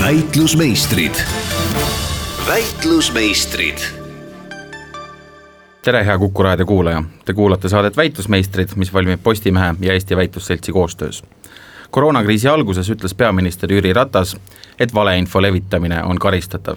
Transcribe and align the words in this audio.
väitlusmeistrid. 0.00 1.14
väitlusmeistrid. 2.46 3.78
tere, 5.82 6.04
hea 6.04 6.18
Kuku 6.18 6.42
raadio 6.42 6.66
kuulaja, 6.66 7.02
te 7.24 7.32
kuulate 7.32 7.68
saadet 7.68 7.96
Väitlusmeistrid, 7.96 8.68
mis 8.76 8.92
valmib 8.92 9.20
Postimehe 9.22 9.74
ja 9.80 9.92
Eesti 9.92 10.16
Väitlusseltsi 10.16 10.72
koostöös. 10.72 11.22
koroonakriisi 11.90 12.48
alguses 12.48 12.90
ütles 12.90 13.14
peaminister 13.14 13.72
Jüri 13.72 13.92
Ratas, 13.92 14.36
et 14.78 14.94
valeinfo 14.94 15.42
levitamine 15.42 16.02
on 16.02 16.18
karistatav 16.18 16.76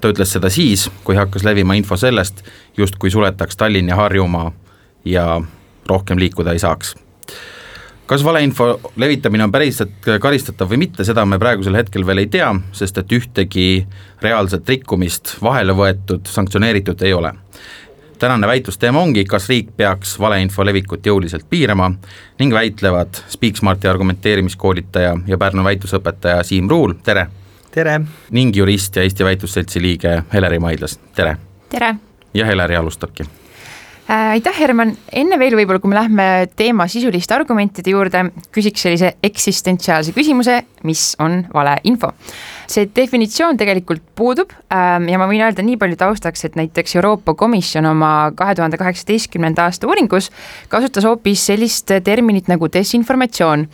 ta 0.00 0.08
ütles 0.08 0.32
seda 0.32 0.50
siis, 0.50 0.90
kui 1.04 1.16
hakkas 1.16 1.44
levima 1.44 1.74
info 1.74 1.96
sellest, 1.96 2.44
justkui 2.76 3.10
suletaks 3.10 3.56
Tallinn 3.56 3.88
ja 3.88 3.96
Harjumaa 3.96 4.52
ja 5.04 5.42
rohkem 5.86 6.18
liikuda 6.18 6.52
ei 6.52 6.58
saaks 6.58 6.94
kas 8.06 8.24
valeinfo 8.24 8.80
levitamine 8.96 9.44
on 9.44 9.52
päriselt 9.52 10.08
karistatav 10.20 10.68
või 10.70 10.84
mitte, 10.84 11.04
seda 11.04 11.24
me 11.26 11.38
praegusel 11.40 11.76
hetkel 11.78 12.06
veel 12.06 12.24
ei 12.24 12.28
tea, 12.30 12.50
sest 12.72 12.98
et 13.00 13.12
ühtegi 13.12 13.86
reaalset 14.22 14.68
rikkumist 14.68 15.36
vahele 15.42 15.76
võetud, 15.76 16.26
sanktsioneeritud 16.28 17.02
ei 17.02 17.12
ole. 17.12 17.32
tänane 18.18 18.46
väitlusteema 18.46 19.00
ongi, 19.00 19.24
kas 19.24 19.48
riik 19.48 19.72
peaks 19.76 20.18
valeinfo 20.20 20.64
levikut 20.64 21.06
jõuliselt 21.06 21.46
piirama 21.50 21.90
ning 22.38 22.54
väitlevad 22.54 23.16
Speaksmarti 23.28 23.88
argumenteerimiskoolitaja 23.88 25.16
ja 25.26 25.38
Pärnu 25.38 25.64
väitlusõpetaja 25.64 26.42
Siim 26.42 26.68
Ruul, 26.70 26.94
tere! 27.02 27.26
tere! 27.70 28.00
ning 28.30 28.56
jurist 28.56 28.96
ja 28.96 29.02
Eesti 29.02 29.24
Väitlusseltsi 29.24 29.82
liige 29.82 30.22
Heleri 30.32 30.58
Maidlas, 30.58 31.00
tere! 31.14 31.36
tere! 31.70 31.94
ja 32.34 32.46
Heleri 32.46 32.76
alustabki 32.76 33.43
aitäh, 34.08 34.56
Herman, 34.58 34.92
enne 35.16 35.38
veel 35.40 35.56
võib-olla, 35.56 35.80
kui 35.80 35.90
me 35.92 35.96
lähme 35.96 36.26
teema 36.56 36.86
sisuliste 36.90 37.34
argumentide 37.36 37.94
juurde, 37.94 38.26
küsiks 38.52 38.84
sellise 38.84 39.14
eksistentsiaalse 39.24 40.12
küsimuse, 40.16 40.58
mis 40.84 41.14
on 41.24 41.40
valeinfo. 41.54 42.12
see 42.68 42.88
definitsioon 42.96 43.58
tegelikult 43.60 44.02
puudub 44.16 44.52
ähm, 44.72 45.08
ja 45.08 45.18
ma 45.20 45.28
võin 45.28 45.42
öelda 45.44 45.64
nii 45.64 45.76
palju 45.80 45.98
taustaks, 46.00 46.44
et 46.44 46.56
näiteks 46.56 46.96
Euroopa 46.96 47.34
Komisjon 47.34 47.86
oma 47.86 48.32
kahe 48.36 48.54
tuhande 48.54 48.80
kaheksateistkümnenda 48.80 49.68
aasta 49.68 49.88
uuringus 49.88 50.30
kasutas 50.68 51.04
hoopis 51.04 51.44
sellist 51.46 51.92
terminit 52.04 52.48
nagu 52.48 52.68
desinformatsioon 52.72 53.68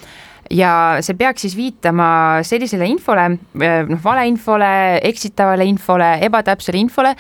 ja 0.51 0.73
see 1.05 1.17
peaks 1.19 1.45
siis 1.47 1.55
viitama 1.57 2.09
sellisele 2.47 2.89
infole, 2.91 3.27
eh, 3.63 3.85
noh, 3.89 4.01
valeinfole, 4.05 4.71
eksitavale 5.11 5.67
infole, 5.69 6.11
ebatäpsele 6.27 6.81
infole, 6.81 7.15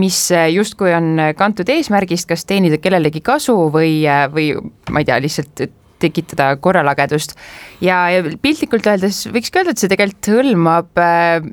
mis 0.00 0.20
eh, 0.34 0.48
justkui 0.54 0.94
on 0.96 1.16
kantud 1.38 1.68
eesmärgist, 1.72 2.28
kas 2.30 2.46
teenida 2.46 2.78
kellelegi 2.82 3.22
kasu 3.26 3.56
või, 3.74 3.98
eh, 4.06 4.26
või 4.32 4.52
ma 4.90 5.02
ei 5.02 5.08
tea, 5.08 5.18
lihtsalt 5.22 5.66
tekitada 6.02 6.50
korralagedust. 6.62 7.34
ja, 7.80 7.98
ja 8.12 8.22
piltlikult 8.42 8.86
öeldes 8.88 9.22
võikski 9.32 9.60
öelda, 9.60 9.74
et 9.74 9.82
see 9.82 9.90
tegelikult 9.92 10.30
hõlmab 10.32 11.00
äh, 11.00 11.44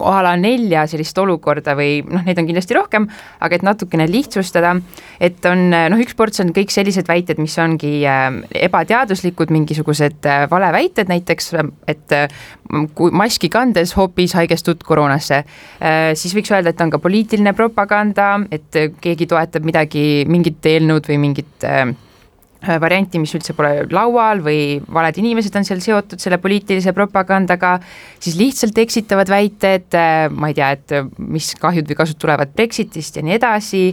a 0.00 0.16
la 0.26 0.34
nelja 0.40 0.86
sellist 0.90 1.18
olukorda 1.18 1.74
või 1.78 2.00
noh, 2.06 2.24
neid 2.26 2.38
on 2.40 2.48
kindlasti 2.48 2.76
rohkem, 2.76 3.08
aga 3.40 3.58
et 3.58 3.66
natukene 3.66 4.06
lihtsustada, 4.10 4.74
et 5.22 5.44
on 5.48 5.68
noh, 5.70 6.02
üks 6.02 6.16
ports 6.18 6.42
on 6.44 6.52
kõik 6.56 6.74
sellised 6.74 7.08
väited, 7.10 7.40
mis 7.42 7.56
ongi 7.62 8.00
äh, 8.08 8.28
ebateaduslikud, 8.68 9.52
mingisugused 9.54 10.28
äh, 10.28 10.44
valeväited 10.50 11.10
näiteks, 11.10 11.52
et 11.90 12.16
äh, 12.16 12.28
kui 12.94 13.14
maski 13.14 13.50
kandes 13.50 13.96
hoopis 13.98 14.36
haigestud 14.38 14.84
koroonasse 14.86 15.40
äh,, 15.42 16.12
siis 16.18 16.34
võiks 16.36 16.52
öelda, 16.54 16.74
et 16.74 16.84
on 16.84 16.92
ka 16.92 17.00
poliitiline 17.02 17.54
propaganda, 17.58 18.36
et 18.54 18.78
keegi 19.02 19.26
toetab 19.30 19.66
midagi, 19.66 20.24
mingit 20.30 20.66
eelnõud 20.70 21.10
või 21.10 21.18
mingit 21.24 21.66
äh, 21.66 21.80
Äh, 21.80 22.09
varianti, 22.60 23.20
mis 23.22 23.32
üldse 23.36 23.54
pole 23.56 23.86
laual 23.92 24.42
või 24.44 24.80
valed 24.92 25.16
inimesed 25.22 25.54
on 25.56 25.66
seal 25.66 25.80
seotud 25.84 26.20
selle 26.20 26.38
poliitilise 26.42 26.92
propagandaga, 26.96 27.78
siis 28.20 28.36
lihtsalt 28.38 28.78
eksitavad 28.82 29.30
väited, 29.32 29.88
äh, 29.96 30.26
ma 30.30 30.50
ei 30.50 30.58
tea, 30.58 30.70
et 30.76 30.96
äh, 30.96 31.08
mis 31.32 31.52
kahjud 31.60 31.88
või 31.88 31.98
kasud 32.02 32.20
tulevad 32.20 32.52
Brexitist 32.56 33.16
ja 33.16 33.24
nii 33.24 33.36
edasi, 33.38 33.84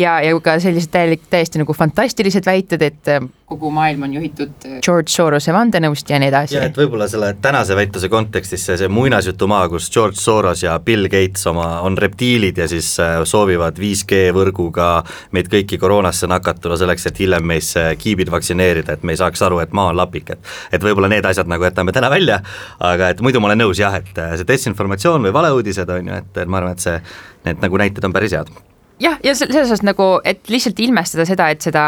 ja, 0.00 0.18
ja 0.24 0.34
ka 0.42 0.58
sellised 0.62 0.92
täielik, 0.94 1.28
täiesti 1.30 1.62
nagu 1.62 1.76
fantastilised 1.76 2.46
väited, 2.46 2.82
et 2.82 3.14
kogu 3.46 3.70
maailm 3.70 4.02
on 4.08 4.16
juhitud 4.18 4.66
George 4.82 5.12
Sorose 5.12 5.54
vandenõust 5.54 6.10
ja 6.10 6.18
nii 6.18 6.32
edasi. 6.32 6.56
ja 6.58 6.64
et 6.66 6.78
võib-olla 6.78 7.06
selle 7.08 7.30
tänase 7.42 7.76
väitluse 7.78 8.10
kontekstis 8.10 8.66
see, 8.66 8.78
see 8.80 8.90
muinasjutumaa, 8.90 9.68
kus 9.70 9.86
George 9.94 10.18
Soros 10.18 10.64
ja 10.66 10.74
Bill 10.82 11.06
Gates 11.12 11.46
oma, 11.46 11.68
on 11.86 11.98
reptiilid 11.98 12.58
ja 12.58 12.66
siis 12.70 12.90
soovivad 13.24 13.78
5G 13.78 14.34
võrguga 14.34 14.90
meid 15.36 15.50
kõiki 15.52 15.78
koroonasse 15.78 16.26
nakatada 16.26 16.78
selleks, 16.80 17.06
et 17.06 17.22
hiljem 17.22 17.46
meisse 17.46 17.86
kiib 17.94 18.16
tiibid 18.16 18.32
vaktsineerida, 18.32 18.96
et 18.96 19.02
me 19.04 19.12
ei 19.12 19.20
saaks 19.20 19.42
aru, 19.44 19.60
et 19.60 19.74
maa 19.76 19.90
on 19.92 19.98
lapik, 20.00 20.32
et 20.32 20.54
et 20.72 20.82
võib-olla 20.82 21.10
need 21.12 21.26
asjad 21.28 21.48
nagu 21.50 21.64
jätame 21.64 21.92
täna 21.92 22.10
välja, 22.10 22.40
aga 22.80 23.10
et 23.12 23.20
muidu 23.20 23.40
ma 23.40 23.50
olen 23.50 23.66
nõus 23.66 23.80
jah, 23.80 23.94
et 24.00 24.16
see 24.16 24.48
desinformatsioon 24.48 25.28
või 25.28 25.34
valeuudised 25.36 25.92
on 25.92 26.08
ju, 26.12 26.22
et, 26.22 26.32
et 26.36 26.48
ma 26.48 26.62
arvan, 26.62 26.76
et 26.76 26.86
see, 26.86 26.96
need 27.44 27.60
nagu 27.62 27.84
näited 27.84 28.08
on 28.08 28.16
päris 28.16 28.36
head 28.36 28.52
jah, 29.00 29.18
ja 29.24 29.34
selles 29.36 29.66
osas 29.66 29.82
nagu, 29.84 30.06
et 30.24 30.48
lihtsalt 30.52 30.78
ilmestada 30.80 31.26
seda, 31.28 31.48
et 31.52 31.64
seda 31.64 31.84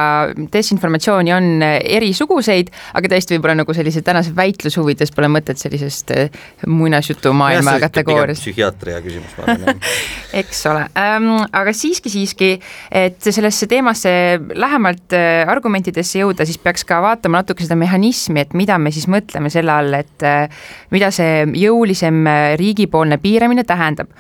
desinformatsiooni 0.53 1.33
on 1.35 1.65
erisuguseid, 1.65 2.71
aga 2.99 3.11
tõesti 3.13 3.37
võib-olla 3.37 3.59
nagu 3.63 3.77
sellise 3.77 4.03
tänase 4.05 4.35
väitluse 4.37 4.81
huvides 4.81 5.13
pole 5.17 5.31
mõtet 5.33 5.61
sellisest 5.61 6.13
eh, 6.15 6.41
muinasjutumaailma 6.69 7.79
kategooriast. 7.87 8.45
psühhiaatria 8.45 9.01
küsimus, 9.05 9.37
ma 9.39 9.47
arvan 9.55 9.81
eks 10.43 10.65
ole. 10.71 10.85
Ähm,, 11.01 11.31
aga 11.63 11.75
siiski, 11.77 12.13
siiski, 12.13 12.51
et 12.93 13.21
sellesse 13.25 13.71
teemasse 13.71 14.13
lähemalt 14.55 15.17
äh, 15.17 15.45
argumentidesse 15.49 16.21
jõuda, 16.23 16.49
siis 16.49 16.61
peaks 16.63 16.85
ka 16.89 17.01
vaatama 17.05 17.43
natuke 17.43 17.65
seda 17.65 17.79
mehhanismi, 17.79 18.45
et 18.45 18.59
mida 18.59 18.77
me 18.83 18.93
siis 18.95 19.09
mõtleme 19.11 19.53
selle 19.53 19.73
all, 19.73 19.97
et 19.97 20.27
äh, 20.27 20.67
mida 20.95 21.13
see 21.15 21.47
jõulisem 21.57 22.27
riigipoolne 22.61 23.17
piiramine 23.23 23.65
tähendab 23.69 24.13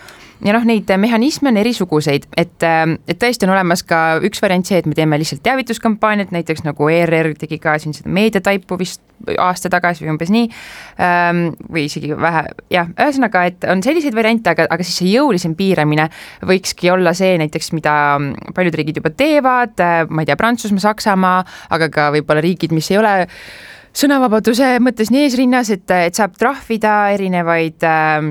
ja 0.44 0.54
noh, 0.54 0.64
neid 0.68 0.90
mehhanisme 1.00 1.50
on 1.50 1.58
erisuguseid, 1.60 2.28
et, 2.38 2.62
ähm, 2.66 2.98
et 3.08 3.18
tõesti 3.18 3.46
on 3.46 3.54
olemas 3.54 3.82
ka 3.86 4.20
üks 4.24 4.42
variant 4.42 4.66
see, 4.66 4.78
et 4.78 4.86
me 4.86 4.94
teeme 4.94 5.18
lihtsalt 5.18 5.42
teavituskampaaniat, 5.46 6.32
näiteks 6.34 6.64
nagu 6.66 6.88
ERR 6.92 7.32
tegi 7.38 7.58
ka 7.62 7.78
siin 7.82 7.96
seda 7.96 8.12
meediataipu 8.14 8.78
vist 8.78 9.02
aasta 9.38 9.70
tagasi 9.72 10.04
või 10.04 10.12
umbes 10.14 10.30
nii. 10.30 10.48
Ähm, 11.02 11.44
või 11.66 11.86
isegi 11.88 12.12
vähe, 12.14 12.44
jah, 12.72 12.90
ühesõnaga, 12.94 13.44
et 13.50 13.66
on 13.70 13.82
selliseid 13.82 14.14
variante, 14.14 14.54
aga, 14.54 14.68
aga 14.70 14.86
siis 14.86 15.00
see 15.02 15.14
jõulisem 15.16 15.56
piiramine 15.58 16.08
võikski 16.46 16.92
olla 16.94 17.14
see 17.18 17.34
näiteks, 17.42 17.72
mida 17.74 17.94
paljud 18.54 18.78
riigid 18.78 19.02
juba 19.02 19.10
teevad, 19.10 19.74
äh, 19.82 20.04
ma 20.08 20.22
ei 20.22 20.30
tea, 20.30 20.38
Prantsusmaa, 20.38 20.86
Saksamaa, 20.86 21.40
aga 21.74 21.90
ka 21.92 22.10
võib-olla 22.14 22.44
riigid, 22.44 22.74
mis 22.76 22.92
ei 22.92 23.00
ole 23.02 23.14
sõnavabaduse 23.98 24.76
mõttes 24.84 25.10
nii 25.10 25.26
eesrinnas, 25.26 25.72
et, 25.74 25.90
et 25.90 26.18
saab 26.18 26.38
trahvida 26.38 27.00
erinevaid 27.16 27.86
äh, 27.88 28.30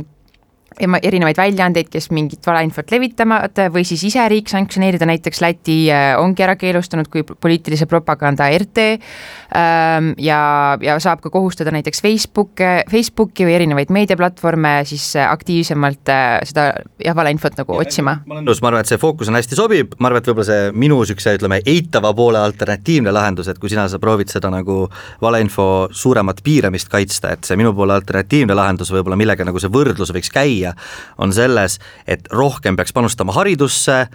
erinevaid 0.77 1.37
väljaandeid, 1.37 1.89
kes 1.91 2.09
mingit 2.15 2.45
valeinfot 2.45 2.91
levitavad 2.91 3.61
või 3.73 3.85
siis 3.87 4.03
ise 4.07 4.23
riik 4.29 4.49
sanktsioneerida, 4.51 5.07
näiteks 5.09 5.41
Läti 5.41 5.77
äh, 5.93 6.13
ongi 6.19 6.45
ära 6.45 6.55
keelustanud 6.59 7.09
kui 7.11 7.23
poliitilise 7.27 7.87
propaganda 7.89 8.47
RT 8.53 8.85
ähm, 8.87 10.11
ja, 10.21 10.39
ja 10.81 10.97
saab 11.03 11.21
ka 11.23 11.31
kohustada 11.33 11.73
näiteks 11.73 12.01
Facebook, 12.03 12.61
Facebooki 12.91 13.47
või 13.47 13.57
erinevaid 13.57 13.93
meediaplatvorme 13.93 14.79
siis 14.87 15.09
äh, 15.15 15.29
aktiivsemalt 15.31 16.11
äh, 16.13 16.25
seda 16.47 16.69
jah, 17.03 17.15
valeinfot 17.17 17.57
nagu 17.59 17.77
ja, 17.77 17.85
otsima. 17.85 18.19
ma 18.25 18.37
olen 18.37 18.47
nõus, 18.47 18.61
ma 18.61 18.71
arvan, 18.71 18.85
et 18.85 18.91
see 18.91 19.01
fookus 19.01 19.31
on 19.31 19.39
hästi 19.39 19.57
sobib, 19.57 19.97
ma 19.99 20.11
arvan, 20.11 20.21
et 20.21 20.29
võib-olla 20.31 20.47
see 20.47 20.71
minu 20.77 20.99
niisuguse 21.01 21.37
ütleme, 21.37 21.61
eitava 21.65 22.13
poole 22.17 22.41
alternatiivne 22.41 23.13
lahendus, 23.13 23.49
et 23.51 23.59
kui 23.61 23.71
sina 23.71 23.87
sa 23.89 23.99
proovid 24.01 24.31
seda 24.31 24.51
nagu 24.53 24.85
valeinfo 25.21 25.87
suuremat 25.91 26.41
piiramist 26.45 26.91
kaitsta, 26.91 27.33
et 27.35 27.47
see 27.47 27.57
minu 27.59 27.73
poole 27.77 27.95
alternatiivne 27.97 28.55
lahendus 28.57 28.91
võib-olla, 28.93 29.19
millega 29.19 29.45
nagu 29.47 29.61
see 29.61 29.71
võrdlus 29.73 30.13
võiks 30.15 30.31
käia, 30.33 30.66
viia, 30.67 30.73
on 31.17 31.33
selles, 31.33 31.79
et 32.07 32.27
rohkem 32.31 32.75
peaks 32.75 32.93
panustama 32.93 33.33
haridusse, 33.33 34.07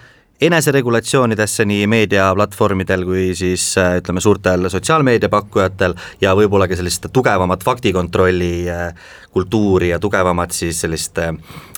eneseregulatsioonidesse 0.42 1.64
nii 1.70 1.86
meediaplatvormidel 1.86 3.04
kui 3.06 3.26
siis 3.38 3.62
äh, 3.78 3.98
ütleme, 4.00 4.20
suurtel 4.20 4.66
sotsiaalmeediapakkujatel 4.72 5.94
ja 6.20 6.32
võib-olla 6.34 6.66
ka 6.66 6.78
sellist 6.78 7.06
tugevamat 7.14 7.62
faktikontrolli 7.62 8.54
äh, 8.70 8.88
kultuuri 9.32 9.92
ja 9.92 10.00
tugevamat 10.02 10.56
siis 10.56 10.80
sellist 10.82 11.20
äh, 11.22 11.30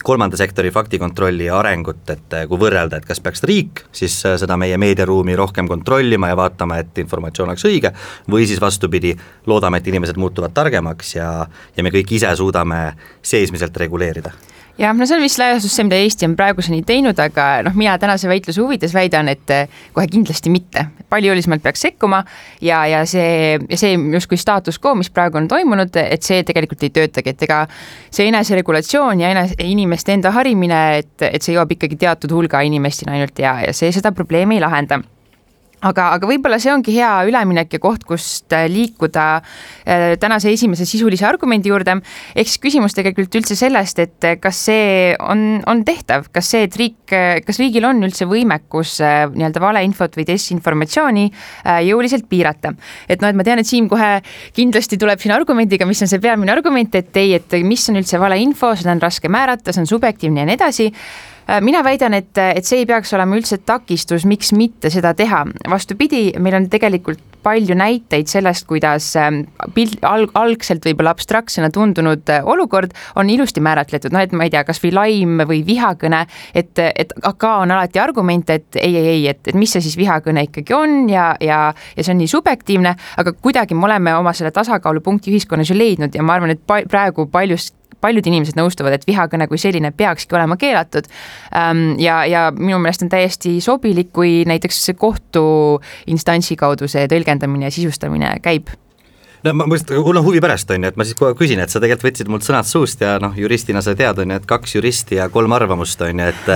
kolmanda 0.04 0.40
sektori 0.40 0.72
faktikontrolli 0.72 1.50
arengut, 1.52 2.08
et 2.12 2.38
kui 2.48 2.60
võrrelda, 2.60 3.02
et 3.02 3.08
kas 3.08 3.20
peaks 3.25 3.44
riik 3.44 3.84
siis 3.93 4.16
seda 4.22 4.56
meie 4.60 4.78
meediaruumi 4.81 5.37
rohkem 5.37 5.69
kontrollima 5.69 6.32
ja 6.32 6.40
vaatama, 6.40 6.81
et 6.81 7.04
informatsioon 7.04 7.52
oleks 7.52 7.69
õige, 7.69 7.93
või 8.31 8.48
siis 8.48 8.60
vastupidi, 8.64 9.14
loodame, 9.46 9.81
et 9.81 9.93
inimesed 9.93 10.20
muutuvad 10.20 10.56
targemaks 10.56 11.14
ja, 11.16 11.31
ja 11.76 11.84
me 11.84 11.93
kõik 11.93 12.16
ise 12.16 12.32
suudame 12.37 12.82
seesmiselt 13.25 13.76
reguleerida 13.84 14.32
jah, 14.78 14.94
no 14.96 15.06
see 15.06 15.16
on 15.16 15.22
vist 15.22 15.38
laias 15.38 15.58
laastus 15.58 15.76
see, 15.76 15.86
mida 15.86 15.98
Eesti 16.02 16.26
on 16.28 16.34
praeguseni 16.38 16.82
teinud, 16.86 17.18
aga 17.20 17.62
noh, 17.66 17.76
mina 17.78 17.94
tänase 18.00 18.28
väitluse 18.30 18.62
huvides 18.62 18.94
väidan, 18.94 19.30
et 19.32 19.54
eh, 19.54 19.70
kohe 19.94 20.06
kindlasti 20.10 20.52
mitte. 20.52 20.86
palju 21.14 21.30
jõulisemalt 21.30 21.62
peaks 21.62 21.84
sekkuma 21.84 22.24
ja, 22.64 22.80
ja 22.90 23.04
see, 23.06 23.54
ja 23.70 23.78
see 23.78 23.94
justkui 24.16 24.38
staatus 24.40 24.80
quo, 24.82 24.96
mis 24.98 25.12
praegu 25.14 25.38
on 25.38 25.46
toimunud, 25.48 25.94
et 26.00 26.26
see 26.26 26.42
tegelikult 26.42 26.82
ei 26.82 26.90
töötagi, 26.90 27.34
et 27.34 27.46
ega 27.46 27.60
see 28.10 28.26
eneseregulatsioon 28.32 29.22
ja 29.22 29.30
enes-, 29.30 29.54
inimeste 29.62 30.16
enda 30.16 30.34
harimine, 30.34 30.82
et, 31.04 31.14
et 31.28 31.42
see 31.42 31.54
jõuab 31.54 31.76
ikkagi 31.76 32.00
teatud 32.00 32.34
hulga 32.34 32.64
inimesteni 32.66 33.14
ainult 33.14 33.38
ja, 33.38 33.60
ja 33.68 33.76
see 33.76 33.92
seda 33.94 34.10
probleemi 34.16 34.58
ei 34.58 34.64
lahenda 34.64 35.04
aga, 35.84 36.08
aga 36.16 36.28
võib-olla 36.28 36.58
see 36.62 36.72
ongi 36.72 36.94
hea 36.96 37.10
üleminek 37.28 37.76
ja 37.76 37.81
koht, 37.82 38.04
kust 38.08 38.54
äh, 38.56 38.66
liikuda 38.70 39.26
äh, 39.38 40.14
tänase 40.20 40.52
esimese 40.54 40.86
sisulise 40.88 41.26
argumendi 41.28 41.70
juurde. 41.72 41.98
ehk 42.34 42.48
siis 42.48 42.60
küsimus 42.62 42.96
tegelikult 42.96 43.34
üldse 43.40 43.56
sellest, 43.58 44.00
et 44.02 44.28
äh, 44.28 44.38
kas 44.40 44.64
see 44.69 45.14
on, 45.20 45.60
on 45.70 45.84
tehtav, 45.86 46.28
kas 46.34 46.50
see, 46.54 46.64
et 46.69 46.78
riik, 46.81 46.96
kas 47.46 47.60
riigil 47.60 47.84
on 47.88 48.02
üldse 48.06 48.26
võimekus 48.28 48.96
nii-öelda 49.34 49.60
valeinfot 49.62 50.16
või 50.19 50.25
desinformatsiooni 50.28 51.25
jõuliselt 51.86 52.26
piirata. 52.31 52.75
et 53.08 53.20
noh, 53.22 53.31
et 53.31 53.38
ma 53.38 53.46
tean, 53.46 53.60
et 53.60 53.69
Siim 53.69 53.88
kohe 53.90 54.16
kindlasti 54.56 54.98
tuleb 55.00 55.20
siin 55.22 55.34
argumendiga, 55.34 55.86
mis 55.88 56.02
on 56.04 56.10
see 56.10 56.22
peamine 56.22 56.52
argument, 56.52 56.94
et 56.94 57.16
ei, 57.20 57.34
et 57.38 57.58
mis 57.64 57.88
on 57.90 58.00
üldse 58.00 58.20
valeinfo, 58.20 58.75
seda 58.78 58.94
on 58.94 59.02
raske 59.02 59.31
määrata, 59.32 59.72
see 59.72 59.84
on 59.84 59.90
subjektiivne 59.90 60.44
ja 60.44 60.48
nii 60.48 60.58
edasi 60.58 60.90
mina 61.61 61.85
väidan, 61.85 62.14
et, 62.14 62.32
et 62.38 62.64
see 62.64 62.82
ei 62.82 62.88
peaks 62.88 63.12
olema 63.17 63.37
üldse 63.37 63.58
takistus, 63.67 64.25
miks 64.29 64.52
mitte 64.56 64.91
seda 64.91 65.14
teha. 65.14 65.44
vastupidi, 65.70 66.32
meil 66.41 66.56
on 66.61 66.69
tegelikult 66.73 67.23
palju 67.44 67.76
näiteid 67.76 68.31
sellest, 68.31 68.67
kuidas 68.69 69.11
ähm, 69.20 69.43
pilt, 69.75 69.99
alg-, 70.06 70.32
algselt 70.38 70.87
võib-olla 70.87 71.12
abstraktsena 71.14 71.70
tundunud 71.75 72.32
äh, 72.32 72.46
olukord 72.49 72.94
on 73.20 73.31
ilusti 73.31 73.62
määratletud, 73.64 74.14
noh 74.14 74.25
et 74.25 74.32
ma 74.32 74.46
ei 74.49 74.55
tea, 74.55 74.64
kas 74.64 74.81
või 74.82 74.94
laim 74.96 75.44
või 75.49 75.61
vihakõne, 75.67 76.25
et, 76.56 76.73
et 76.81 77.12
ka 77.38 77.52
on 77.62 77.75
alati 77.76 78.00
argument, 78.00 78.50
et 78.55 78.81
ei, 78.81 78.96
ei, 78.96 79.11
ei, 79.17 79.29
et, 79.35 79.43
et 79.52 79.58
mis 79.58 79.76
see 79.76 79.85
siis 79.85 79.99
vihakõne 80.00 80.46
ikkagi 80.49 80.76
on 80.76 81.05
ja, 81.12 81.32
ja, 81.44 81.61
ja 81.96 82.06
see 82.06 82.17
on 82.17 82.23
nii 82.23 82.32
subjektiivne, 82.32 82.96
aga 83.20 83.37
kuidagi 83.37 83.76
me 83.76 83.91
oleme 83.91 84.17
oma 84.17 84.32
selle 84.37 84.55
tasakaalupunkti 84.55 85.35
ühiskonnas 85.35 85.73
ju 85.73 85.79
leidnud 85.79 86.17
ja 86.17 86.25
ma 86.25 86.38
arvan, 86.38 86.56
et 86.56 86.64
pa 86.67 86.81
praegu 86.88 87.29
paljust 87.32 87.76
paljud 88.04 88.28
inimesed 88.30 88.58
nõustuvad, 88.58 88.98
et 88.98 89.08
vihakõne 89.08 89.48
kui 89.50 89.60
selline 89.60 89.90
peakski 89.96 90.36
olema 90.36 90.58
keelatud. 90.60 91.08
Ja, 92.02 92.20
ja 92.28 92.46
minu 92.56 92.78
meelest 92.82 93.06
on 93.06 93.12
täiesti 93.12 93.56
sobilik, 93.64 94.12
kui 94.14 94.42
näiteks 94.48 94.90
kohtuinstantsi 95.00 96.58
kaudu 96.60 96.88
see 96.90 97.08
tõlgendamine 97.10 97.70
ja 97.70 97.74
sisustamine 97.74 98.36
käib 98.44 98.72
no 99.44 99.52
ma 99.56 99.67
mõtlen, 99.69 100.00
mul 100.05 100.20
on 100.20 100.25
huvi 100.26 100.41
pärast, 100.43 100.70
on 100.73 100.85
ju, 100.85 100.91
et 100.91 100.99
ma 100.99 101.06
siis 101.06 101.19
kohe 101.19 101.35
küsin, 101.38 101.61
et 101.62 101.73
sa 101.73 101.81
tegelikult 101.82 102.08
võtsid 102.08 102.31
mult 102.32 102.46
sõnad 102.46 102.69
suust 102.69 103.02
ja 103.05 103.17
noh, 103.23 103.35
juristina 103.37 103.82
sa 103.85 103.94
tead, 103.96 104.20
on 104.23 104.32
ju, 104.32 104.38
et 104.41 104.49
kaks 104.49 104.79
juristi 104.79 105.19
ja 105.19 105.29
kolm 105.32 105.52
arvamust, 105.56 106.00
on 106.06 106.23
ju, 106.23 106.31
et 106.32 106.50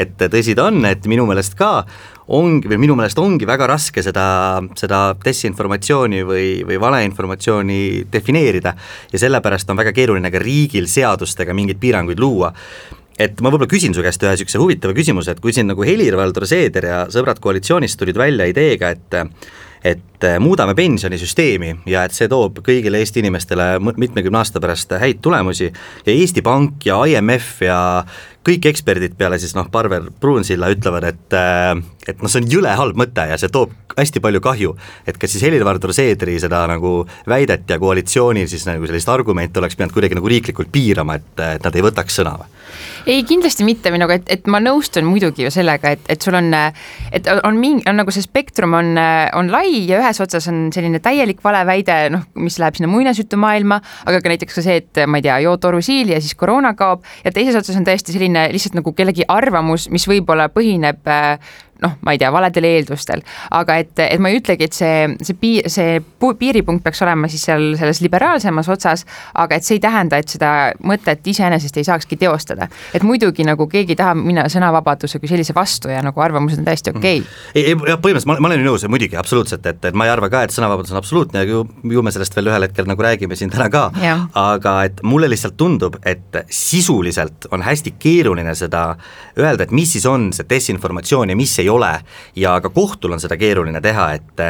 et 0.00 0.24
tõsi 0.32 0.56
ta 0.56 0.70
on, 0.70 0.80
et 0.88 1.06
minu 1.10 1.26
meelest 1.28 1.56
ka 1.58 1.72
ongi, 2.30 2.70
või 2.70 2.80
minu 2.86 2.96
meelest 2.98 3.18
ongi 3.20 3.48
väga 3.48 3.68
raske 3.70 4.04
seda, 4.04 4.24
seda 4.78 5.00
desinformatsiooni 5.24 6.22
või, 6.26 6.46
või 6.66 6.78
valeinformatsiooni 6.80 7.80
defineerida. 8.12 8.74
Ja 9.12 9.20
sellepärast 9.24 9.70
on 9.70 9.80
väga 9.80 9.92
keeruline 9.96 10.30
ka 10.32 10.42
riigil 10.42 10.88
seadustega 10.88 11.56
mingeid 11.56 11.80
piiranguid 11.82 12.22
luua. 12.22 12.52
Et 13.20 13.40
ma 13.44 13.50
võib-olla 13.50 13.68
küsin 13.68 13.92
su 13.92 14.04
käest 14.04 14.22
ühe 14.24 14.32
niisuguse 14.32 14.60
huvitava 14.62 14.94
küsimuse, 14.96 15.34
et 15.34 15.42
kui 15.44 15.52
siin 15.52 15.68
nagu 15.68 15.84
Helir-Valdor 15.84 16.46
Seeder 16.48 16.86
ja 16.88 17.00
sõbrad 17.12 17.42
koalitsioonist 17.42 17.98
tulid 18.00 18.16
välja 18.16 18.46
ideega, 18.48 18.94
et 18.94 19.18
et 19.84 20.24
äh, 20.24 20.38
muudame 20.42 20.74
pensionisüsteemi 20.74 21.74
ja 21.88 22.04
et 22.04 22.16
see 22.16 22.28
toob 22.28 22.60
kõigile 22.64 23.00
Eesti 23.00 23.22
inimestele 23.24 23.72
mitmekümne 23.80 24.40
aasta 24.42 24.60
pärast 24.60 24.92
häid 25.00 25.22
tulemusi. 25.24 25.70
Ja 26.06 26.12
Eesti 26.12 26.42
Pank 26.44 26.86
ja 26.86 27.00
IMF 27.08 27.62
ja 27.64 27.80
kõik 28.46 28.70
eksperdid 28.70 29.16
peale 29.18 29.38
siis 29.38 29.54
noh, 29.56 29.68
Parvel 29.72 30.08
Pruunsilla 30.20 30.70
ütlevad, 30.72 31.06
et 31.10 31.36
äh, 31.36 31.74
et 32.08 32.22
noh, 32.22 32.30
see 32.32 32.42
on 32.42 32.48
jõle 32.50 32.72
halb 32.76 32.98
mõte 32.98 33.24
ja 33.28 33.36
see 33.40 33.52
toob 33.52 33.74
hästi 33.98 34.22
palju 34.22 34.40
kahju. 34.44 34.76
et 35.06 35.18
kas 35.20 35.34
siis 35.34 35.44
Helir-Valdor 35.44 35.92
Seedri 35.94 36.38
seda 36.40 36.62
nagu 36.70 37.04
väidet 37.28 37.68
ja 37.68 37.78
koalitsiooni 37.78 38.46
siis 38.48 38.64
nagu 38.68 38.86
sellist 38.88 39.10
argumente 39.12 39.60
oleks 39.60 39.76
pidanud 39.76 39.94
kuidagi 39.94 40.16
nagu 40.16 40.30
riiklikult 40.30 40.70
piirama, 40.72 41.18
et, 41.20 41.44
et 41.56 41.64
nad 41.64 41.76
ei 41.76 41.84
võtaks 41.84 42.20
sõna 42.20 42.36
või? 42.40 42.48
ei, 43.06 43.24
kindlasti 43.26 43.64
mitte 43.66 43.90
minuga, 43.92 44.16
et, 44.20 44.28
et 44.30 44.46
ma 44.50 44.60
nõustun 44.62 45.04
muidugi 45.08 45.44
ju 45.44 45.50
sellega, 45.52 45.94
et, 45.96 46.04
et 46.12 46.22
sul 46.22 46.36
on, 46.38 46.52
et 46.54 47.28
on 47.42 47.58
mingi, 47.58 47.82
on 47.90 47.98
nagu 47.98 48.12
see 48.14 48.24
spektrum 48.24 48.76
on, 48.78 48.92
on 49.36 49.50
lai 49.52 49.82
ja 49.88 49.98
ühes 50.00 50.20
otsas 50.22 50.46
on 50.52 50.68
selline 50.74 51.00
täielik 51.02 51.42
valeväide, 51.44 51.98
noh, 52.14 52.26
mis 52.40 52.60
läheb 52.62 52.78
sinna 52.78 52.90
muinasjutumaailma, 52.92 53.80
aga 54.06 54.20
ka 54.22 54.32
näiteks 54.32 54.60
ka 54.60 54.64
see, 54.64 54.78
et 54.84 55.02
ma 55.10 55.20
ei 55.20 55.26
tea, 55.26 55.40
joo 55.46 55.56
torusiili 55.60 56.14
ja 56.14 56.20
siis 56.22 56.36
koroona 56.38 56.72
kaob 56.78 57.04
ja 57.24 57.34
teises 57.34 57.58
otsas 57.58 57.80
on 57.80 57.88
täiesti 57.88 58.14
selline 58.14 58.29
lihtsalt 58.52 58.76
nagu 58.78 58.92
kellegi 58.96 59.26
arvamus, 59.28 59.88
mis 59.90 60.06
võib-olla 60.08 60.48
põhineb 60.52 61.08
noh, 61.82 61.96
ma 62.04 62.14
ei 62.14 62.20
tea, 62.20 62.30
valedel 62.32 62.66
eeldustel, 62.68 63.22
aga 63.56 63.76
et, 63.82 63.92
et 64.04 64.20
ma 64.22 64.30
ei 64.30 64.40
ütlegi, 64.40 64.68
et 64.68 64.76
see, 64.76 65.08
see 65.24 65.36
piir, 65.40 65.68
see 65.72 65.98
piiripunkt 66.38 66.84
peaks 66.84 67.02
olema 67.04 67.28
siis 67.30 67.44
seal 67.48 67.74
selles 67.80 68.02
liberaalsemas 68.04 68.68
otsas, 68.72 69.06
aga 69.38 69.56
et 69.56 69.66
see 69.66 69.78
ei 69.78 69.84
tähenda, 69.84 70.20
et 70.20 70.32
seda 70.32 70.52
mõtet 70.86 71.26
iseenesest 71.32 71.80
ei 71.80 71.86
saakski 71.88 72.18
teostada. 72.20 72.68
et 72.94 73.02
muidugi 73.06 73.44
nagu 73.46 73.66
keegi 73.70 73.96
tahab 73.96 74.20
minna 74.20 74.46
sõnavabaduse 74.52 75.20
kui 75.20 75.28
sellise 75.30 75.54
vastu 75.56 75.90
ja 75.92 76.02
nagu 76.04 76.20
arvamused 76.20 76.60
on 76.60 76.68
täiesti 76.68 76.92
okei. 76.92 77.20
Okay.. 77.20 77.34
ei, 77.54 77.64
ei 77.72 77.74
jah, 77.74 77.98
põhimõtteliselt 78.00 78.30
ma, 78.30 78.38
ma 78.40 78.50
olen 78.50 78.64
nõus, 78.64 78.84
muidugi, 78.90 79.16
absoluutselt, 79.16 79.66
et, 79.66 79.84
et 79.90 79.96
ma 79.96 80.06
ei 80.08 80.14
arva 80.14 80.30
ka, 80.32 80.44
et 80.44 80.54
sõnavabadus 80.54 80.94
on 80.94 81.00
absoluutne 81.00 81.44
ja 81.44 81.48
ju, 81.48 81.64
ju 81.94 82.04
me 82.04 82.12
sellest 82.14 82.36
veel 82.36 82.50
ühel 82.52 82.66
hetkel 82.68 82.88
nagu 82.90 83.04
räägime 83.04 83.38
siin 83.38 83.52
täna 83.52 83.70
ka, 83.72 83.88
aga 84.38 84.76
et 84.88 85.02
mulle 85.06 85.30
lihtsalt 85.30 85.56
tundub, 85.60 85.96
et 86.06 86.42
sisuliselt 86.50 87.48
on 87.54 87.64
hästi 87.64 87.94
keeruline 88.00 88.54
seda 88.58 88.84
öelda, 89.38 89.64
et 89.64 89.74
mis 89.74 89.92
siis 89.96 90.06
on 90.10 90.30
see 90.36 90.48
desinformatsioon 90.50 91.32
ja 91.32 91.38
mis 91.38 91.56
ei 91.62 91.69
ole 91.70 91.94
ja 92.36 92.60
ka 92.60 92.70
kohtul 92.74 93.16
on 93.16 93.20
seda 93.22 93.38
keeruline 93.40 93.80
teha, 93.80 94.12
et 94.18 94.46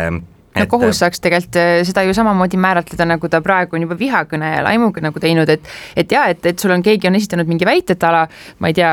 no 0.58 0.67
kohus 0.70 1.00
saaks 1.00 1.22
tegelikult 1.22 1.58
äh, 1.61 1.70
seda 1.87 2.02
ju 2.06 2.14
samamoodi 2.17 2.58
määratleda, 2.61 3.06
nagu 3.08 3.28
ta 3.31 3.40
praegu 3.44 3.76
on 3.78 3.84
juba 3.87 3.96
vihakõne 3.99 4.50
ja 4.56 4.62
laimuga 4.67 5.02
nagu 5.05 5.22
teinud, 5.22 5.50
et 5.52 5.69
et 5.99 6.12
jaa, 6.12 6.26
et, 6.32 6.43
et 6.46 6.58
sul 6.58 6.72
on, 6.75 6.82
keegi 6.82 7.08
on 7.08 7.17
esitanud 7.19 7.49
mingi 7.50 7.67
väite, 7.69 7.94
et 7.94 8.06
ala 8.06 8.25
ma 8.62 8.70
ei 8.70 8.76
tea, 8.76 8.93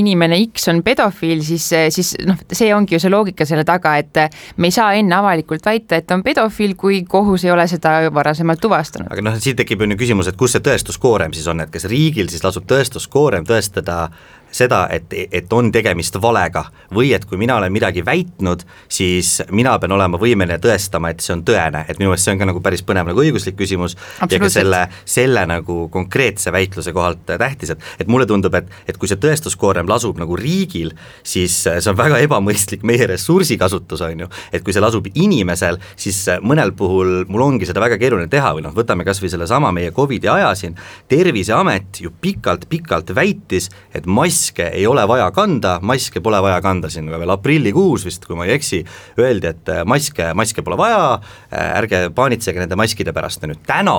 inimene 0.00 0.38
X 0.46 0.70
on 0.72 0.82
pedofiil, 0.86 1.42
siis, 1.46 1.68
siis 1.94 2.14
noh, 2.26 2.38
see 2.52 2.72
ongi 2.74 2.96
ju 2.96 3.02
see 3.02 3.12
loogika 3.12 3.46
selle 3.48 3.66
taga, 3.68 3.96
et 4.00 4.22
me 4.56 4.70
ei 4.70 4.76
saa 4.76 4.94
enne 4.98 5.18
avalikult 5.18 5.66
väita, 5.66 6.00
et 6.00 6.16
on 6.16 6.24
pedofiil, 6.26 6.76
kui 6.78 7.02
kohus 7.08 7.44
ei 7.46 7.52
ole 7.52 7.66
seda 7.70 7.98
varasemalt 8.14 8.62
tuvastanud. 8.62 9.12
aga 9.12 9.28
noh, 9.28 9.38
siin 9.42 9.58
tekib 9.58 9.84
on 9.84 9.94
ju 9.94 10.00
küsimus, 10.00 10.30
et 10.30 10.40
kus 10.40 10.56
see 10.56 10.64
tõestuskoorem 10.64 11.36
siis 11.36 11.46
on, 11.52 11.60
et 11.64 11.72
kas 11.72 11.88
riigil 11.90 12.32
siis 12.32 12.44
lasub 12.44 12.66
tõestuskoorem 12.68 13.46
tõestada 13.48 14.06
seda, 14.54 14.86
et, 14.92 15.12
et 15.12 15.52
on 15.52 15.68
tegemist 15.72 16.16
valega 16.22 16.64
või 16.94 17.12
et 17.16 17.24
kui 17.28 17.38
mina 17.40 17.56
olen 17.58 17.72
midagi 17.72 18.04
väitnud, 18.06 18.62
siis 18.88 19.40
mina 19.54 19.74
pean 19.82 19.94
olema 19.96 20.18
võimeline 20.20 20.58
tõestama, 20.62 21.10
et 21.12 21.24
see 21.24 21.34
on 21.34 21.42
tõene, 21.46 21.84
et 21.88 21.98
minu 22.00 22.10
meelest 22.12 22.28
see 22.28 22.34
on 22.36 22.40
ka 22.40 22.48
nagu 22.48 22.62
päris 22.64 22.84
põnev 22.86 23.10
nagu 23.10 23.22
õiguslik 23.22 23.56
küsimus 23.58 23.96
ja 24.30 24.40
ka 24.40 24.50
selle, 24.52 24.82
selle 25.04 25.44
nagu 25.50 25.86
konkreetse 25.92 26.52
väitluse 26.54 26.94
kohalt 26.96 27.24
tähtis, 27.26 27.74
et, 27.74 27.84
et 28.00 28.10
mulle 28.10 28.28
tundub, 28.28 28.54
et, 28.58 28.70
et 28.88 28.98
kui 29.00 29.10
see 29.10 29.20
tõestuskoorem 29.22 29.88
lasub 29.90 30.18
nagu 30.20 30.38
riigil, 30.38 30.94
siis 31.26 31.58
see 31.66 31.90
on 31.92 31.98
väga 31.98 32.20
ebamõistlik 32.24 32.86
meie 32.86 33.10
ressursikasutus, 33.10 34.04
on 34.06 34.24
ju, 34.26 34.30
et 34.54 34.64
kui 34.64 34.76
see 34.76 34.84
lasub 34.84 35.10
inimesel, 35.14 35.80
siis 35.98 36.22
mõnel 36.46 36.72
puhul 36.76 37.26
mul 37.28 37.46
ongi 37.48 37.68
seda 37.68 37.82
väga 37.82 37.98
keeruline 38.00 38.30
teha 38.32 38.54
või 38.56 38.64
noh, 38.66 38.74
võtame 38.76 39.04
kas 39.06 39.20
või 39.22 39.32
sellesama 39.32 39.72
meie 39.74 39.92
Covidi 39.96 40.30
aja 40.30 40.54
siin, 40.58 40.76
Terviseamet 41.10 42.00
ju 42.02 42.10
pikalt-pikalt 42.22 43.12
väitis, 43.16 43.68
et 43.94 44.06
mass 44.06 44.35
maske 44.36 44.66
ei 44.68 44.86
ole 44.86 45.04
vaja 45.08 45.30
kanda, 45.32 45.78
maske 45.82 46.20
pole 46.20 46.38
vaja 46.44 46.60
kanda 46.60 46.90
siin 46.92 47.08
veel 47.08 47.30
aprillikuus 47.32 48.04
vist, 48.04 48.26
kui 48.28 48.36
ma 48.36 48.44
ei 48.44 48.52
eksi, 48.56 48.82
öeldi, 49.20 49.48
et 49.48 49.70
äh, 49.72 49.82
maske, 49.88 50.28
maske 50.36 50.64
pole 50.66 50.76
vaja, 50.76 51.20
äh, 51.48 51.70
ärge 51.78 52.02
paanitsege 52.14 52.60
nende 52.60 52.76
maskide 52.76 53.14
pärast. 53.16 53.42
Ja 53.42 53.48
nüüd 53.48 53.62
täna, 53.66 53.96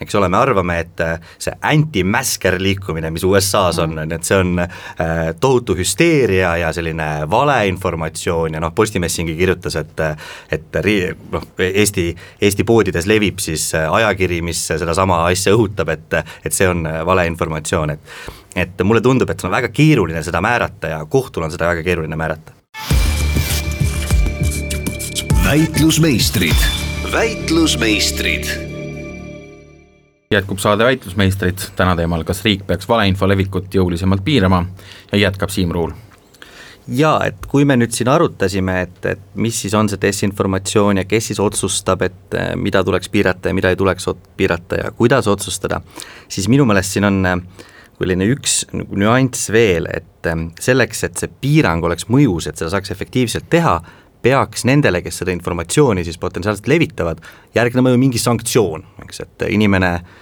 eks 0.00 0.16
ole, 0.18 0.28
me 0.28 0.40
arvame, 0.40 0.78
et 0.84 1.00
äh, 1.04 1.16
see 1.40 1.54
anti-masker 1.70 2.58
liikumine, 2.60 3.10
mis 3.14 3.24
USA-s 3.24 3.80
on, 3.84 3.96
on 4.02 4.12
ju, 4.12 4.18
et 4.18 4.28
see 4.28 4.40
on 4.42 4.64
tohutu 5.40 5.76
hüsteeria 5.78 6.54
ja 6.60 6.72
selline 6.74 7.08
valeinformatsioon 7.30 8.58
ja 8.58 8.62
noh, 8.62 8.74
Postimees 8.76 9.16
siingi 9.16 9.36
kirjutas, 9.38 9.78
et 9.80 10.02
et 10.54 10.76
ri-, 10.84 11.14
noh, 11.32 11.46
Eesti, 11.58 12.10
Eesti 12.44 12.66
poodides 12.68 13.08
levib 13.08 13.40
siis 13.42 13.70
ajakiri, 13.78 14.42
mis 14.44 14.60
sedasama 14.68 15.22
asja 15.30 15.56
õhutab, 15.56 15.94
et 15.94 16.18
et 16.18 16.54
see 16.54 16.68
on 16.68 16.84
valeinformatsioon, 17.08 17.96
et 17.96 18.36
et 18.56 18.84
mulle 18.84 19.00
tundub, 19.00 19.30
et 19.30 19.44
on 19.44 19.50
väga 19.50 19.68
keeruline 19.68 20.22
seda 20.22 20.40
määrata 20.44 20.94
ja 20.94 21.02
kohtul 21.06 21.46
on 21.46 21.50
seda 21.50 21.68
väga 21.72 21.82
keeruline 21.82 22.16
määrata. 22.16 22.52
väitlusmeistrid, 25.48 26.64
väitlusmeistrid. 27.12 28.44
Jätkub 30.30 30.58
saade 30.60 30.84
Väitlusmeistrid, 30.84 31.62
täna 31.76 31.94
teemal, 31.96 32.20
kas 32.28 32.42
riik 32.44 32.66
peaks 32.68 32.88
valeinfo 32.88 33.24
levikut 33.28 33.72
jõulisemalt 33.72 34.20
piirama 34.24 34.58
ja 35.12 35.22
jätkab 35.22 35.48
Siim 35.48 35.72
Ruul. 35.72 35.94
Jaa, 36.88 37.22
et 37.24 37.46
kui 37.48 37.64
me 37.64 37.78
nüüd 37.80 37.96
siin 37.96 38.10
arutasime, 38.12 38.74
et, 38.84 39.00
et 39.08 39.24
mis 39.40 39.56
siis 39.56 39.72
on 39.76 39.88
see 39.88 40.00
desinformatsioon 40.02 41.00
ja 41.00 41.06
kes 41.08 41.30
siis 41.30 41.40
otsustab, 41.40 42.04
et 42.04 42.36
eh, 42.36 42.52
mida 42.56 42.84
tuleks 42.84 43.08
piirata 43.08 43.48
ja 43.48 43.56
mida 43.56 43.72
ei 43.72 43.80
tuleks 43.80 44.08
piirata 44.36 44.82
ja 44.82 44.92
kuidas 44.96 45.28
otsustada, 45.32 45.80
siis 46.28 46.48
minu 46.52 46.68
meelest 46.68 46.96
siin 46.96 47.08
on 47.08 47.18
äh, 47.24 47.66
selline 47.98 48.28
üks 48.30 48.60
nüanss 48.72 49.48
veel, 49.54 49.88
et 49.90 50.28
ähm, 50.30 50.48
selleks, 50.62 51.02
et 51.06 51.18
see 51.18 51.30
piirang 51.42 51.84
oleks 51.84 52.08
mõjus, 52.12 52.46
et 52.48 52.60
seda 52.60 52.70
saaks 52.74 52.92
efektiivselt 52.94 53.48
teha, 53.50 53.78
peaks 54.22 54.64
nendele, 54.66 55.02
kes 55.02 55.20
seda 55.22 55.34
informatsiooni 55.34 56.04
siis 56.06 56.18
potentsiaalselt 56.18 56.70
levitavad, 56.70 57.20
järgnema 57.54 57.92
ju 57.92 58.00
mingi 58.00 58.22
sanktsioon, 58.22 58.86
eks, 59.04 59.22
et 59.26 59.46
inimene 59.54 59.92
ähm, 59.98 60.16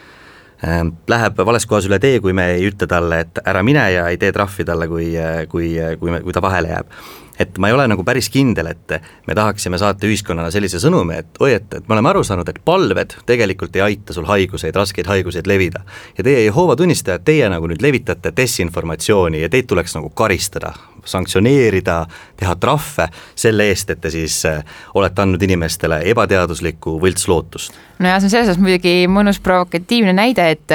läheb 0.63 1.45
vales 1.45 1.67
kohas 1.69 1.87
üle 1.89 1.99
tee, 2.01 2.21
kui 2.25 2.33
me 2.33 2.47
ei 2.55 2.65
ütle 2.71 2.89
talle, 2.89 3.21
et 3.27 3.43
ära 3.45 3.63
mine 3.67 3.85
ja 3.93 4.09
ei 4.09 4.17
tee 4.17 4.33
trahvi 4.33 4.65
talle, 4.65 4.89
kui, 4.89 5.13
kui, 5.53 5.75
kui, 6.01 6.19
kui 6.25 6.37
ta 6.37 6.43
vahele 6.45 6.73
jääb 6.73 6.99
et 7.39 7.59
ma 7.59 7.69
ei 7.69 7.75
ole 7.77 7.87
nagu 7.91 8.05
päris 8.05 8.29
kindel, 8.33 8.71
et 8.73 8.97
me 9.29 9.37
tahaksime 9.37 9.79
saata 9.81 10.09
ühiskonnana 10.09 10.51
sellise 10.55 10.81
sõnumi, 10.83 11.19
et 11.21 11.41
oi, 11.43 11.53
et, 11.59 11.69
et 11.79 11.89
me 11.89 11.97
oleme 11.97 12.11
aru 12.13 12.25
saanud, 12.25 12.49
et 12.49 12.61
palved 12.65 13.17
tegelikult 13.29 13.77
ei 13.77 13.85
aita 13.91 14.17
sul 14.17 14.29
haiguseid, 14.29 14.77
raskeid 14.77 15.09
haiguseid 15.11 15.49
levida. 15.51 15.85
ja 16.19 16.25
teie 16.25 16.45
Jehoova 16.47 16.77
tunnistajad, 16.77 17.25
teie 17.25 17.49
nagu 17.53 17.69
nüüd 17.69 17.85
levitate 17.85 18.33
desinformatsiooni 18.37 19.45
ja 19.45 19.53
teid 19.53 19.69
tuleks 19.69 19.97
nagu 19.99 20.11
karistada 20.17 20.73
sanktsioneerida, 21.07 22.03
teha 22.37 22.55
trahve 22.61 23.09
selle 23.35 23.69
eest, 23.71 23.91
et 23.91 24.01
te 24.03 24.13
siis 24.13 24.39
äh, 24.49 24.63
olete 24.95 25.25
andnud 25.25 25.43
inimestele 25.43 26.03
ebateaduslikku 26.13 26.99
võltslootust. 27.03 27.77
no 27.99 28.11
ja 28.11 28.19
see 28.21 28.29
on 28.29 28.35
selles 28.35 28.51
mõttes 28.51 28.63
muidugi 28.63 28.95
mõnus 29.11 29.41
provokatiivne 29.43 30.13
näide, 30.17 30.51
et 30.57 30.75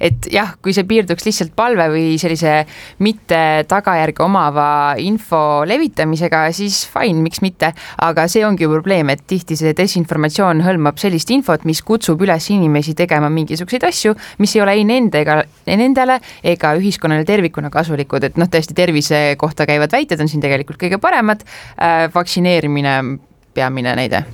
et 0.00 0.28
jah, 0.32 0.54
kui 0.62 0.74
see 0.74 0.86
piirduks 0.88 1.26
lihtsalt 1.26 1.52
palve 1.56 1.88
või 1.92 2.16
sellise 2.20 2.64
mitte 3.04 3.38
tagajärge 3.68 4.24
omava 4.24 4.68
info 4.98 5.64
levitamisega, 5.68 6.46
siis 6.56 6.82
fine, 6.90 7.20
miks 7.22 7.42
mitte, 7.44 7.72
aga 8.02 8.26
see 8.30 8.44
ongi 8.46 8.66
ju 8.66 8.72
probleem, 8.72 9.10
et 9.12 9.22
tihti 9.28 9.56
see 9.58 9.74
desinformatsioon 9.76 10.62
hõlmab 10.66 11.00
sellist 11.00 11.30
infot, 11.34 11.64
mis 11.68 11.82
kutsub 11.86 12.22
üles 12.26 12.50
inimesi 12.54 12.96
tegema 12.98 13.30
mingisuguseid 13.32 13.86
asju, 13.88 14.16
mis 14.42 14.56
ei 14.56 14.64
ole 14.64 14.76
ei 14.76 14.86
nende 14.88 15.22
ega 15.22 15.40
nendele 15.66 16.18
ega 16.46 16.74
ühiskonnale 16.78 17.26
tervikuna 17.28 17.70
kasulikud, 17.72 18.26
et 18.26 18.40
noh, 18.40 18.50
tõesti 18.50 18.76
tervise 18.76 19.20
kohta 19.40 19.65
kohta 19.66 19.72
käivad 19.72 19.92
väited 19.92 20.20
on 20.20 20.28
siin 20.28 20.42
tegelikult 20.42 20.78
kõige 20.78 20.98
paremad, 20.98 21.42
äh, 21.80 22.12
vaktsineerimine 22.14 23.18
peamine 23.54 23.96
näide. 23.96 24.24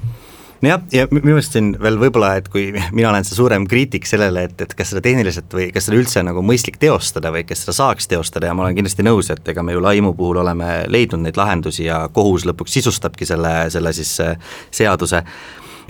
Nojah, 0.63 0.83
ja 0.93 1.09
minu 1.11 1.33
meelest 1.33 1.57
siin 1.57 1.73
veel 1.83 1.97
võib-olla, 1.99 2.37
et 2.39 2.49
kui 2.49 2.69
mina 2.93 3.09
olen 3.11 3.25
see 3.25 3.35
suurem 3.35 3.67
kriitik 3.67 4.07
sellele, 4.07 4.45
et, 4.45 4.61
et 4.61 4.75
kas 4.79 4.93
seda 4.93 5.01
tehniliselt 5.03 5.51
või 5.51 5.73
kas 5.75 5.89
seda 5.89 5.99
üldse 5.99 6.23
nagu 6.23 6.43
mõistlik 6.43 6.79
teostada 6.79 7.33
või 7.35 7.43
kas 7.45 7.65
seda 7.65 7.75
saaks 7.75 8.07
teostada 8.07 8.47
ja 8.47 8.55
ma 8.55 8.63
olen 8.69 8.77
kindlasti 8.77 9.03
nõus, 9.03 9.31
et 9.31 9.49
ega 9.49 9.63
me 9.63 9.75
ju 9.75 9.83
laimu 9.83 10.15
puhul 10.15 10.39
oleme 10.45 10.85
leidnud 10.87 11.25
neid 11.25 11.37
lahendusi 11.37 11.89
ja 11.89 12.05
kohus 12.15 12.47
lõpuks 12.47 12.79
sisustabki 12.79 13.27
selle, 13.27 13.71
selle 13.75 13.93
siis 13.93 14.15
äh, 14.23 14.39
seaduse, 14.71 15.25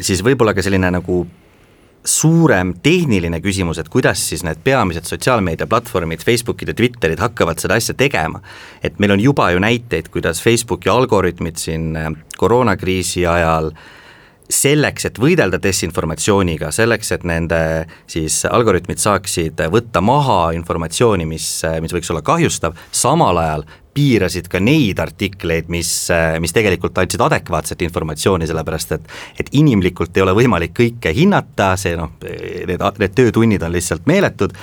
siis 0.01 0.25
võib-olla 0.25 0.57
ka 0.57 0.65
selline 0.65 0.89
nagu 0.97 1.27
suurem 2.05 2.75
tehniline 2.83 3.39
küsimus, 3.41 3.79
et 3.79 3.89
kuidas 3.93 4.23
siis 4.29 4.43
need 4.47 4.59
peamised 4.65 5.07
sotsiaalmeediaplatvormid, 5.07 6.25
Facebookid 6.27 6.73
ja 6.73 6.75
Twitterid 6.75 7.23
hakkavad 7.23 7.63
seda 7.63 7.79
asja 7.79 7.95
tegema. 7.95 8.41
et 8.83 8.99
meil 8.99 9.13
on 9.13 9.21
juba 9.21 9.51
ju 9.51 9.59
näiteid, 9.59 10.09
kuidas 10.09 10.43
Facebooki 10.43 10.89
algoritmid 10.89 11.57
siin 11.57 11.97
äh, 11.97 12.13
koroonakriisi 12.39 13.27
ajal 13.27 13.73
selleks, 14.53 15.07
et 15.09 15.19
võidelda 15.21 15.59
desinformatsiooniga, 15.63 16.71
selleks, 16.75 17.13
et 17.17 17.25
nende 17.29 17.59
siis 18.11 18.43
algoritmid 18.45 19.01
saaksid 19.01 19.63
võtta 19.73 20.03
maha 20.05 20.53
informatsiooni, 20.57 21.27
mis, 21.29 21.47
mis 21.81 21.95
võiks 21.95 22.11
olla 22.13 22.23
kahjustav, 22.27 22.77
samal 22.93 23.41
ajal 23.43 23.65
piirasid 23.95 24.49
ka 24.53 24.61
neid 24.63 25.01
artikleid, 25.03 25.69
mis, 25.73 25.91
mis 26.41 26.55
tegelikult 26.57 26.99
andsid 27.03 27.21
adekvaatset 27.25 27.83
informatsiooni, 27.89 28.49
sellepärast 28.49 28.97
et 28.97 29.11
et 29.41 29.49
inimlikult 29.59 30.17
ei 30.17 30.25
ole 30.25 30.35
võimalik 30.37 30.75
kõike 30.77 31.13
hinnata, 31.17 31.73
see 31.81 31.97
noh, 31.99 32.13
need, 32.23 32.83
need 33.01 33.15
töötunnid 33.17 33.63
on 33.65 33.73
lihtsalt 33.75 34.07
meeletud 34.09 34.55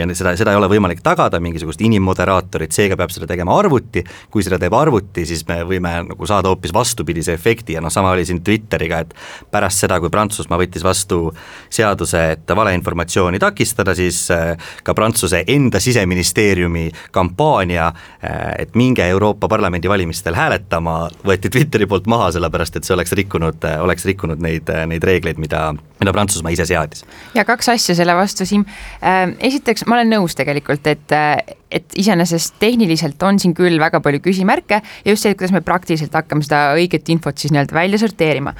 ja 0.00 0.06
seda, 0.14 0.32
seda 0.38 0.54
ei 0.54 0.58
ole 0.58 0.68
võimalik 0.70 1.02
tagada, 1.04 1.40
mingisugust 1.42 1.82
inimmoderaatorit, 1.84 2.72
seega 2.74 2.96
peab 2.98 3.12
seda 3.14 3.28
tegema 3.30 3.56
arvuti, 3.58 4.02
kui 4.32 4.44
seda 4.46 4.58
teeb 4.60 4.74
arvuti, 4.76 5.24
siis 5.28 5.42
me 5.48 5.60
võime 5.68 5.92
nagu 6.08 6.28
saada 6.28 6.50
hoopis 6.52 6.74
vastupidise 6.74 7.34
efekti 7.36 7.76
ja 7.76 7.82
noh, 7.84 7.92
sama 7.92 8.12
oli 8.14 8.26
siin 8.28 8.42
Twitteriga, 8.44 9.02
et 9.04 9.14
pärast 9.52 9.84
seda, 9.84 10.00
kui 10.00 10.12
Prantsusmaa 10.12 10.60
võttis 10.60 10.84
vastu 10.86 11.20
seaduse, 11.72 12.22
et 12.36 12.54
valeinformatsiooni 12.56 13.40
takistada, 13.42 13.94
siis 13.98 14.22
äh, 14.34 14.54
ka 14.86 14.94
Prantsuse 14.96 15.42
enda 15.48 15.80
siseministeeriumi 15.82 16.88
kampaania, 17.14 17.90
äh, 18.24 18.40
et 18.64 18.69
et 18.70 18.78
minge 18.78 19.06
Euroopa 19.10 19.48
Parlamendi 19.50 19.90
valimistel 19.90 20.36
hääletama, 20.38 20.96
võeti 21.26 21.50
Twitteri 21.50 21.88
poolt 21.90 22.06
maha, 22.10 22.30
sellepärast 22.36 22.78
et 22.78 22.86
see 22.86 22.94
oleks 22.94 23.14
rikkunud, 23.18 23.66
oleks 23.82 24.06
rikkunud 24.06 24.42
neid, 24.42 24.70
neid 24.90 25.06
reegleid, 25.06 25.40
mida, 25.42 25.70
mida 26.00 26.14
Prantsusmaa 26.14 26.54
ise 26.54 26.68
seadis. 26.70 27.04
ja 27.34 27.44
kaks 27.48 27.72
asja 27.74 27.96
selle 27.98 28.14
vastu, 28.16 28.46
Siim. 28.46 28.66
Äh, 29.02 29.24
esiteks, 29.50 29.86
ma 29.90 29.98
olen 29.98 30.14
nõus 30.18 30.38
tegelikult, 30.38 30.86
et 30.86 31.18
et 31.70 31.94
iseenesest 32.02 32.56
tehniliselt 32.58 33.22
on 33.22 33.38
siin 33.38 33.52
küll 33.54 33.78
väga 33.78 34.00
palju 34.02 34.18
küsimärke 34.24 34.80
ja 34.82 35.12
just 35.12 35.22
see, 35.22 35.36
kuidas 35.38 35.54
me 35.54 35.62
praktiliselt 35.62 36.14
hakkame 36.18 36.42
seda 36.42 36.72
õiget 36.74 37.06
infot 37.14 37.38
siis 37.38 37.54
nii-öelda 37.54 37.76
välja 37.76 38.00
sorteerima 38.02 38.56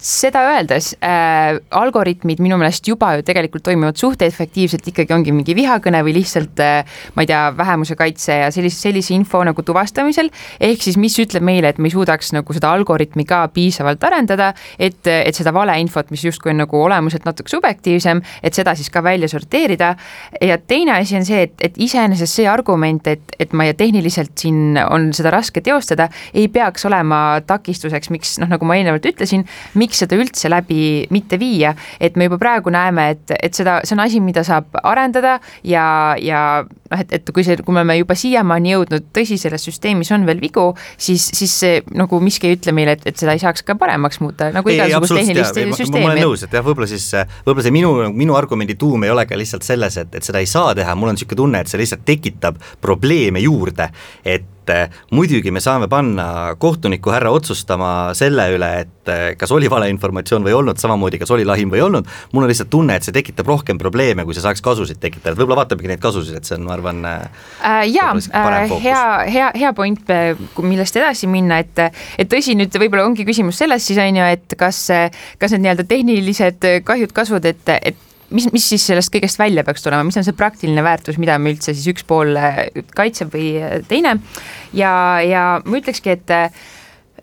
seda 0.00 0.42
öeldes 0.54 0.92
äh, 1.04 1.58
algoritmid 1.76 2.40
minu 2.42 2.56
meelest 2.60 2.86
juba 2.88 3.12
ju 3.18 3.24
tegelikult 3.26 3.64
toimivad 3.66 3.98
suht 4.00 4.22
efektiivselt, 4.24 4.86
ikkagi 4.92 5.14
ongi 5.14 5.34
mingi 5.34 5.54
vihakõne 5.56 6.00
või 6.06 6.14
lihtsalt 6.20 6.60
äh, 6.64 7.00
ma 7.16 7.24
ei 7.24 7.30
tea, 7.30 7.42
vähemuse 7.56 7.96
kaitse 7.98 8.38
ja 8.44 8.50
sellise, 8.54 8.78
sellise 8.80 9.14
info 9.16 9.42
nagu 9.44 9.62
tuvastamisel. 9.66 10.30
ehk 10.60 10.84
siis, 10.84 10.96
mis 11.00 11.18
ütleb 11.20 11.44
meile, 11.44 11.72
et 11.72 11.78
me 11.78 11.90
ei 11.90 11.94
suudaks 11.94 12.32
nagu 12.36 12.56
seda 12.56 12.72
algoritmi 12.72 13.26
ka 13.28 13.42
piisavalt 13.54 14.04
arendada, 14.08 14.52
et, 14.78 15.02
et 15.06 15.36
seda 15.36 15.52
valeinfot, 15.54 16.10
mis 16.14 16.24
justkui 16.24 16.54
on 16.54 16.62
nagu 16.64 16.80
olemuselt 16.80 17.26
natuke 17.28 17.52
subjektiivsem, 17.52 18.22
et 18.42 18.56
seda 18.56 18.74
siis 18.78 18.90
ka 18.90 19.02
välja 19.04 19.28
sorteerida. 19.28 19.94
ja 20.40 20.58
teine 20.58 20.96
asi 20.98 21.16
on 21.16 21.26
see, 21.26 21.42
et, 21.48 21.56
et 21.60 21.76
iseenesest 21.76 22.40
see 22.40 22.48
argument, 22.48 23.06
et, 23.10 23.36
et 23.38 23.52
ma 23.52 23.66
ja 23.68 23.74
tehniliselt 23.74 24.32
siin 24.38 24.78
on 24.86 25.10
seda 25.16 25.32
raske 25.34 25.60
teostada, 25.64 26.08
ei 26.34 26.48
peaks 26.48 26.86
olema 26.88 27.40
takistuseks, 27.46 28.10
miks 28.14 28.38
noh, 28.40 28.50
nagu 28.50 28.64
ma 28.68 28.78
eelnevalt 28.78 29.06
ütlesin, 29.12 29.44
miks 29.80 30.02
seda 30.04 30.18
üldse 30.20 30.50
läbi 30.52 31.06
mitte 31.14 31.38
viia, 31.40 31.74
et 32.00 32.18
me 32.20 32.28
juba 32.28 32.38
praegu 32.40 32.72
näeme, 32.74 33.10
et, 33.16 33.34
et 33.36 33.56
seda, 33.56 33.80
see 33.86 33.96
on 33.96 34.04
asi, 34.04 34.20
mida 34.24 34.44
saab 34.46 34.76
arendada 34.82 35.38
ja, 35.66 35.84
ja 36.20 36.42
noh, 36.66 37.00
et, 37.00 37.14
et 37.18 37.32
kui 37.34 37.44
see, 37.46 37.58
kui 37.64 37.74
me 37.74 37.82
oleme 37.82 37.98
juba 38.00 38.16
siiamaani 38.18 38.74
jõudnud, 38.74 39.08
tõsi, 39.16 39.38
selles 39.40 39.64
süsteemis 39.66 40.12
on 40.16 40.26
veel 40.28 40.42
vigu, 40.42 40.66
siis, 41.00 41.30
siis 41.36 41.56
see 41.64 41.80
nagu 41.96 42.20
miski 42.24 42.50
ei 42.50 42.58
ütle 42.58 42.74
meile, 42.76 42.96
et, 42.98 43.06
et 43.10 43.20
seda 43.20 43.34
ei 43.36 43.42
saaks 43.42 43.64
ka 43.66 43.76
paremaks 43.80 44.20
muuta, 44.24 44.50
nagu 44.54 44.72
igasugust 44.72 45.16
tehnilist 45.16 45.60
süsteemi. 45.80 46.06
ma 46.06 46.12
olen 46.12 46.24
nõus, 46.26 46.44
et 46.46 46.54
jah, 46.56 46.64
võib-olla 46.66 46.90
siis, 46.90 47.08
võib-olla 47.46 47.66
see 47.66 47.76
minu, 47.76 47.94
minu 48.14 48.38
argumendi 48.38 48.78
tuum 48.80 49.06
ei 49.06 49.14
ole 49.14 49.26
ka 49.28 49.38
lihtsalt 49.38 49.66
selles, 49.66 49.98
et, 50.02 50.14
et 50.20 50.26
seda 50.26 50.42
ei 50.42 50.50
saa 50.50 50.74
teha, 50.78 50.96
mul 50.98 51.12
on 51.12 51.18
niisugune 51.18 51.42
tunne, 51.44 51.64
et 51.64 51.72
see 51.72 51.80
lihtsalt 51.80 52.06
tekitab 52.08 52.60
probleeme 52.82 53.42
juurde, 53.44 53.90
et 54.24 54.48
muidugi 55.14 55.52
me 55.54 55.62
saame 55.62 55.88
panna 55.90 56.56
kohtuniku 56.58 57.12
härra 57.14 57.32
otsustama 57.34 57.90
selle 58.18 58.48
üle, 58.54 58.70
et 58.84 59.12
kas 59.38 59.52
oli 59.54 59.70
valeinformatsioon 59.70 60.44
või 60.46 60.52
ei 60.52 60.58
olnud, 60.60 60.80
samamoodi 60.80 61.18
kas 61.20 61.32
oli 61.34 61.46
lahing 61.48 61.72
või 61.72 61.80
ei 61.80 61.86
olnud, 61.86 62.10
mul 62.32 62.46
on 62.46 62.50
lihtsalt 62.50 62.70
tunne, 62.72 62.96
et 62.96 63.06
see 63.06 63.14
tekitab 63.14 63.48
rohkem 63.50 63.78
probleeme, 63.80 64.24
kui 64.24 64.36
see 64.36 64.44
saaks 64.44 64.62
kasusid 64.64 65.00
tekitada, 65.02 65.34
et 65.34 65.40
võib-olla 65.40 65.62
vaatamegi 65.62 65.90
neid 65.90 66.02
kasusid, 66.02 66.38
et 66.38 66.48
see 66.48 66.58
on, 66.58 66.66
ma 66.68 66.76
arvan 66.76 67.02
äh,. 67.08 67.86
jaa, 67.90 68.12
äh, 68.14 68.76
hea, 68.84 69.02
hea, 69.30 69.48
hea 69.64 69.72
point, 69.76 70.14
millest 70.62 71.00
edasi 71.00 71.30
minna, 71.30 71.60
et 71.64 71.80
et 71.80 72.28
tõsi, 72.30 72.54
nüüd 72.58 72.74
võib-olla 72.80 73.08
ongi 73.08 73.26
küsimus 73.28 73.58
selles 73.60 73.86
siis 73.86 73.98
on 74.02 74.20
ju, 74.20 74.28
et 74.36 74.58
kas, 74.60 74.84
kas 75.40 75.56
need 75.56 75.66
nii-öelda 75.66 75.88
tehnilised 75.88 76.70
kahjud-kasvud, 76.86 77.50
et, 77.50 77.74
et 77.80 78.06
mis, 78.30 78.48
mis 78.54 78.66
siis 78.72 78.84
sellest 78.90 79.12
kõigest 79.14 79.40
välja 79.40 79.64
peaks 79.66 79.84
tulema, 79.84 80.06
mis 80.06 80.18
on 80.20 80.26
see 80.26 80.36
praktiline 80.36 80.84
väärtus, 80.86 81.18
mida 81.20 81.38
me 81.38 81.54
üldse 81.54 81.74
siis 81.74 81.88
üks 81.92 82.06
pool 82.08 82.36
kaitseb 82.96 83.32
või 83.34 83.54
teine? 83.90 84.18
Ja, 84.76 84.92
ja 85.24 85.46
ma 85.64 85.80
ütlekski, 85.80 86.16
et 86.18 86.36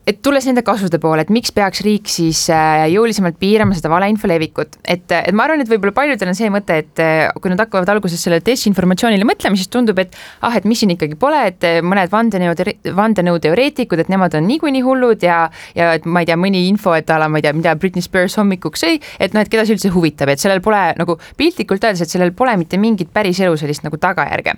et 0.07 0.21
tulles 0.23 0.45
nende 0.47 0.63
kasude 0.65 0.99
poole, 1.03 1.25
et 1.25 1.31
miks 1.33 1.51
peaks 1.55 1.81
riik 1.83 2.07
siis 2.11 2.45
äh, 2.53 2.85
jõulisemalt 2.93 3.35
piirama 3.41 3.75
seda 3.75 3.91
valeinfo 3.91 4.29
levikut, 4.29 4.77
et, 4.87 5.03
et 5.11 5.35
ma 5.35 5.43
arvan, 5.47 5.63
et 5.63 5.71
võib-olla 5.71 5.95
paljudel 5.97 6.31
on 6.31 6.37
see 6.37 6.51
mõte, 6.53 6.77
et 6.83 7.01
äh, 7.03 7.25
kui 7.41 7.51
nad 7.51 7.59
hakkavad 7.59 7.91
alguses 7.91 8.21
selle 8.23 8.39
desinformatsioonile 8.45 9.27
mõtlema, 9.27 9.59
siis 9.59 9.71
tundub, 9.73 9.99
et 9.99 10.15
ah, 10.47 10.55
et 10.55 10.67
mis 10.69 10.79
siin 10.79 10.93
ikkagi 10.95 11.17
pole, 11.19 11.41
et 11.51 11.67
äh, 11.67 11.79
mõned 11.83 12.11
vandenõu, 12.13 12.55
vandenõuteoreetikud, 12.97 14.03
et 14.03 14.11
nemad 14.13 14.37
on 14.39 14.47
niikuinii 14.47 14.85
hullud 14.85 15.25
ja, 15.27 15.41
ja 15.77 15.91
et 15.97 16.07
ma 16.07 16.23
ei 16.23 16.29
tea, 16.29 16.37
mõni 16.39 16.63
info, 16.69 16.95
et 16.95 17.11
a 17.11 17.19
la 17.19 17.27
ma 17.31 17.41
ei 17.41 17.47
tea, 17.47 17.55
mida 17.57 17.75
Britney 17.79 18.05
Spears 18.05 18.37
hommikuks 18.39 18.85
sõi, 18.85 19.01
et 19.19 19.35
noh, 19.35 19.43
et 19.43 19.51
keda 19.51 19.67
see 19.67 19.75
üldse 19.75 19.91
huvitab, 19.91 20.31
et 20.31 20.43
sellel 20.43 20.63
pole 20.63 20.79
nagu 20.99 21.17
piltlikult 21.39 21.83
öeldes, 21.83 22.05
et 22.05 22.15
sellel 22.15 22.31
pole 22.37 22.55
mitte 22.61 22.79
mingit 22.79 23.11
päriselu 23.13 23.59
sellist 23.59 23.83
nagu 23.83 23.99
tagajärge 23.99 24.55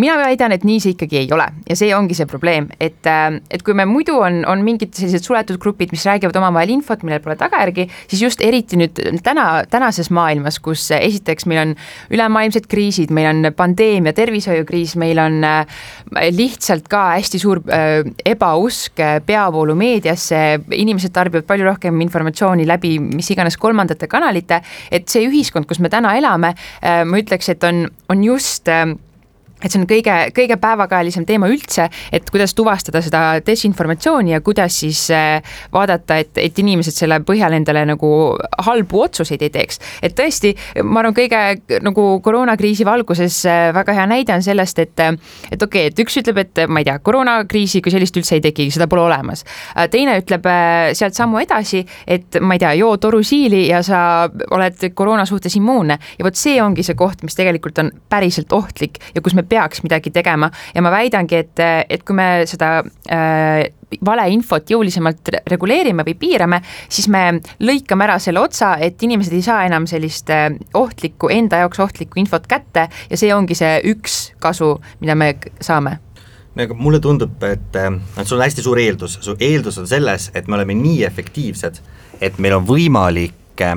mina 0.00 0.16
väidan, 0.18 0.52
et 0.54 0.64
nii 0.66 0.80
see 0.82 0.94
ikkagi 0.94 1.20
ei 1.22 1.28
ole 1.34 1.46
ja 1.68 1.76
see 1.78 1.92
ongi 1.96 2.16
see 2.16 2.26
probleem, 2.30 2.68
et, 2.82 3.00
äh, 3.06 3.38
et 3.50 3.62
kui 3.66 3.76
me 3.76 3.86
muidu 3.88 4.16
on, 4.22 4.42
on 4.50 4.64
mingid 4.66 4.94
sellised 4.96 5.26
suletud 5.26 5.60
grupid, 5.62 5.92
mis 5.94 6.04
räägivad 6.08 6.36
omavahel 6.40 6.74
infot, 6.74 7.04
millel 7.06 7.22
pole 7.24 7.36
tagajärgi, 7.40 7.86
siis 8.10 8.24
just 8.24 8.42
eriti 8.44 8.78
nüüd 8.80 8.98
täna, 9.24 9.46
tänases 9.70 10.10
maailmas, 10.14 10.58
kus 10.64 10.88
esiteks 10.96 11.48
meil 11.50 11.62
on 11.62 11.74
ülemaailmsed 12.14 12.68
kriisid, 12.70 13.14
meil 13.14 13.30
on 13.30 13.50
pandeemia, 13.56 14.14
tervishoiukriis, 14.16 14.96
meil 15.00 15.20
on 15.22 15.40
äh, 15.46 15.86
lihtsalt 16.34 16.90
ka 16.90 17.06
hästi 17.14 17.42
suur 17.42 17.62
äh, 17.68 18.00
ebausk 18.34 19.02
peavoolumeediasse, 19.26 20.42
inimesed 20.74 21.14
tarbivad 21.14 21.46
palju 21.48 21.70
rohkem 21.70 22.04
informatsiooni 22.04 22.66
läbi 22.68 22.96
mis 23.04 23.30
iganes 23.34 23.56
kolmandate 23.60 24.08
kanalite, 24.10 24.60
et 24.92 25.08
see 25.10 25.26
ühiskond, 25.28 25.68
kus 25.68 25.80
me 25.82 25.90
täna 25.92 26.14
elame, 26.18 26.54
ma 26.84 27.18
ütleks, 27.20 27.50
et 27.52 27.64
on, 27.66 27.84
on 28.12 28.22
just 28.24 28.68
et 29.64 29.72
see 29.72 29.80
on 29.80 29.86
kõige, 29.88 30.16
kõige 30.36 30.58
päevakajalisem 30.60 31.26
teema 31.28 31.48
üldse, 31.50 31.88
et 32.12 32.28
kuidas 32.30 32.54
tuvastada 32.54 33.02
seda 33.04 33.22
desinformatsiooni 33.46 34.34
ja 34.34 34.40
kuidas 34.44 34.78
siis 34.84 35.06
äh, 35.14 35.56
vaadata, 35.72 36.18
et, 36.22 36.32
et 36.40 36.58
inimesed 36.60 36.94
selle 36.94 37.20
põhjal 37.26 37.56
endale 37.56 37.84
nagu 37.88 38.10
halbu 38.66 39.04
otsuseid 39.06 39.42
ei 39.42 39.52
teeks. 39.54 39.80
et 40.02 40.16
tõesti, 40.18 40.54
ma 40.82 41.02
arvan, 41.02 41.16
kõige 41.16 41.80
nagu 41.84 42.06
koroonakriisi 42.24 42.86
valguses 42.86 43.40
äh, 43.48 43.68
väga 43.74 43.96
hea 43.96 44.06
näide 44.10 44.36
on 44.36 44.44
sellest, 44.44 44.78
et 44.78 44.92
et 44.94 45.62
okei 45.62 45.88
okay,, 45.88 45.90
et 45.90 46.00
üks 46.04 46.16
ütleb, 46.20 46.38
et 46.44 46.64
ma 46.68 46.80
ei 46.80 46.86
tea, 46.86 46.98
koroonakriisi 47.02 47.80
kui 47.82 47.92
sellist 47.92 48.16
üldse 48.16 48.36
ei 48.38 48.44
teki, 48.44 48.68
seda 48.74 48.86
pole 48.90 49.02
olemas. 49.04 49.44
teine 49.90 50.16
ütleb 50.20 50.46
sealt 50.94 51.16
sammu 51.16 51.40
edasi, 51.42 51.82
et 52.06 52.38
ma 52.40 52.56
ei 52.56 52.62
tea, 52.62 52.74
joo 52.78 52.96
torusiili 53.00 53.64
ja 53.68 53.82
sa 53.86 54.28
oled 54.54 54.86
koroona 54.94 55.26
suhtes 55.26 55.56
immuunne 55.58 55.98
ja 56.18 56.26
vot 56.26 56.38
see 56.38 56.60
ongi 56.62 56.84
see 56.86 56.96
koht, 56.98 57.22
mis 57.26 57.36
tegelikult 57.38 57.78
on 57.82 57.90
päriselt 58.10 58.52
ohtlik 58.52 59.00
ja 59.14 59.22
kus 59.24 59.34
me 59.34 59.44
peaks 59.54 59.82
midagi 59.84 60.12
tegema. 60.14 60.50
Ja 60.74 60.82
ma 60.84 60.92
väidangi, 60.94 61.40
et, 61.44 61.62
et 61.88 62.04
kui 62.06 62.16
me 62.18 62.28
seda 62.50 62.76
äh, 62.82 63.64
valeinfot 64.04 64.72
jõulisemalt 64.74 65.30
reguleerime 65.50 66.04
või 66.06 66.16
piirame, 66.18 66.60
siis 66.88 67.08
me 67.12 67.38
lõikame 67.62 68.08
ära 68.08 68.18
selle 68.22 68.42
otsa, 68.42 68.74
et 68.82 69.02
inimesed 69.02 69.34
ei 69.36 69.44
saa 69.46 69.62
enam 69.68 69.86
sellist 69.90 70.30
äh, 70.34 70.48
ohtlikku, 70.74 71.30
enda 71.32 71.62
jaoks 71.64 71.82
ohtlikku 71.84 72.20
infot 72.22 72.48
kätte 72.50 72.88
ja 72.90 73.20
see 73.20 73.30
ongi 73.34 73.56
see 73.58 73.78
üks 73.94 74.34
kasu, 74.42 74.74
mida 75.04 75.16
me 75.18 75.34
saame. 75.62 75.98
Aga 76.54 76.74
mulle 76.78 77.00
tundub, 77.02 77.40
et 77.46 77.78
äh, 77.78 77.90
noh, 77.90 78.26
sul 78.26 78.38
on 78.38 78.46
hästi 78.46 78.66
suur 78.66 78.78
eeldus, 78.82 79.18
su 79.22 79.36
eeldus 79.42 79.80
on 79.82 79.90
selles, 79.90 80.30
et 80.34 80.50
me 80.50 80.58
oleme 80.58 80.76
nii 80.78 81.02
efektiivsed, 81.06 81.82
et 82.22 82.38
meil 82.42 82.58
on 82.58 82.66
võimalik 82.68 83.62
äh, 83.62 83.74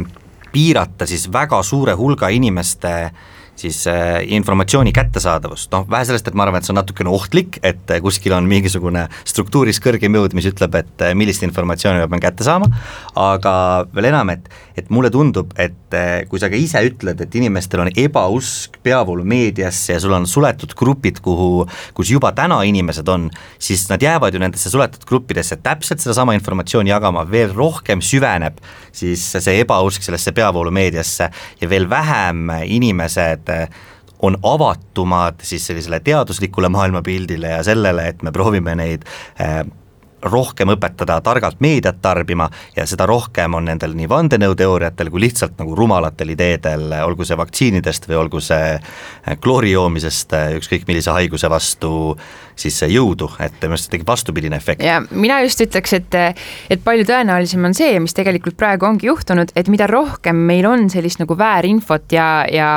piirata 0.53 1.05
siis 1.09 1.27
väga 1.33 1.61
suure 1.65 1.97
hulga 1.97 2.29
inimeste 2.33 2.93
äh, 3.09 3.25
siis 3.57 3.87
äh, 3.87 4.21
informatsiooni 4.37 4.93
kättesaadavust, 4.93 5.71
noh 5.73 5.87
vähe 5.89 6.05
sellest, 6.05 6.27
et 6.29 6.37
ma 6.37 6.45
arvan, 6.45 6.61
et 6.61 6.67
see 6.67 6.73
on 6.73 6.79
natukene 6.79 7.11
ohtlik, 7.13 7.59
et 7.65 7.89
äh, 7.93 8.01
kuskil 8.03 8.35
on 8.37 8.47
mingisugune 8.49 9.07
struktuuris 9.27 9.81
kõrgem 9.83 10.17
jõud, 10.19 10.35
mis 10.37 10.47
ütleb, 10.49 10.77
et 10.77 11.05
äh, 11.05 11.15
millist 11.17 11.45
informatsiooni 11.47 12.03
ma 12.03 12.09
pean 12.11 12.23
kätte 12.27 12.45
saama, 12.47 12.69
aga 13.17 13.53
veel 13.95 14.11
enam, 14.11 14.31
et, 14.35 14.49
et 14.77 14.91
mulle 14.93 15.09
tundub, 15.13 15.55
et 15.57 15.73
kui 16.29 16.41
sa 16.41 16.49
ka 16.51 16.59
ise 16.59 16.81
ütled, 16.83 17.21
et 17.23 17.35
inimestel 17.39 17.85
on 17.85 17.89
ebausk 17.95 18.75
peavoolumeediasse 18.85 19.95
ja 19.95 20.01
sul 20.03 20.13
on 20.13 20.27
suletud 20.29 20.75
grupid, 20.77 21.21
kuhu, 21.23 21.63
kus 21.97 22.11
juba 22.11 22.33
täna 22.37 22.59
inimesed 22.67 23.07
on, 23.09 23.29
siis 23.57 23.87
nad 23.89 24.03
jäävad 24.03 24.35
ju 24.35 24.41
nendesse 24.43 24.69
suletud 24.69 25.07
gruppidesse. 25.07 25.57
Täpselt 25.63 26.03
sedasama 26.03 26.35
informatsiooni 26.37 26.91
jagama, 26.91 27.23
veel 27.31 27.55
rohkem 27.55 28.03
süveneb 28.03 28.59
siis 28.97 29.23
see 29.37 29.61
ebausk 29.61 30.05
sellesse 30.05 30.33
peavoolumeediasse 30.35 31.29
ja 31.61 31.69
veel 31.69 31.87
vähem 31.89 32.51
inimesed 32.65 33.46
et 33.49 33.83
on 34.19 34.37
avatumad 34.43 35.43
siis 35.45 35.67
sellisele 35.67 35.99
teaduslikule 35.99 36.69
maailmapildile 36.73 37.51
ja 37.57 37.63
sellele, 37.63 38.07
et 38.07 38.23
me 38.25 38.31
proovime 38.33 38.73
neid 38.75 39.05
äh, 39.41 39.61
rohkem 40.21 40.71
õpetada 40.73 41.19
targalt 41.21 41.59
meediat 41.61 41.99
tarbima 42.01 42.49
ja 42.75 42.85
seda 42.89 43.05
rohkem 43.05 43.53
on 43.53 43.67
nendel 43.69 43.93
nii 43.97 44.09
vandenõuteooriatel 44.09 45.11
kui 45.13 45.21
lihtsalt 45.27 45.59
nagu 45.61 45.75
rumalatel 45.77 46.33
ideedel, 46.33 46.89
olgu 47.05 47.25
see 47.27 47.37
vaktsiinidest 47.37 48.09
või 48.09 48.19
olgu 48.23 48.41
see 48.41 48.73
äh, 48.73 49.37
kloori 49.41 49.75
joomisest 49.75 50.33
äh, 50.33 50.55
ükskõik 50.57 50.87
millise 50.89 51.13
haiguse 51.13 51.49
vastu 51.53 51.91
siis 52.57 52.77
jõudu, 52.89 53.29
et 53.43 53.55
minu 53.61 53.75
arust 53.75 53.89
tekib 53.91 54.07
vastupidine 54.07 54.57
efekt. 54.57 54.83
ja 54.83 54.99
mina 55.11 55.39
just 55.45 55.61
ütleks, 55.63 55.93
et, 55.97 56.17
et 56.73 56.83
palju 56.83 57.05
tõenäolisem 57.07 57.65
on 57.67 57.75
see, 57.77 57.99
mis 58.03 58.15
tegelikult 58.17 58.57
praegu 58.59 58.87
ongi 58.89 59.09
juhtunud, 59.09 59.51
et 59.55 59.69
mida 59.71 59.87
rohkem 59.89 60.39
meil 60.49 60.65
on 60.69 60.87
sellist 60.89 61.21
nagu 61.21 61.37
väärinfot 61.37 62.15
ja, 62.15 62.27
ja 62.51 62.69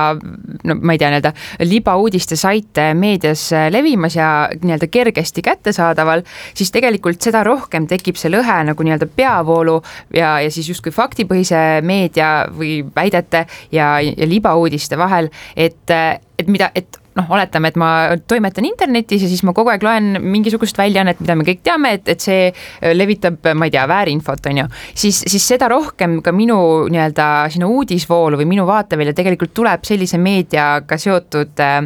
no 0.64 0.76
ma 0.80 0.96
ei 0.96 1.00
tea, 1.00 1.10
nii-öelda 1.12 1.32
libauudiste 1.66 2.38
saite 2.40 2.90
meedias 2.98 3.48
levimas 3.72 4.16
ja 4.18 4.30
nii-öelda 4.54 4.90
kergesti 4.92 5.44
kättesaadaval, 5.46 6.24
siis 6.54 6.72
tegelikult 6.74 7.20
seda 7.22 7.44
rohkem 7.46 7.88
tekib 7.90 8.20
see 8.20 8.32
lõhe 8.32 8.60
nagu 8.70 8.86
nii-öelda 8.86 9.08
peavoolu 9.16 9.80
ja, 10.14 10.38
ja 10.44 10.50
siis 10.52 10.68
justkui 10.72 10.92
faktipõhise 10.94 11.80
meedia 11.86 12.46
või 12.52 12.80
väidete 12.96 13.46
ja, 13.72 13.96
ja 14.04 14.28
libauudiste 14.28 14.98
vahel, 15.00 15.30
et, 15.56 15.90
et 15.90 16.48
mida, 16.50 16.70
et 16.74 17.00
noh, 17.18 17.26
oletame, 17.34 17.70
et 17.70 17.78
ma 17.80 17.90
toimetan 18.28 18.66
internetis 18.68 19.24
ja 19.24 19.28
siis 19.30 19.42
ma 19.46 19.54
kogu 19.56 19.72
aeg 19.72 19.82
loen 19.84 20.20
mingisugust 20.22 20.78
väljaannet, 20.78 21.20
mida 21.22 21.36
me 21.38 21.46
kõik 21.48 21.62
teame, 21.66 21.94
et, 21.98 22.10
et 22.12 22.22
see 22.22 22.48
äh, 22.50 22.92
levitab, 22.94 23.40
ma 23.58 23.66
ei 23.66 23.74
tea, 23.74 23.86
väärinfot, 23.90 24.46
on 24.50 24.62
ju, 24.62 24.66
siis, 25.02 25.22
siis 25.30 25.46
seda 25.52 25.68
rohkem 25.72 26.20
ka 26.24 26.34
minu 26.36 26.58
nii-öelda 26.90 27.28
sinna 27.52 27.70
uudisvoolu 27.70 28.40
või 28.40 28.48
minu 28.52 28.66
vaatevälja 28.68 29.16
tegelikult 29.18 29.54
tuleb 29.56 29.86
sellise 29.88 30.20
meediaga 30.22 30.98
seotud 31.00 31.64
äh, 31.64 31.80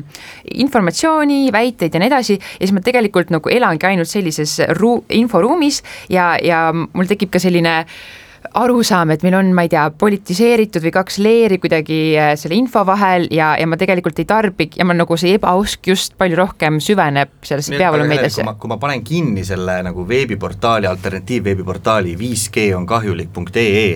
informatsiooni, 0.64 1.46
väiteid 1.54 1.94
ja 1.94 2.02
nii 2.02 2.12
edasi. 2.12 2.36
Ja 2.36 2.66
siis 2.66 2.74
ma 2.76 2.84
tegelikult 2.84 3.32
nagu 3.32 3.52
elangi 3.52 3.88
ainult 3.88 4.10
sellises 4.10 4.58
ruu-, 4.78 5.02
inforuumis 5.16 5.80
ja, 6.12 6.34
ja 6.42 6.66
mul 6.74 7.08
tekib 7.08 7.32
ka 7.32 7.42
selline 7.42 7.80
äh, 7.84 7.96
arusaam, 8.52 9.10
et 9.14 9.22
meil 9.24 9.36
on, 9.38 9.50
ma 9.56 9.64
ei 9.66 9.70
tea, 9.72 9.84
politiseeritud 9.98 10.84
või 10.84 10.92
kaks 10.94 11.18
leeri 11.24 11.58
kuidagi 11.62 12.00
äh, 12.18 12.32
selle 12.38 12.58
info 12.58 12.84
vahel 12.86 13.26
ja, 13.34 13.54
ja 13.58 13.68
ma 13.68 13.78
tegelikult 13.80 14.18
ei 14.20 14.28
tarbi 14.28 14.68
ja 14.76 14.86
ma 14.86 14.96
nagu 14.96 15.16
see 15.20 15.36
ebausk 15.38 15.88
just 15.90 16.18
palju 16.20 16.38
rohkem 16.38 16.80
süveneb 16.82 17.38
sellesse 17.42 17.78
peavoolumeediasse. 17.78 18.44
kui 18.60 18.72
ma 18.72 18.78
panen 18.82 19.04
kinni 19.06 19.44
selle 19.46 19.80
nagu 19.86 20.04
veebiportaali, 20.08 20.86
alternatiivveebiportaali 20.90 22.16
5G 22.20 22.68
on 22.76 22.86
kahjulik.ee, 22.86 23.88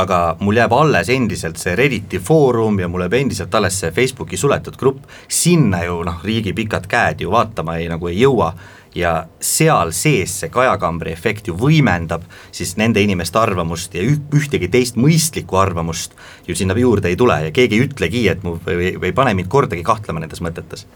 aga 0.00 0.18
mul 0.40 0.60
jääb 0.60 0.74
alles 0.74 1.08
endiselt 1.12 1.60
see 1.60 1.76
Redditi 1.78 2.20
foorum 2.22 2.78
ja 2.80 2.88
mul 2.88 3.06
jääb 3.06 3.16
endiselt 3.20 3.54
alles 3.54 3.80
see 3.80 3.94
Facebooki 3.94 4.38
suletud 4.40 4.76
grupp, 4.80 5.06
sinna 5.28 5.84
ju 5.84 6.02
noh, 6.06 6.20
riigi 6.24 6.54
pikad 6.56 6.90
käed 6.90 7.24
ju 7.24 7.32
vaatama 7.32 7.78
ei, 7.80 7.88
nagu 7.90 8.10
ei 8.10 8.20
jõua 8.20 8.52
ja 8.94 9.26
seal 9.40 9.92
sees 9.94 10.32
see 10.42 10.50
kajakambri 10.52 11.12
efekt 11.12 11.48
ju 11.48 11.54
võimendab 11.58 12.24
siis 12.52 12.76
nende 12.80 13.02
inimeste 13.02 13.38
arvamust 13.38 13.94
ja 13.94 14.02
ühtegi 14.02 14.70
teist 14.70 14.98
mõistlikku 14.98 15.58
arvamust 15.60 16.16
ju 16.48 16.56
sinna 16.58 16.74
juurde 16.78 17.12
ei 17.12 17.16
tule 17.16 17.38
ja 17.46 17.52
keegi 17.54 17.78
ei 17.78 17.86
ütlegi, 17.86 18.26
et 18.28 18.42
mu 18.42 18.56
või, 18.66 18.94
või 18.98 19.12
ei 19.12 19.16
pane 19.16 19.34
mind 19.38 19.48
kordagi 19.48 19.86
kahtlema 19.86 20.20
nendes 20.20 20.42
mõtetes. 20.42 20.86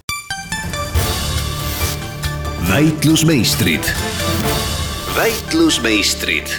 väitlusmeistrid, 2.74 3.90
väitlusmeistrid. 5.16 6.54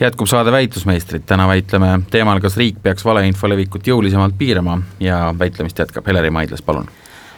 Jätkub 0.00 0.26
saade 0.26 0.52
Väitlusmeistrid, 0.52 1.22
täna 1.26 1.48
väitleme 1.48 2.00
teemal, 2.10 2.40
kas 2.42 2.56
riik 2.58 2.78
peaks 2.82 3.04
valeinfo 3.06 3.48
levikut 3.48 3.86
jõulisemalt 3.86 4.34
piirama 4.38 4.78
ja 5.00 5.34
väitlemist 5.38 5.78
jätkab 5.78 6.06
Heleri 6.06 6.30
Maidlas, 6.34 6.62
palun 6.62 6.90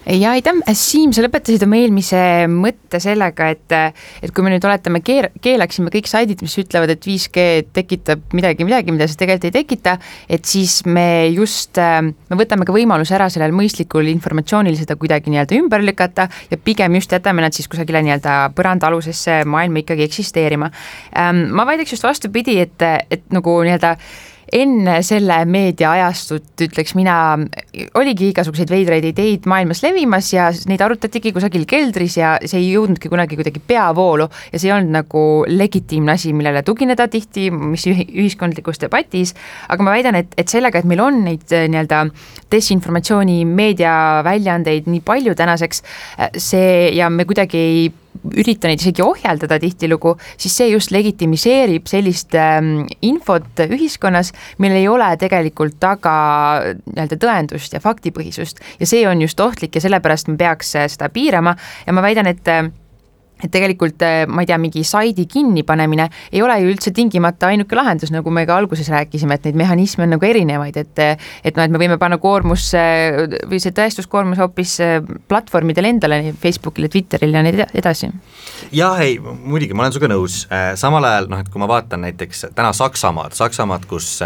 ja 0.07 0.31
aitäh, 0.37 0.59
Siim, 0.77 1.11
sa 1.15 1.25
lõpetasid 1.25 1.65
oma 1.67 1.79
eelmise 1.81 2.19
mõtte 2.51 3.01
sellega, 3.03 3.49
et, 3.55 3.75
et 4.23 4.33
kui 4.35 4.45
me 4.45 4.53
nüüd 4.53 4.65
oletame, 4.67 5.01
keer-, 5.05 5.33
keelaksime 5.43 5.91
kõik 5.95 6.11
saidid, 6.11 6.43
mis 6.45 6.55
ütlevad, 6.63 6.93
et 6.95 7.07
5G 7.07 7.47
tekitab 7.75 8.37
midagi, 8.37 8.67
midagi, 8.69 8.95
mida 8.95 9.09
see 9.11 9.19
tegelikult 9.19 9.49
ei 9.51 9.57
tekita, 9.57 9.97
et 10.31 10.47
siis 10.49 10.79
me 10.87 11.27
just, 11.35 11.81
me 11.81 12.39
võtame 12.39 12.69
ka 12.69 12.75
võimaluse 12.77 13.17
ära 13.19 13.29
sellel 13.33 13.55
mõistlikul 13.57 14.07
informatsioonil 14.13 14.79
seda 14.79 14.99
kuidagi 15.01 15.33
nii-öelda 15.33 15.59
ümber 15.59 15.85
lükata 15.85 16.29
ja 16.51 16.61
pigem 16.61 17.01
just 17.01 17.13
jätame 17.13 17.45
nad 17.45 17.57
siis 17.57 17.69
kusagile 17.71 18.05
nii-öelda 18.07 18.39
põrandaalusesse 18.57 19.43
maailma 19.49 19.83
ikkagi 19.83 20.07
eksisteerima. 20.07 20.71
Ähm, 21.19 21.49
ma 21.57 21.67
väidaks 21.69 21.97
just 21.97 22.07
vastupidi, 22.07 22.61
et, 22.63 22.89
et 23.11 23.27
nagu 23.35 23.59
nii-öelda 23.67 23.97
enne 24.53 25.01
selle 25.07 25.41
meediaajastut, 25.51 26.53
ütleks 26.69 26.95
mina, 26.99 27.17
oligi 27.99 28.31
igasuguseid 28.31 28.71
veidraid 28.71 29.09
ideid 29.09 29.49
maailmas 29.51 29.83
levimas 29.83 30.29
ja 30.33 30.49
neid 30.71 30.83
arutatigi 30.87 31.33
kusagil 31.35 31.67
keldris 31.69 32.19
ja 32.21 32.37
see 32.45 32.61
ei 32.63 32.69
jõudnudki 32.77 33.11
kunagi 33.11 33.39
kuidagi 33.39 33.63
peavoolu 33.67 34.29
ja 34.53 34.61
see 34.61 34.71
ei 34.71 34.77
olnud 34.77 34.95
nagu 35.01 35.25
legitiimne 35.51 36.15
asi, 36.15 36.33
millele 36.37 36.63
tugineda 36.67 37.09
tihti, 37.11 37.49
mis 37.51 37.89
ühiskondlikus 37.91 38.81
debatis, 38.83 39.35
aga 39.69 39.87
ma 39.87 39.97
väidan, 39.97 40.21
et, 40.23 40.37
et 40.39 40.51
sellega, 40.53 40.79
et 40.79 40.89
meil 40.89 41.03
on 41.03 41.23
neid 41.27 41.51
äh, 41.57 41.67
nii-öelda 41.73 42.05
desinformatsiooni 42.53 43.45
meediaväljaandeid 43.49 44.91
nii 44.91 45.03
palju 45.07 45.35
tänaseks, 45.39 45.83
äh, 46.19 46.31
see 46.39 46.91
ja 46.97 47.11
me 47.11 47.27
kuidagi 47.29 47.59
ei 47.59 47.87
ürita 48.37 48.71
neid 48.71 48.81
isegi 48.81 49.05
ohjeldada 49.05 49.59
tihtilugu, 49.63 50.15
siis 50.41 50.57
see 50.57 50.71
just 50.71 50.93
legitimiseerib 50.95 51.89
sellist 51.91 52.35
ähm, 52.39 52.87
infot 53.05 53.65
ühiskonnas, 53.67 54.33
millel 54.63 54.81
ei 54.81 54.89
ole 54.91 55.11
tegelikult 55.21 55.79
taga 55.83 56.17
nii-öelda 56.73 57.21
tõendust 57.23 57.77
ja 57.77 57.83
faktipõhisust. 57.85 58.63
Ja 58.81 58.89
see 58.89 59.05
on 59.09 59.23
just 59.25 59.41
ohtlik 59.41 59.77
ja 59.77 59.85
sellepärast 59.85 60.33
me 60.33 60.39
peaks 60.41 60.75
äh, 60.79 60.89
seda 60.93 61.11
piirama. 61.13 61.57
Ja 61.87 61.95
ma 61.97 62.05
väidan, 62.05 62.31
et 62.31 62.49
äh, 62.51 62.67
et 63.43 63.53
tegelikult 63.53 64.03
äh, 64.07 64.25
ma 64.29 64.45
ei 64.45 64.49
tea, 64.49 64.57
mingi 64.61 64.83
saidi 64.87 65.27
kinnipanemine 65.29 66.09
ei 66.33 66.43
ole 66.45 66.57
ju 66.63 66.71
üldse 66.73 66.93
tingimata 66.97 67.51
ainuke 67.53 67.77
lahendus, 67.77 68.13
nagu 68.15 68.33
me 68.33 68.47
ka 68.49 68.57
alguses 68.57 68.89
rääkisime, 68.93 69.37
et 69.37 69.49
neid 69.49 69.59
mehhanisme 69.61 70.07
on 70.07 70.15
nagu 70.17 70.29
erinevaid, 70.29 70.79
et 70.81 71.03
et 71.07 71.57
noh, 71.57 71.67
et 71.67 71.73
me 71.73 71.81
võime 71.81 71.99
panna 72.01 72.19
koormusse 72.23 72.81
või 73.51 73.61
see 73.63 73.75
tõestuskoormus 73.77 74.41
hoopis 74.41 74.77
äh, 74.85 74.99
platvormidele 75.29 75.93
endale, 75.93 76.21
Facebookile, 76.41 76.89
Twitterile 76.93 77.41
ja 77.41 77.45
nii 77.45 77.67
edasi. 77.83 78.11
jah, 78.73 79.01
ei 79.05 79.19
muidugi, 79.21 79.77
ma 79.77 79.85
olen 79.85 79.97
sinuga 79.97 80.13
nõus, 80.15 80.45
äh, 80.49 80.73
samal 80.81 81.05
ajal 81.05 81.29
noh, 81.33 81.45
et 81.45 81.53
kui 81.53 81.61
ma 81.61 81.69
vaatan 81.71 82.07
näiteks 82.09 82.49
täna 82.57 82.73
Saksamaad, 82.77 83.37
Saksamaad, 83.37 83.85
kus 83.91 84.17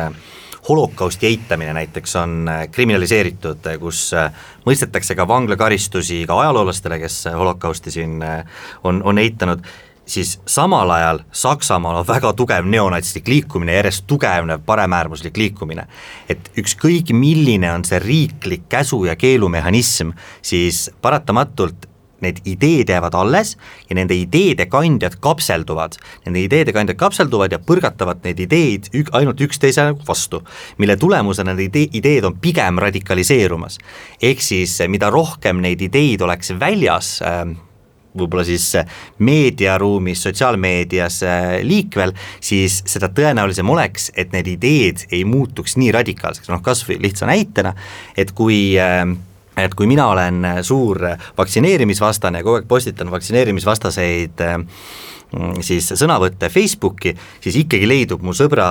holokausti 0.71 1.27
eitamine 1.27 1.75
näiteks 1.75 2.17
on 2.17 2.49
äh, 2.49 2.65
kriminaliseeritud, 2.71 3.67
kus 3.83 4.07
äh, 4.15 4.31
mõistetakse 4.67 5.19
ka 5.19 5.27
vanglakaristusi 5.29 6.23
ka 6.31 6.41
ajaloolastele, 6.45 7.01
kes 7.03 7.25
holokausti 7.35 7.91
siin 7.91 8.19
on, 8.85 9.03
on 9.03 9.19
eitanud, 9.19 9.67
siis 10.11 10.41
samal 10.47 10.91
ajal 10.91 11.21
Saksamaal 11.33 12.01
on 12.01 12.07
väga 12.07 12.33
tugev 12.39 12.67
neonatslik 12.67 13.29
liikumine, 13.29 13.75
järjest 13.79 14.07
tugevnev 14.07 14.63
paremäärmuslik 14.67 15.37
liikumine. 15.37 15.87
et 16.29 16.51
ükskõik, 16.59 17.13
milline 17.13 17.73
on 17.73 17.85
see 17.85 17.99
riiklik 17.99 18.69
käsu- 18.69 19.05
ja 19.05 19.17
keelumehhanism, 19.17 20.11
siis 20.43 20.91
paratamatult 21.03 21.90
need 22.25 22.43
ideed 22.49 22.91
jäävad 22.93 23.15
alles 23.15 23.57
ja 23.89 23.97
nende 23.99 24.15
ideede 24.15 24.67
kandjad 24.71 25.19
kapselduvad. 25.21 25.97
Nende 26.27 26.45
ideede 26.45 26.75
kandjad 26.77 26.99
kapselduvad 27.01 27.53
ja 27.53 27.61
põrgatavad 27.63 28.25
neid 28.25 28.41
ideid 28.41 28.91
ük-, 28.95 29.13
ainult 29.17 29.41
üksteise 29.41 29.91
vastu, 30.09 30.43
mille 30.79 30.97
tulemusena 31.01 31.55
need 31.55 31.71
ide-, 31.71 31.89
ideed 32.01 32.29
on 32.29 32.39
pigem 32.41 32.79
radikaliseerumas. 32.79 33.79
ehk 34.23 34.43
siis 34.43 34.79
mida 34.89 35.11
rohkem 35.11 35.61
neid 35.61 35.81
ideid 35.81 36.23
oleks 36.23 36.53
väljas 36.61 37.21
äh,, 37.23 37.57
võib-olla 38.17 38.45
siis 38.47 38.67
meediaruumis, 39.23 40.23
sotsiaalmeedias 40.27 41.23
äh, 41.27 41.49
liikvel, 41.67 42.15
siis 42.43 42.81
seda 42.91 43.11
tõenäolisem 43.15 43.71
oleks, 43.71 44.11
et 44.19 44.35
need 44.35 44.51
ideed 44.57 45.07
ei 45.13 45.25
muutuks 45.29 45.77
nii 45.81 45.93
radikaalseks, 45.95 46.51
noh 46.51 46.63
kas 46.65 46.83
või 46.89 47.01
lihtsa 47.05 47.29
näitena, 47.31 47.75
et 48.19 48.35
kui 48.37 48.61
äh, 48.81 49.05
et 49.65 49.77
kui 49.79 49.89
mina 49.91 50.09
olen 50.13 50.47
suur 50.67 51.03
vaktsineerimisvastane 51.39 52.41
ja 52.41 52.47
kogu 52.47 52.61
aeg 52.61 52.69
postitan 52.71 53.11
vaktsineerimisvastaseid 53.13 54.45
äh, 54.47 54.59
Mm, 55.31 55.61
siis 55.63 55.87
sõnavõtte 55.95 56.49
Facebooki, 56.51 57.13
siis 57.39 57.55
ikkagi 57.61 57.87
leidub 57.87 58.23
mu 58.27 58.33
sõbra 58.35 58.65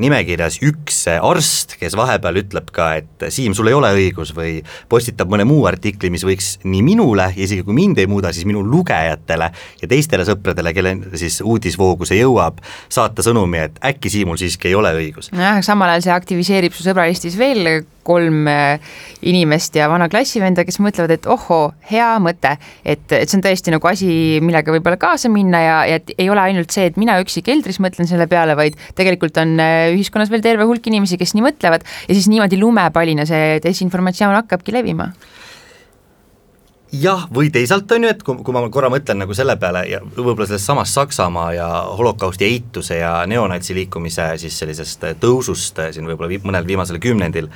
nimekirjas 0.00 0.56
üks 0.66 1.04
arst, 1.12 1.76
kes 1.78 1.94
vahepeal 1.94 2.40
ütleb 2.40 2.72
ka, 2.74 2.88
et 2.98 3.26
Siim, 3.30 3.54
sul 3.54 3.70
ei 3.70 3.76
ole 3.78 3.92
õigus 3.94 4.32
või 4.34 4.56
postitab 4.90 5.30
mõne 5.30 5.46
muu 5.46 5.62
artikli, 5.70 6.10
mis 6.10 6.26
võiks 6.26 6.56
nii 6.64 6.82
minule 6.82 7.28
isegi 7.38 7.62
kui 7.62 7.78
mind 7.78 8.02
ei 8.02 8.10
muuda, 8.10 8.34
siis 8.34 8.48
minu 8.48 8.64
lugejatele 8.66 9.52
ja 9.84 9.90
teistele 9.90 10.26
sõpradele, 10.26 10.74
kelle 10.74 10.96
siis 11.20 11.38
uudisvoogu 11.46 12.08
see 12.10 12.18
jõuab, 12.24 12.58
saata 12.90 13.22
sõnumi, 13.22 13.62
et 13.68 13.78
äkki 13.92 14.10
Siimul 14.10 14.40
siiski 14.40 14.72
ei 14.72 14.74
ole 14.74 14.90
õigus. 14.98 15.30
nojah, 15.30 15.62
samal 15.62 15.94
ajal 15.94 16.08
see 16.08 16.16
aktiviseerib 16.16 16.74
su 16.74 16.90
sõbralistis 16.90 17.38
veel 17.38 17.84
kolm 18.06 18.48
äh, 18.50 18.92
inimest 19.26 19.76
ja 19.76 19.88
vana 19.92 20.08
klassivenda, 20.12 20.64
kes 20.66 20.80
mõtlevad, 20.82 21.14
et 21.14 21.28
ohoo, 21.30 21.72
hea 21.90 22.10
mõte, 22.22 22.54
et, 22.84 23.04
et 23.12 23.28
see 23.28 23.38
on 23.38 23.44
tõesti 23.44 23.74
nagu 23.74 23.90
asi, 23.90 24.12
millega 24.44 24.74
võib-olla 24.74 25.00
kaasa 25.00 25.32
minna 25.32 25.62
ja, 25.64 25.76
ja 25.90 26.00
et 26.00 26.14
ei 26.16 26.30
ole 26.32 26.44
ainult 26.44 26.72
see, 26.74 26.88
et 26.90 27.00
mina 27.00 27.18
üksi 27.22 27.44
keldris 27.46 27.80
mõtlen 27.82 28.08
selle 28.10 28.28
peale, 28.30 28.56
vaid 28.58 28.78
tegelikult 28.98 29.38
on 29.42 29.56
äh, 29.62 29.90
ühiskonnas 29.94 30.32
veel 30.32 30.44
terve 30.44 30.68
hulk 30.68 30.86
inimesi, 30.90 31.20
kes 31.20 31.36
nii 31.36 31.46
mõtlevad. 31.50 31.86
Ja 32.08 32.16
siis 32.16 32.30
niimoodi 32.32 32.58
lumepallina 32.60 33.26
see 33.28 33.60
desinformatsioon 33.64 34.38
hakkabki 34.42 34.74
levima. 34.74 35.10
Jah, 36.90 37.28
või 37.30 37.52
teisalt 37.54 37.92
on 37.94 38.02
ju, 38.02 38.10
et 38.10 38.22
kui, 38.26 38.40
kui 38.42 38.54
ma 38.54 38.64
korra 38.72 38.88
mõtlen 38.90 39.20
nagu 39.22 39.34
selle 39.36 39.54
peale 39.62 39.84
ja 39.86 40.00
võib-olla 40.02 40.48
sellest 40.48 40.66
samast 40.66 40.96
Saksamaa 40.98 41.52
ja 41.54 41.68
holokausti 41.94 42.48
eituse 42.48 42.98
ja 42.98 43.12
neonatsi 43.30 43.76
liikumise 43.76 44.26
siis 44.42 44.56
sellisest 44.58 45.06
tõusust 45.22 45.78
siin 45.94 46.10
võib-olla 46.10 46.32
vi 46.32 46.40
mõnel 46.42 46.66
viimasel 46.66 46.98
kümnendil, 46.98 47.46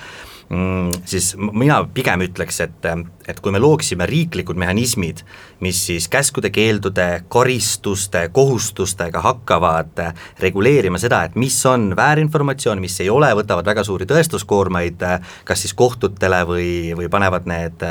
Mm, 0.55 0.91
siis 1.09 1.33
mina 1.41 1.81
pigem 1.95 2.23
ütleks, 2.29 2.61
et, 2.63 2.87
et 3.27 3.39
kui 3.43 3.51
me 3.51 3.59
looksime 3.59 4.07
riiklikud 4.07 4.59
mehhanismid, 4.61 5.25
mis 5.65 5.81
siis 5.89 6.07
käskude-keeldude, 6.13 7.07
karistuste, 7.33 8.29
kohustustega 8.37 9.23
hakkavad 9.25 10.03
reguleerima 10.45 11.01
seda, 11.03 11.25
et 11.27 11.35
mis 11.41 11.57
on 11.67 11.91
väärinformatsioon, 11.99 12.83
mis 12.85 13.01
ei 13.03 13.11
ole, 13.11 13.33
võtavad 13.35 13.67
väga 13.67 13.83
suuri 13.89 14.07
tõestuskoormaid 14.11 15.03
kas 15.49 15.65
siis 15.65 15.75
kohtutele 15.75 16.45
või, 16.47 16.69
või 16.95 17.11
panevad 17.11 17.49
need 17.51 17.83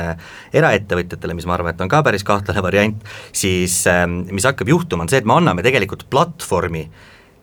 eraettevõtjatele, 0.54 1.36
mis 1.36 1.50
ma 1.50 1.58
arvan, 1.58 1.74
et 1.74 1.84
on 1.84 1.92
ka 1.92 2.00
päris 2.06 2.24
kahtlane 2.24 2.64
variant, 2.64 3.10
siis 3.34 3.82
mis 4.30 4.46
hakkab 4.48 4.72
juhtuma, 4.72 5.04
on 5.04 5.12
see, 5.12 5.20
et 5.20 5.28
me 5.28 5.36
anname 5.36 5.66
tegelikult 5.66 6.06
platvormi 6.08 6.86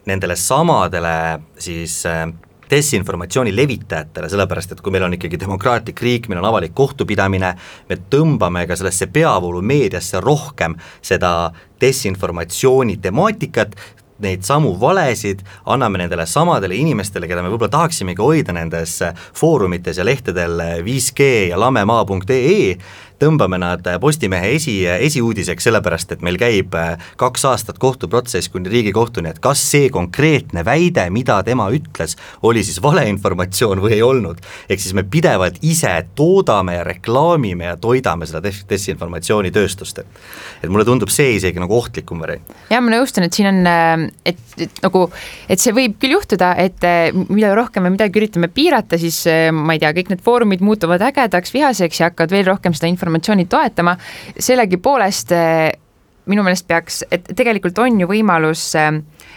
nendele 0.10 0.36
samadele 0.40 1.18
siis 1.62 2.02
äh, 2.10 2.26
desinformatsiooni 2.72 3.54
levitajatele, 3.56 4.30
sellepärast 4.32 4.76
et 4.76 4.84
kui 4.84 4.94
meil 4.96 5.06
on 5.08 5.16
ikkagi 5.18 5.40
demokraatlik 5.42 6.02
riik, 6.02 6.30
meil 6.32 6.42
on 6.42 6.50
avalik 6.52 6.76
kohtupidamine, 6.78 7.54
me 7.90 7.98
tõmbame 8.12 8.66
ka 8.70 8.78
sellesse 8.80 9.10
peavoolumeediasse 9.14 10.22
rohkem 10.24 10.78
seda 11.04 11.52
desinformatsiooni 11.82 12.98
temaatikat, 13.04 13.76
neid 14.22 14.46
samu 14.46 14.76
valesid, 14.80 15.42
anname 15.66 16.04
nendele 16.04 16.28
samadele 16.30 16.78
inimestele, 16.78 17.28
keda 17.30 17.42
me 17.42 17.50
võib-olla 17.50 17.74
tahaksimegi 17.74 18.22
hoida 18.22 18.54
nendes 18.54 19.00
foorumites 19.38 19.98
ja 19.98 20.06
lehtedel 20.06 20.62
5G 20.86 21.30
ja 21.52 21.60
lamemaa.ee, 21.60 22.76
tõmbame 23.22 23.60
nad 23.62 23.86
Postimehe 24.02 24.56
esi, 24.56 24.76
esiuudiseks, 24.90 25.66
sellepärast 25.68 26.16
et 26.16 26.24
meil 26.26 26.38
käib 26.42 26.74
äh, 26.78 26.96
kaks 27.22 27.46
aastat 27.50 27.80
kohtuprotsess 27.82 28.50
kuni 28.52 28.72
Riigikohtuni, 28.72 29.30
et 29.32 29.42
kas 29.44 29.62
see 29.74 29.90
konkreetne 29.94 30.64
väide, 30.66 31.06
mida 31.14 31.38
tema 31.46 31.68
ütles, 31.74 32.18
oli 32.48 32.64
siis 32.66 32.82
valeinformatsioon 32.84 33.82
või 33.84 33.98
ei 34.00 34.04
olnud. 34.06 34.42
ehk 34.70 34.82
siis 34.82 34.96
me 34.98 35.04
pidevalt 35.04 35.60
ise 35.62 35.92
toodame 36.16 36.80
ja 36.80 36.86
reklaamime 36.88 37.70
ja 37.72 37.78
toidame 37.78 38.26
seda 38.30 38.42
des-, 38.44 38.64
desinformatsioonitööstust, 38.70 40.02
et 40.02 40.22
et 40.64 40.70
mulle 40.70 40.86
tundub 40.86 41.10
see 41.14 41.36
isegi 41.38 41.62
nagu 41.62 41.78
ohtlikum 41.78 42.22
variant. 42.22 42.56
jah, 42.70 42.82
ma 42.82 42.96
nõustun, 42.96 43.28
et 43.28 43.38
siin 43.38 43.52
on, 43.52 43.62
äh, 43.70 44.08
et, 44.34 44.42
et 44.58 44.82
nagu, 44.86 45.06
et 45.50 45.62
see 45.62 45.76
võib 45.78 45.98
küll 46.02 46.18
juhtuda, 46.18 46.56
et 46.62 46.88
äh, 46.88 47.12
mida 47.30 47.54
rohkem 47.58 47.86
me 47.86 47.94
midagi 47.94 48.22
üritame 48.22 48.50
piirata, 48.50 48.98
siis 49.02 49.24
ma 49.54 49.76
ei 49.76 49.82
tea, 49.82 49.94
kõik 49.98 50.14
need 50.14 50.26
foorumid 50.26 50.66
muutuvad 50.66 51.04
ägedaks, 51.12 51.54
vihaseks 51.54 52.02
ja 52.02 52.10
hakkavad 52.10 52.34
veel 52.34 52.48
rohkem 52.50 52.74
seda 52.78 52.90
informatsiooni 52.90 53.11
informatsiooni 53.12 53.46
toetama, 53.46 53.96
sellegipoolest 54.40 55.32
minu 56.30 56.44
meelest 56.46 56.68
peaks, 56.68 57.02
et 57.12 57.32
tegelikult 57.36 57.80
on 57.82 58.00
ju 58.02 58.10
võimalus 58.12 58.68
äh, 58.80 58.92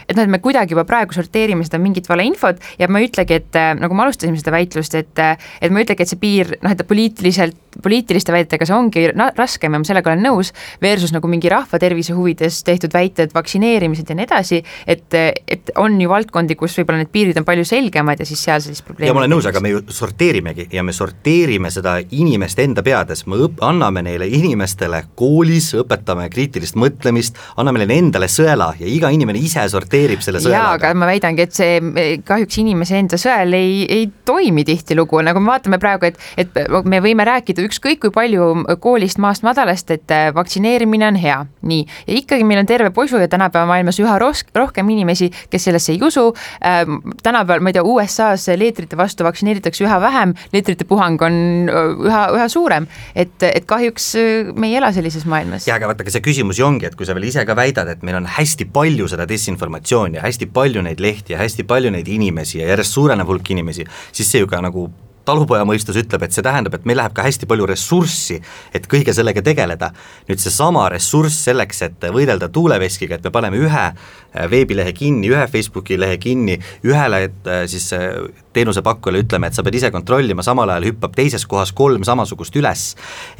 et 0.09 0.15
noh, 0.15 0.25
et 0.25 0.31
me 0.31 0.39
kuidagi 0.43 0.75
juba 0.75 0.85
praegu 0.87 1.15
sorteerime 1.15 1.65
seda 1.65 1.79
mingit 1.81 2.07
valeinfot 2.09 2.61
ja 2.79 2.89
ma 2.91 3.01
ei 3.01 3.09
ütlegi, 3.09 3.39
et 3.39 3.59
äh, 3.59 3.73
nagu 3.77 3.97
me 3.97 4.05
alustasime 4.05 4.37
seda 4.39 4.53
väitlust, 4.55 4.97
et 4.97 5.21
äh, 5.21 5.35
et 5.61 5.73
ma 5.73 5.81
ei 5.81 5.87
ütlegi, 5.87 6.05
et 6.05 6.11
see 6.11 6.21
piir 6.21 6.53
noh, 6.61 6.73
et 6.73 6.83
poliitiliselt, 6.87 7.57
poliitiliste 7.83 8.33
väidetega 8.33 8.67
see 8.67 8.75
ongi 8.75 9.05
raskem 9.35 9.73
ja 9.73 9.81
ma 9.81 9.87
sellega 9.87 10.11
olen 10.11 10.23
nõus, 10.23 10.51
versus 10.81 11.13
nagu 11.15 11.29
mingi 11.31 11.49
rahva 11.51 11.79
tervise 11.81 12.15
huvides 12.15 12.61
tehtud 12.67 12.93
väited, 12.95 13.33
vaktsineerimised 13.35 14.09
ja 14.09 14.17
nii 14.17 14.27
edasi, 14.27 14.61
et, 14.87 15.07
et 15.15 15.73
on 15.81 15.97
ju 15.99 16.11
valdkondi, 16.11 16.57
kus 16.59 16.77
võib-olla 16.79 17.01
need 17.03 17.11
piirid 17.13 17.41
on 17.41 17.47
palju 17.47 17.65
selgemad 17.67 18.21
ja 18.21 18.27
siis 18.27 18.43
seal 18.45 18.63
sellist 18.63 18.85
probleemi 18.85 19.09
ja 19.09 19.17
ma 19.17 19.23
olen 19.23 19.35
nõus, 19.35 19.49
aga 19.49 19.61
me 19.63 19.73
ju 19.73 19.83
sorteerimegi 19.91 20.69
ja 20.75 20.85
me 20.85 20.95
sorteerime 20.95 21.71
seda 21.73 21.97
inimeste 22.15 22.63
enda 22.63 22.85
peades, 22.85 23.25
me 23.27 23.41
õp-, 23.47 23.63
anname 23.65 24.05
neile 24.05 24.29
inimestele 24.29 25.01
koolis, 25.19 25.71
õpetame 25.81 26.29
kriitilist 26.31 26.74
mõtlemist, 26.79 27.39
anname 27.59 27.81
neile 27.81 27.97
endale 28.01 28.29
sõela 28.31 28.71
ja 28.79 28.87
iga 28.89 29.09
inimene 29.13 29.39
ise 29.41 29.63
sorteerib 29.71 30.23
selle 30.25 30.41
sõelaga. 30.43 30.55
jaa, 30.55 30.73
aga 30.79 30.93
ma 30.97 31.09
väidangi, 31.09 31.45
et 31.45 31.55
see 31.55 32.19
kahjuks 32.25 32.59
inimese 32.61 32.99
enda 32.99 33.19
sõel 33.21 33.55
ei, 33.57 33.85
ei 33.91 34.09
toimi 34.27 34.65
tihtilugu, 34.67 35.21
nagu 35.25 35.41
me 35.43 35.53
vaatame 35.53 35.79
praegu, 35.81 36.09
et, 36.09 36.19
et 36.41 36.59
me 36.85 37.01
võime 37.03 37.25
rääkida 37.27 37.63
ükskõik 37.65 38.03
kui 38.05 38.13
palju 38.15 38.65
koolist 38.83 39.19
maast 39.23 39.45
madalast, 39.45 39.91
et 39.95 40.11
äh, 40.13 40.29
vaktsineerimine 40.35 41.07
on 41.07 41.19
hea, 41.19 41.39
nii. 41.65 41.85
ja 42.07 42.19
ikkagi 42.19 42.47
meil 42.47 42.63
on 42.63 42.69
terve 42.69 42.91
posu 42.95 43.19
ja 43.21 43.29
tänapäeva 43.31 43.67
maailmas 43.69 43.99
üha 44.01 44.17
ros-, 44.21 44.45
rohkem 44.55 44.89
inimesi, 44.93 45.31
kes 45.49 45.69
sellesse 45.69 45.93
ei 45.95 46.01
usu 46.03 46.27
ähm,. 46.65 46.99
tänapäeval, 47.23 47.63
ma 47.63 47.71
ei 47.71 47.77
tea, 47.77 47.85
USA-s 47.85 48.55
leetrite 48.59 48.97
vastu 48.99 49.27
vaktsineeritakse 49.27 49.85
üha 49.85 49.99
vähem, 50.03 50.35
leetrite 50.53 50.87
puhang 50.89 51.21
on 51.25 51.39
äh, 51.69 51.91
üha, 52.09 52.23
üha 52.37 52.49
suurem. 52.51 52.89
et, 53.15 53.35
et 53.47 53.65
kahjuks 53.69 54.11
äh, 54.19 54.53
me 54.55 54.71
ei 54.71 54.79
ela 54.81 54.91
sellises 54.95 55.25
maailmas. 55.29 55.67
jaa, 55.69 55.79
aga 55.79 55.91
vaata, 55.91 56.05
aga 56.05 56.15
see 56.15 56.25
küsimus 56.25 56.59
ju 56.59 56.64
ongi, 56.65 56.89
et 56.89 56.97
kui 56.97 57.07
sa 57.07 57.15
veel 57.17 57.29
ise 57.29 57.45
ka 57.45 57.55
väidad, 57.57 57.89
et 57.91 58.03
meil 58.03 58.19
on 58.19 58.29
hästi 58.37 58.69
palju 58.73 59.07
seda 59.11 59.27
desinformatsiooni, 59.29 59.85
informatsiooni 59.85 60.17
ja 60.17 60.25
hästi 60.25 60.51
palju 60.53 60.83
neid 60.85 60.99
lehti 60.99 61.33
ja 61.33 61.39
hästi 61.39 61.65
palju 61.67 61.91
neid 61.91 62.07
inimesi 62.07 62.59
ja 62.59 62.69
järjest 62.73 62.93
suurenev 62.93 63.27
hulk 63.27 63.49
inimesi, 63.51 63.85
siis 64.11 64.29
see 64.31 64.41
ju 64.43 64.47
ka 64.47 64.61
nagu 64.61 64.89
talupojamõistus 65.25 65.97
ütleb, 65.97 66.21
et 66.21 66.35
see 66.35 66.43
tähendab, 66.45 66.75
et 66.77 66.85
meil 66.85 66.99
läheb 66.99 67.13
ka 67.15 67.23
hästi 67.25 67.47
palju 67.49 67.65
ressurssi, 67.65 68.37
et 68.73 68.85
kõige 68.85 69.13
sellega 69.13 69.41
tegeleda. 69.41 69.91
nüüd 70.27 70.39
seesama 70.39 70.87
ressurss 70.89 71.47
selleks, 71.47 71.81
et 71.81 72.05
võidelda 72.13 72.49
tuuleveskiga, 72.49 73.15
et 73.15 73.23
me 73.23 73.31
paneme 73.31 73.57
ühe 73.57 73.85
veebilehe 74.51 74.93
kinni, 74.95 75.29
ühe 75.31 75.45
Facebooki 75.51 75.97
lehe 75.99 76.17
kinni, 76.21 76.57
ühele 76.85 77.21
äh, 77.25 77.63
siis 77.71 77.87
äh, 77.95 78.09
teenusepakkujale 78.55 79.23
ütleme, 79.25 79.49
et 79.49 79.57
sa 79.57 79.63
pead 79.65 79.77
ise 79.79 79.91
kontrollima, 79.93 80.43
samal 80.45 80.71
ajal 80.73 80.89
hüppab 80.91 81.15
teises 81.17 81.45
kohas 81.49 81.73
kolm 81.75 82.05
samasugust 82.07 82.55
üles, 82.59 82.85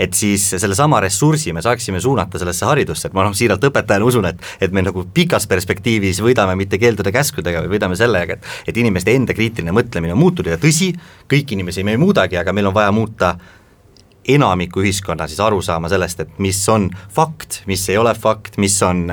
et 0.02 0.16
siis 0.18 0.48
sellesama 0.56 1.00
ressursi 1.04 1.54
me 1.56 1.64
saaksime 1.66 2.02
suunata 2.04 2.42
sellesse 2.42 2.68
haridusse, 2.68 3.10
et 3.10 3.18
ma 3.18 3.26
noh, 3.28 3.36
siiralt 3.36 3.64
õpetajana 3.70 4.08
usun, 4.08 4.30
et 4.32 4.44
et 4.66 4.74
me 4.76 4.84
nagu 4.86 5.06
pikas 5.14 5.48
perspektiivis 5.52 6.22
võidame 6.24 6.56
mitte 6.60 6.80
keeldude-käskudega, 6.82 7.64
vaid 7.64 7.76
võidame 7.78 8.00
sellega, 8.00 8.40
et 8.40 8.72
et 8.72 8.78
inimeste 8.82 9.14
enda 9.16 9.36
kriitiline 9.36 9.74
mõtlemine 9.76 10.16
on 10.16 10.20
muutunud. 10.20 10.52
Ja 10.52 10.62
tõsi, 10.62 10.92
kõiki 11.32 11.56
inimesi 11.58 11.84
me 11.84 11.96
ei 11.96 12.02
muudagi, 12.02 12.38
aga 12.40 12.54
meil 12.54 12.72
on 12.72 12.76
vaja 12.76 12.92
muuta 12.96 13.36
enamiku 14.28 14.82
ühiskonna 14.82 15.28
siis 15.30 15.40
aru 15.44 15.62
saama 15.62 15.90
sellest, 15.92 16.24
et 16.24 16.40
mis 16.42 16.60
on 16.72 16.88
fakt, 17.14 17.62
mis 17.70 17.84
ei 17.90 17.98
ole 17.98 18.14
fakt, 18.18 18.58
mis 18.62 18.76
on 18.86 19.06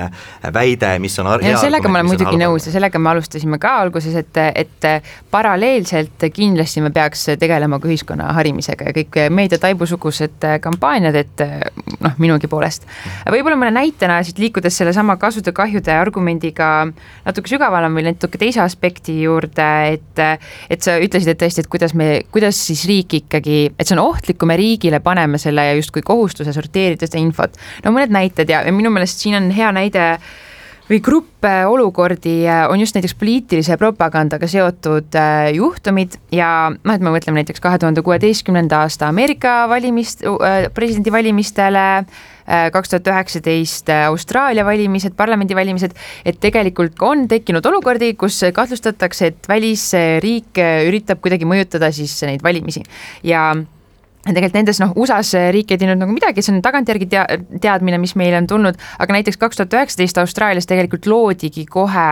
väide, 0.54 0.94
mis 1.02 1.18
on 1.20 1.28
ja 1.44 1.58
sellega 1.60 1.90
ma 1.90 2.00
olen 2.00 2.10
muidugi 2.12 2.40
nõus 2.40 2.66
ja 2.68 2.74
sellega 2.74 3.00
me 3.02 3.12
alustasime 3.12 3.58
ka 3.62 3.74
alguses, 3.82 4.14
et, 4.18 4.40
et 4.54 4.88
paralleelselt 5.30 6.26
kindlasti 6.32 6.82
me 6.84 6.92
peaks 6.94 7.26
tegelema 7.40 7.80
ka 7.82 7.90
ühiskonna 7.90 8.30
harimisega 8.38 8.88
ja 8.88 8.96
kõik 8.96 9.20
meediataibusugused 9.36 10.48
kampaaniad, 10.64 11.18
et 11.20 11.44
noh, 12.00 12.16
minugi 12.22 12.48
poolest. 12.50 12.88
võib-olla 13.30 13.58
mõne 13.60 13.74
näitena 13.76 14.20
siit 14.24 14.40
liikudes 14.42 14.80
sellesama 14.80 15.18
kasude-kahjude 15.20 15.92
argumendiga 15.94 16.72
natuke 17.26 17.52
sügavale 17.52 17.90
või 17.92 18.06
natuke 18.08 18.40
teise 18.40 18.62
aspekti 18.64 19.20
juurde, 19.26 19.68
et 19.92 20.22
et 20.72 20.84
sa 20.84 20.96
ütlesid, 21.02 21.32
et 21.32 21.40
tõesti, 21.40 21.62
et 21.62 21.70
kuidas 21.70 21.94
me, 21.98 22.08
kuidas 22.32 22.58
siis 22.66 22.84
riik 22.88 23.16
ikkagi, 23.22 23.58
et 23.76 23.88
see 23.88 23.96
on 23.96 24.04
ohtlik, 24.04 24.38
kui 24.40 24.48
me 24.48 24.56
riigile 24.58 25.01
paneme 25.04 25.40
selle 25.42 25.68
justkui 25.80 26.04
kohustuse 26.06 26.54
sorteerida 26.54 27.08
seda 27.08 27.20
infot. 27.22 27.58
no 27.84 27.92
mõned 27.94 28.14
näited 28.14 28.50
ja, 28.50 28.62
ja 28.66 28.72
minu 28.72 28.90
meelest 28.90 29.22
siin 29.22 29.38
on 29.38 29.50
hea 29.54 29.72
näide 29.74 30.16
või 30.92 31.00
grupp 31.00 31.46
olukordi 31.68 32.42
on 32.68 32.80
just 32.80 32.96
näiteks 32.96 33.14
poliitilise 33.18 33.76
propagandaga 33.80 34.48
seotud 34.50 35.14
äh, 35.18 35.48
juhtumid 35.56 36.18
ja 36.34 36.70
noh, 36.72 36.94
et 36.94 37.02
me 37.04 37.12
mõtleme 37.14 37.40
näiteks 37.40 37.62
kahe 37.62 37.78
tuhande 37.80 38.02
kuueteistkümnenda 38.04 38.82
aasta 38.84 39.08
Ameerika 39.08 39.62
valimist, 39.70 40.24
äh, 40.26 40.66
presidendivalimistele, 40.74 41.86
äh, 42.02 42.64
kaks 42.74 42.92
tuhat 42.92 43.12
üheksateist 43.14 43.92
Austraalia 44.08 44.66
valimised, 44.66 45.16
parlamendivalimised, 45.18 45.94
et 46.26 46.40
tegelikult 46.42 47.00
on 47.02 47.28
tekkinud 47.30 47.66
olukordi, 47.72 48.14
kus 48.18 48.42
kahtlustatakse, 48.54 49.32
et 49.32 49.48
välisriik 49.48 50.60
üritab 50.88 51.22
kuidagi 51.22 51.48
mõjutada 51.48 51.92
siis 51.94 52.18
neid 52.26 52.42
valimisi 52.44 52.82
ja 53.26 53.52
tegelikult 54.22 54.54
nendes 54.54 54.78
noh, 54.78 54.92
USA-s 55.02 55.34
riik 55.54 55.72
ei 55.74 55.80
teinud 55.80 55.98
nagu 55.98 56.12
midagi, 56.14 56.44
see 56.44 56.54
on 56.54 56.60
tagantjärgi 56.62 57.08
tea-, 57.10 57.38
teadmine, 57.62 57.98
mis 57.98 58.14
meile 58.18 58.38
on 58.38 58.46
tulnud, 58.50 58.78
aga 59.02 59.16
näiteks 59.16 59.38
kaks 59.40 59.58
tuhat 59.58 59.74
üheksateist 59.74 60.20
Austraalias 60.22 60.68
tegelikult 60.70 61.08
loodigi 61.10 61.64
kohe, 61.66 62.04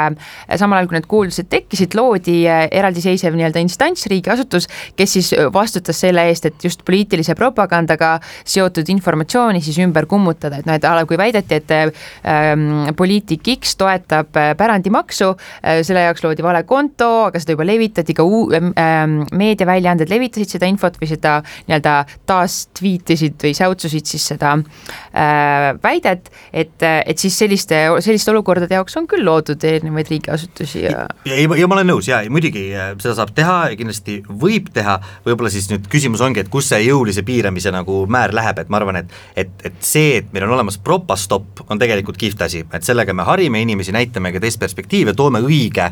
samal 0.58 0.80
ajal 0.80 0.90
kui 0.90 0.98
need 0.98 1.06
kuuldused 1.10 1.50
tekkisid, 1.52 1.94
loodi 1.98 2.40
eh, 2.50 2.64
eraldiseisev 2.80 3.36
nii-öelda 3.38 3.62
instants, 3.62 4.08
riigiasutus, 4.10 4.66
kes 4.98 5.14
siis 5.18 5.30
vastutas 5.54 6.02
selle 6.02 6.24
eest, 6.32 6.48
et 6.50 6.66
just 6.66 6.82
poliitilise 6.86 7.36
propagandaga 7.38 8.16
seotud 8.42 8.90
informatsiooni 8.90 9.62
siis 9.62 9.78
ümber 9.84 10.08
kummutada, 10.10 10.58
et 10.58 10.66
noh, 10.66 10.80
et 10.80 10.88
ala, 10.90 11.06
kui 11.06 11.20
väideti, 11.20 11.60
et 11.60 11.76
ähm, 11.78 12.90
poliitik 12.98 13.52
X 13.54 13.76
toetab 13.78 14.34
eh, 14.34 14.50
pärandimaksu 14.58 15.30
äh,, 15.30 15.84
selle 15.86 16.08
jaoks 16.08 16.26
loodi 16.26 16.42
vale 16.42 16.64
konto, 16.66 17.12
aga 17.28 17.38
seda 17.38 17.54
juba 17.54 17.70
levitati, 17.70 18.18
ka 18.18 18.26
uu- 18.26 18.50
ähm,, 18.58 19.20
meediaväljaanded 19.30 20.10
levitasid 20.10 20.58
seda 20.58 20.66
infot 20.66 20.98
või 20.98 21.12
seda 21.14 21.38
nii-öelda 21.70 21.99
taas 22.28 22.62
tweetisid 22.78 23.38
või 23.42 23.54
säutsusid 23.56 24.08
siis 24.10 24.26
seda 24.32 24.54
äh, 24.56 25.70
väidet, 25.82 26.30
et, 26.52 26.76
et 26.82 27.18
siis 27.18 27.38
selliste, 27.38 27.82
selliste 28.04 28.32
olukordade 28.34 28.76
jaoks 28.78 28.96
on 29.00 29.08
küll 29.10 29.24
loodud 29.26 29.64
erinevaid 29.64 30.10
riigiasutusi 30.10 30.84
ja 30.86 31.06
ja, 31.24 31.34
ja, 31.34 31.46
ja 31.62 31.68
ma 31.70 31.78
olen 31.78 31.90
nõus 31.92 32.10
ja 32.10 32.22
muidugi 32.32 32.68
äh, 32.74 32.92
seda 33.02 33.16
saab 33.18 33.34
teha 33.36 33.58
ja 33.72 33.78
kindlasti 33.78 34.20
võib 34.28 34.70
teha, 34.74 34.98
võib-olla 35.26 35.52
siis 35.52 35.70
nüüd 35.72 35.88
küsimus 35.90 36.22
ongi, 36.24 36.44
et 36.44 36.52
kus 36.52 36.70
see 36.72 36.82
jõulise 36.86 37.24
piiramise 37.26 37.72
nagu 37.74 38.04
määr 38.10 38.34
läheb, 38.36 38.62
et 38.62 38.72
ma 38.72 38.80
arvan, 38.80 39.02
et 39.02 39.14
et, 39.36 39.52
et 39.64 39.84
see, 39.84 40.16
et 40.20 40.32
meil 40.34 40.46
on 40.46 40.56
olemas 40.56 40.78
propastopp, 40.82 41.64
on 41.70 41.80
tegelikult 41.80 42.18
kihvt 42.20 42.42
asi, 42.46 42.64
et 42.72 42.86
sellega 42.86 43.14
me 43.16 43.26
harime 43.28 43.62
inimesi, 43.62 43.94
näitame 43.94 44.32
ka 44.34 44.42
teist 44.42 44.60
perspektiivi 44.62 45.12
ja 45.12 45.16
toome 45.16 45.42
õige 45.44 45.90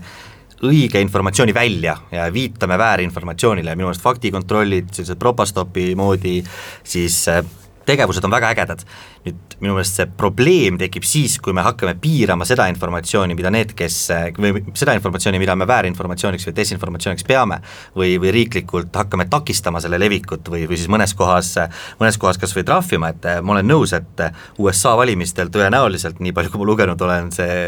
õige 0.66 1.00
informatsiooni 1.00 1.54
välja 1.54 1.96
ja 2.10 2.26
viitame 2.34 2.78
väärinformatsioonile, 2.78 3.76
minu 3.76 3.88
meelest 3.88 4.02
faktikontrollid, 4.02 4.90
sellised 4.92 5.20
propastopi 5.20 5.92
moodi 5.98 6.40
siis 6.86 7.20
äh, 7.30 7.44
tegevused 7.88 8.24
on 8.24 8.34
väga 8.34 8.50
ägedad. 8.54 8.82
nüüd 9.28 9.54
minu 9.60 9.74
meelest 9.74 9.96
see 9.98 10.06
probleem 10.16 10.76
tekib 10.78 11.04
siis, 11.04 11.34
kui 11.42 11.52
me 11.52 11.60
hakkame 11.66 11.96
piirama 12.00 12.46
seda 12.48 12.68
informatsiooni, 12.70 13.34
mida 13.36 13.50
need, 13.52 13.74
kes, 13.76 13.96
äh, 14.14 14.28
või 14.38 14.62
seda 14.78 14.94
informatsiooni, 14.96 15.40
mida 15.42 15.56
me 15.58 15.66
väärinformatsiooniks 15.68 16.48
või 16.48 16.56
desinformatsiooniks 16.56 17.26
peame, 17.28 17.60
või, 17.98 18.14
või 18.22 18.32
riiklikult 18.34 18.94
hakkame 18.96 19.28
takistama 19.30 19.82
selle 19.84 20.00
levikut 20.00 20.48
või, 20.48 20.64
või 20.70 20.78
siis 20.80 20.90
mõnes 20.90 21.14
kohas, 21.18 21.54
mõnes 22.00 22.18
kohas 22.18 22.38
kas 22.40 22.54
või 22.56 22.66
trahvima, 22.68 23.12
et 23.14 23.30
äh, 23.30 23.40
ma 23.42 23.56
olen 23.56 23.72
nõus, 23.74 23.94
et 23.98 24.26
USA 24.58 24.96
valimistel 24.98 25.52
tõenäoliselt, 25.54 26.22
nii 26.22 26.36
palju 26.36 26.54
kui 26.54 26.62
ma 26.62 26.70
lugenud 26.72 27.08
olen, 27.08 27.32
see 27.34 27.58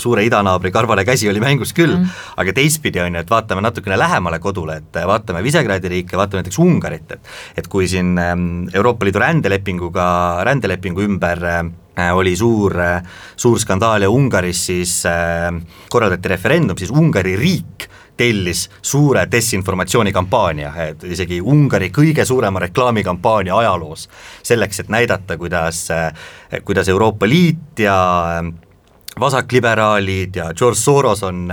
suure 0.00 0.24
idanaabri 0.26 0.72
karvane 0.74 1.04
käsi 1.08 1.28
oli 1.30 1.42
mängus 1.42 1.74
küll 1.76 1.96
mm., 1.96 2.16
aga 2.40 2.54
teistpidi 2.56 3.02
on 3.04 3.18
ju, 3.18 3.24
et 3.24 3.30
vaatame 3.30 3.64
natukene 3.64 3.98
lähemale 4.00 4.40
kodule, 4.42 4.80
et 4.80 5.00
vaatame 5.06 5.42
Visegradi 5.44 5.92
riike, 5.92 6.18
vaatame 6.18 6.42
näiteks 6.42 6.58
Ungarit, 6.62 7.12
et 7.16 7.30
et 7.60 7.68
kui 7.68 7.88
siin 7.88 8.16
ähm, 8.18 8.48
Euroopa 8.74 9.06
Liidu 9.06 9.20
rändelepinguga, 9.22 10.08
rändelepingu 10.46 11.04
ümber 11.06 11.44
äh, 11.44 12.10
oli 12.16 12.36
suur, 12.36 12.74
suur 13.36 13.58
skandaal 13.60 14.06
ja 14.06 14.10
Ungaris 14.10 14.66
siis 14.70 15.00
äh, 15.06 15.50
korraldati 15.90 16.28
referendum, 16.28 16.78
siis 16.78 16.90
Ungari 16.90 17.36
riik 17.36 17.88
tellis 18.20 18.66
suure 18.82 19.24
desinformatsioonikampaania, 19.32 20.72
et 20.84 21.04
isegi 21.08 21.40
Ungari 21.40 21.88
kõige 21.94 22.26
suurema 22.28 22.60
reklaamikampaania 22.66 23.56
ajaloos, 23.62 24.08
selleks, 24.44 24.82
et 24.82 24.90
näidata, 24.92 25.38
kuidas, 25.40 25.86
äh, 25.94 26.10
kuidas 26.64 26.88
Euroopa 26.92 27.28
Liit 27.28 27.80
ja 27.80 27.96
vasakliberaalid 29.20 30.36
ja 30.36 30.50
George 30.54 30.78
Soros 30.78 31.22
on, 31.26 31.48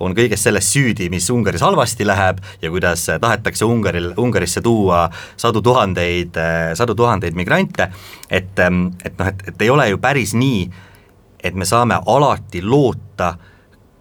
on 0.00 0.14
kõiges 0.16 0.42
selles 0.44 0.68
süüdi, 0.72 1.08
mis 1.10 1.30
Ungaris 1.30 1.64
halvasti 1.64 2.06
läheb 2.06 2.42
ja 2.62 2.70
kuidas 2.70 3.06
tahetakse 3.20 3.64
Ungaril, 3.64 4.12
Ungarisse 4.16 4.60
tuua 4.64 5.06
sadu 5.36 5.62
tuhandeid, 5.64 6.36
sadu 6.78 6.94
tuhandeid 6.94 7.38
migrante, 7.38 7.88
et, 8.30 8.52
et 8.58 9.18
noh, 9.18 9.30
et, 9.30 9.46
et 9.48 9.62
ei 9.66 9.70
ole 9.70 9.88
ju 9.88 10.00
päris 10.02 10.34
nii, 10.36 10.66
et 11.44 11.54
me 11.54 11.64
saame 11.68 12.00
alati 12.06 12.62
loota 12.62 13.34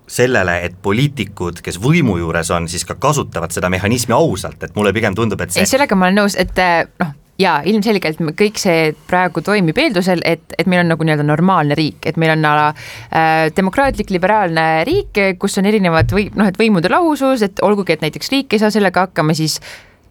sellele, 0.08 0.62
et 0.64 0.76
poliitikud, 0.82 1.60
kes 1.64 1.80
võimu 1.84 2.18
juures 2.22 2.52
on, 2.56 2.68
siis 2.72 2.86
ka 2.88 2.96
kasutavad 3.00 3.52
seda 3.52 3.70
mehhanismi 3.72 4.16
ausalt, 4.16 4.62
et 4.64 4.76
mulle 4.76 4.94
pigem 4.96 5.16
tundub, 5.16 5.42
et 5.44 5.52
see 5.52 5.66
ei, 5.66 5.70
sellega 5.70 5.98
ma 6.00 6.08
olen 6.08 6.22
nõus, 6.24 6.38
et 6.40 6.64
noh, 7.02 7.12
jaa, 7.42 7.58
ilmselgelt 7.70 8.22
kõik 8.38 8.62
see 8.62 8.92
praegu 9.10 9.44
toimib 9.46 9.78
eeldusel, 9.82 10.22
et, 10.26 10.44
et 10.58 10.70
meil 10.70 10.84
on 10.84 10.92
nagu 10.94 11.06
nii-öelda 11.06 11.26
normaalne 11.26 11.78
riik, 11.78 12.02
et 12.10 12.18
meil 12.18 12.34
on 12.34 12.48
ala 12.50 12.70
äh, 12.72 13.48
demokraatlik 13.56 14.12
liberaalne 14.14 14.68
riik, 14.88 15.22
kus 15.42 15.60
on 15.62 15.70
erinevad 15.70 16.12
või 16.14 16.28
noh, 16.36 16.50
et 16.50 16.58
võimude 16.60 16.92
lahusus, 16.92 17.46
et 17.46 17.62
olgugi, 17.66 17.98
et 17.98 18.06
näiteks 18.06 18.34
riik 18.34 18.56
ei 18.56 18.64
saa 18.64 18.74
sellega 18.74 19.08
hakkama, 19.08 19.38
siis 19.38 19.60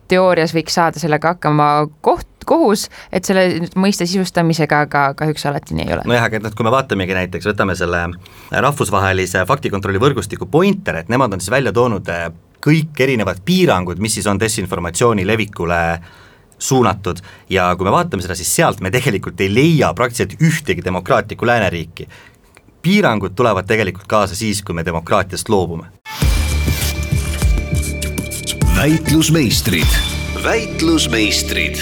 teoorias 0.07 0.55
võiks 0.55 0.77
saada 0.79 1.03
sellega 1.03 1.35
hakkama 1.35 1.69
koht, 2.05 2.29
kohus, 2.47 2.85
et 3.11 3.27
selle 3.27 3.67
mõiste 3.75 4.07
sisustamisega, 4.07 4.85
aga 4.87 5.07
kahjuks 5.19 5.49
alati 5.51 5.75
nii 5.75 5.89
ei 5.89 5.97
ole. 5.97 6.05
nojah, 6.07 6.29
aga 6.29 6.41
noh, 6.45 6.55
kui 6.55 6.67
me 6.67 6.71
vaatamegi 6.75 7.17
näiteks, 7.17 7.49
võtame 7.51 7.75
selle 7.79 8.05
rahvusvahelise 8.55 9.43
faktikontrolli 9.51 10.03
võrgustiku 10.03 10.47
Pointer, 10.51 11.03
et 11.03 11.11
nemad 11.11 11.35
on 11.35 11.43
siis 11.43 11.51
välja 11.51 11.75
toonud 11.75 12.07
äh, 12.15 12.29
kõik 12.63 13.03
erinevad 13.03 13.43
piirangud, 13.47 13.99
mis 14.03 14.15
siis 14.19 14.31
on 14.31 14.39
desinformatsiooni 14.39 15.27
levikule 15.27 15.81
äh, 15.97 16.15
suunatud 16.59 17.17
ja 17.51 17.75
kui 17.77 17.85
me 17.85 17.93
vaatame 17.93 18.23
seda, 18.23 18.35
siis 18.35 18.55
sealt 18.57 18.81
me 18.81 18.91
tegelikult 18.91 19.41
ei 19.41 19.53
leia 19.55 19.93
praktiliselt 19.95 20.41
ühtegi 20.43 20.85
demokraatlikku 20.85 21.47
lääneriiki. 21.47 22.09
piirangud 22.83 23.35
tulevad 23.35 23.67
tegelikult 23.67 24.07
kaasa 24.07 24.37
siis, 24.37 24.63
kui 24.63 24.75
me 24.75 24.85
demokraatiast 24.85 25.49
loobume. 25.49 25.87
väitlusmeistrid, 28.77 29.97
väitlusmeistrid. 30.45 31.77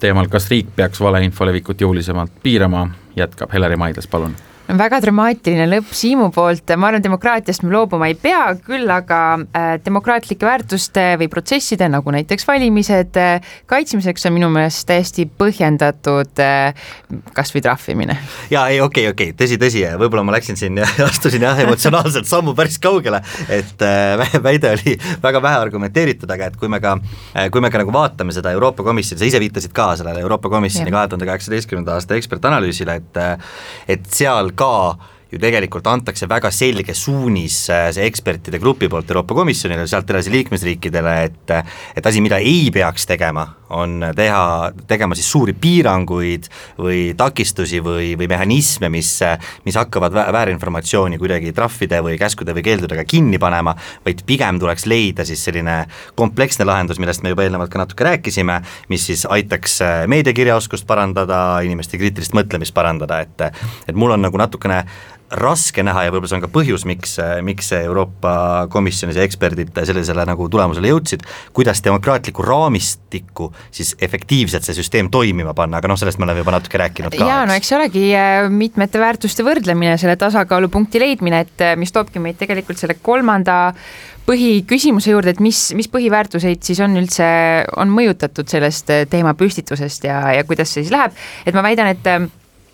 teemal, 0.00 0.28
kas 0.28 0.50
riik 0.50 0.76
peaks 0.76 1.00
valeinfo 1.00 1.46
levikut 1.46 1.80
jõulisemalt 1.80 2.32
piirama, 2.42 2.90
jätkab 3.16 3.52
Heleri 3.52 3.76
Maidlas, 3.76 4.06
palun 4.06 4.36
väga 4.66 4.98
dramaatiline 5.02 5.66
lõpp 5.70 5.92
Siimu 5.94 6.30
poolt, 6.34 6.72
ma 6.78 6.90
arvan, 6.90 7.02
demokraatiast 7.04 7.62
me 7.62 7.70
loobuma 7.70 8.08
ei 8.10 8.16
pea, 8.18 8.48
küll 8.66 8.90
aga 8.90 9.20
äh, 9.38 9.68
demokraatlike 9.84 10.46
väärtuste 10.46 11.04
või 11.20 11.28
protsesside, 11.30 11.86
nagu 11.92 12.10
näiteks 12.14 12.46
valimised 12.48 13.18
äh,, 13.20 13.46
kaitsmiseks 13.70 14.26
on 14.26 14.34
minu 14.34 14.50
meelest 14.52 14.86
täiesti 14.88 15.28
põhjendatud 15.38 16.42
äh, 16.42 16.88
kas 17.36 17.54
või 17.54 17.62
trahvimine. 17.66 18.18
jaa, 18.50 18.66
ei 18.72 18.80
okei 18.80 19.06
okay,, 19.06 19.12
okei 19.14 19.30
okay., 19.30 19.38
tõsi, 19.38 19.60
tõsi, 19.62 19.84
võib-olla 20.00 20.26
ma 20.26 20.34
läksin 20.34 20.58
siin 20.58 20.82
ja 20.82 20.88
astusin 21.10 21.46
jah, 21.46 21.62
emotsionaalselt 21.62 22.26
sammu 22.26 22.56
päris 22.58 22.80
kaugele, 22.82 23.22
et 23.48 23.86
väide 24.48 24.74
oli 24.74 24.96
väga 25.22 25.42
vähe 25.46 25.62
argumenteeritud, 25.68 26.30
aga 26.34 26.50
et 26.50 26.58
kui 26.58 26.70
me 26.72 26.82
ka, 26.82 26.96
kui 27.54 27.62
me 27.62 27.70
ka 27.70 27.84
nagu 27.84 27.94
vaatame 27.94 28.34
seda 28.34 28.50
Euroopa 28.56 28.82
Komisjoni, 28.86 29.22
sa 29.22 29.30
ise 29.30 29.42
viitasid 29.42 29.74
ka 29.76 29.92
sellele 30.00 30.26
Euroopa 30.26 30.50
Komisjoni 30.50 30.90
kahe 30.90 31.12
tuhande 31.12 31.30
kaheksateistkümnenda 31.30 31.94
aasta 32.00 32.18
ekspertanalüüsile, 32.18 32.98
et 32.98 33.22
et 33.96 34.06
seal 34.10 34.55
ka 34.58 34.72
ju 35.32 35.40
tegelikult 35.42 35.86
antakse 35.90 36.28
väga 36.30 36.50
selge 36.54 36.94
suunis 36.94 37.58
äh, 37.74 37.88
see 37.94 38.06
ekspertide 38.06 38.60
grupi 38.62 38.88
poolt 38.90 39.10
Euroopa 39.10 39.34
Komisjonile, 39.34 39.86
sealt 39.90 40.10
edasi 40.14 40.32
liikmesriikidele, 40.34 41.16
et 41.26 41.54
et 41.98 42.06
asi, 42.06 42.22
mida 42.22 42.38
ei 42.42 42.70
peaks 42.74 43.08
tegema, 43.10 43.46
on 43.70 44.04
teha, 44.16 44.72
tegema 44.86 45.16
siis 45.18 45.28
suuri 45.30 45.54
piiranguid 45.60 46.48
või 46.78 47.00
takistusi 47.18 47.80
või, 47.84 48.12
või 48.18 48.28
mehhanisme, 48.30 48.90
mis, 48.92 49.10
mis 49.66 49.78
hakkavad 49.78 50.14
vä 50.14 50.26
väärinformatsiooni 50.36 51.18
kuidagi 51.18 51.52
trahvide 51.56 52.00
või 52.04 52.18
käskude 52.20 52.54
või 52.56 52.64
keeldudega 52.66 53.04
kinni 53.08 53.40
panema, 53.42 53.74
vaid 54.04 54.22
pigem 54.26 54.60
tuleks 54.62 54.86
leida 54.86 55.26
siis 55.26 55.42
selline 55.48 55.82
kompleksne 56.14 56.66
lahendus, 56.68 57.00
millest 57.02 57.24
me 57.24 57.34
juba 57.34 57.46
eelnevalt 57.46 57.72
ka 57.72 57.82
natuke 57.82 58.06
rääkisime, 58.06 58.60
mis 58.92 59.06
siis 59.10 59.26
aitaks 59.30 59.80
meediakirjaoskust 60.06 60.86
parandada, 60.86 61.60
inimeste 61.66 61.98
kriitilist 61.98 62.36
mõtlemist 62.36 62.74
parandada, 62.76 63.20
et 63.24 63.46
et 63.86 63.94
mul 63.94 64.14
on 64.14 64.22
nagu 64.22 64.38
natukene 64.38 64.84
raske 65.30 65.82
näha 65.82 66.06
ja 66.06 66.12
võib-olla 66.14 66.30
see 66.30 66.38
on 66.38 66.44
ka 66.44 66.50
põhjus, 66.52 66.84
miks, 66.86 67.16
miks 67.46 67.72
Euroopa 67.74 68.66
Komisjonis 68.70 69.18
ja 69.18 69.24
eksperdid 69.26 69.72
sellisele 69.88 70.26
nagu 70.28 70.48
tulemusele 70.52 70.92
jõudsid, 70.92 71.24
kuidas 71.56 71.82
demokraatlikku 71.84 72.44
raamistikku 72.46 73.50
siis 73.74 73.94
efektiivselt 74.02 74.66
see 74.66 74.76
süsteem 74.78 75.10
toimima 75.10 75.54
panna, 75.56 75.80
aga 75.80 75.90
noh, 75.90 75.98
sellest 75.98 76.20
me 76.22 76.28
oleme 76.28 76.44
juba 76.44 76.56
natuke 76.56 76.80
rääkinud 76.82 77.16
ka. 77.16 77.30
jaa, 77.32 77.42
no 77.48 77.56
eks 77.58 77.72
olegi 77.76 78.06
äh, 78.14 78.46
mitmete 78.52 79.02
väärtuste 79.02 79.46
võrdlemine, 79.46 79.96
selle 80.00 80.16
tasakaalupunkti 80.20 81.02
leidmine, 81.02 81.42
et 81.46 81.66
äh, 81.72 81.74
mis 81.80 81.94
toobki 81.94 82.22
meid 82.22 82.38
tegelikult 82.40 82.78
selle 82.80 82.98
kolmanda 83.02 83.74
põhiküsimuse 84.26 85.12
juurde, 85.12 85.36
et 85.36 85.42
mis, 85.42 85.68
mis 85.78 85.90
põhiväärtuseid 85.90 86.62
siis 86.66 86.80
on 86.82 86.98
üldse, 86.98 87.26
on 87.78 87.90
mõjutatud 87.94 88.50
sellest 88.50 88.94
äh, 88.94 89.06
teemapüstitusest 89.10 90.06
ja, 90.06 90.22
ja 90.38 90.46
kuidas 90.46 90.70
see 90.70 90.84
siis 90.84 90.94
läheb, 90.94 91.14
et 91.46 91.54
ma 91.56 91.66
väidan, 91.66 91.94
et 91.94 92.12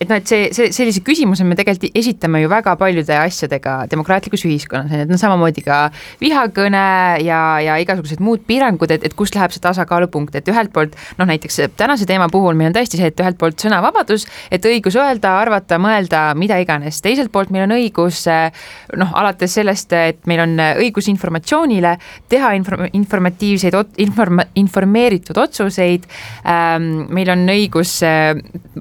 et 0.02 0.10
noh, 0.10 0.18
et 0.18 0.28
see, 0.28 0.48
see, 0.54 0.70
sellise 0.74 1.02
küsimuse 1.06 1.44
me 1.46 1.56
tegelikult 1.58 1.96
esitame 1.98 2.42
ju 2.42 2.50
väga 2.50 2.74
paljude 2.80 3.16
asjadega 3.16 3.74
demokraatlikus 3.92 4.44
ühiskonnas, 4.48 4.90
on 4.90 5.02
ju, 5.02 5.06
et 5.06 5.12
noh, 5.12 5.20
samamoodi 5.20 5.64
ka 5.66 5.78
vihakõne 6.22 6.84
ja, 7.22 7.40
ja 7.62 7.78
igasugused 7.82 8.22
muud 8.24 8.44
piirangud, 8.48 8.90
et, 8.94 9.06
et 9.06 9.14
kust 9.18 9.36
läheb 9.38 9.54
see 9.54 9.62
tasakaalupunkt, 9.62 10.36
et 10.38 10.48
ühelt 10.50 10.72
poolt 10.74 10.96
noh, 11.20 11.28
näiteks 11.28 11.60
tänase 11.78 12.06
teema 12.08 12.28
puhul 12.32 12.58
meil 12.58 12.72
on 12.72 12.76
tõesti 12.76 13.00
see, 13.00 13.12
et 13.12 13.22
ühelt 13.22 13.38
poolt 13.40 13.62
sõnavabadus, 13.62 14.26
et 14.52 14.66
õigus 14.68 14.98
öelda, 14.98 15.36
arvata, 15.42 15.78
mõelda, 15.82 16.24
mida 16.38 16.58
iganes, 16.62 17.00
teiselt 17.04 17.32
poolt 17.32 17.52
meil 17.54 17.66
on 17.68 17.76
õigus 17.78 18.24
noh, 18.26 19.14
alates 19.18 19.58
sellest, 19.58 19.92
et 19.96 20.22
meil 20.30 20.44
on 20.44 20.56
õigus 20.82 21.08
informatsioonile, 21.12 21.96
teha 22.32 22.52
inform-, 22.58 22.88
informatiivseid, 22.98 23.76
inform-, 24.04 24.44
informeeritud 24.62 25.38
otsuseid 25.42 26.08
ähm,, 26.48 27.06
meil 27.12 27.32
on 27.32 27.46
õigus 27.52 27.98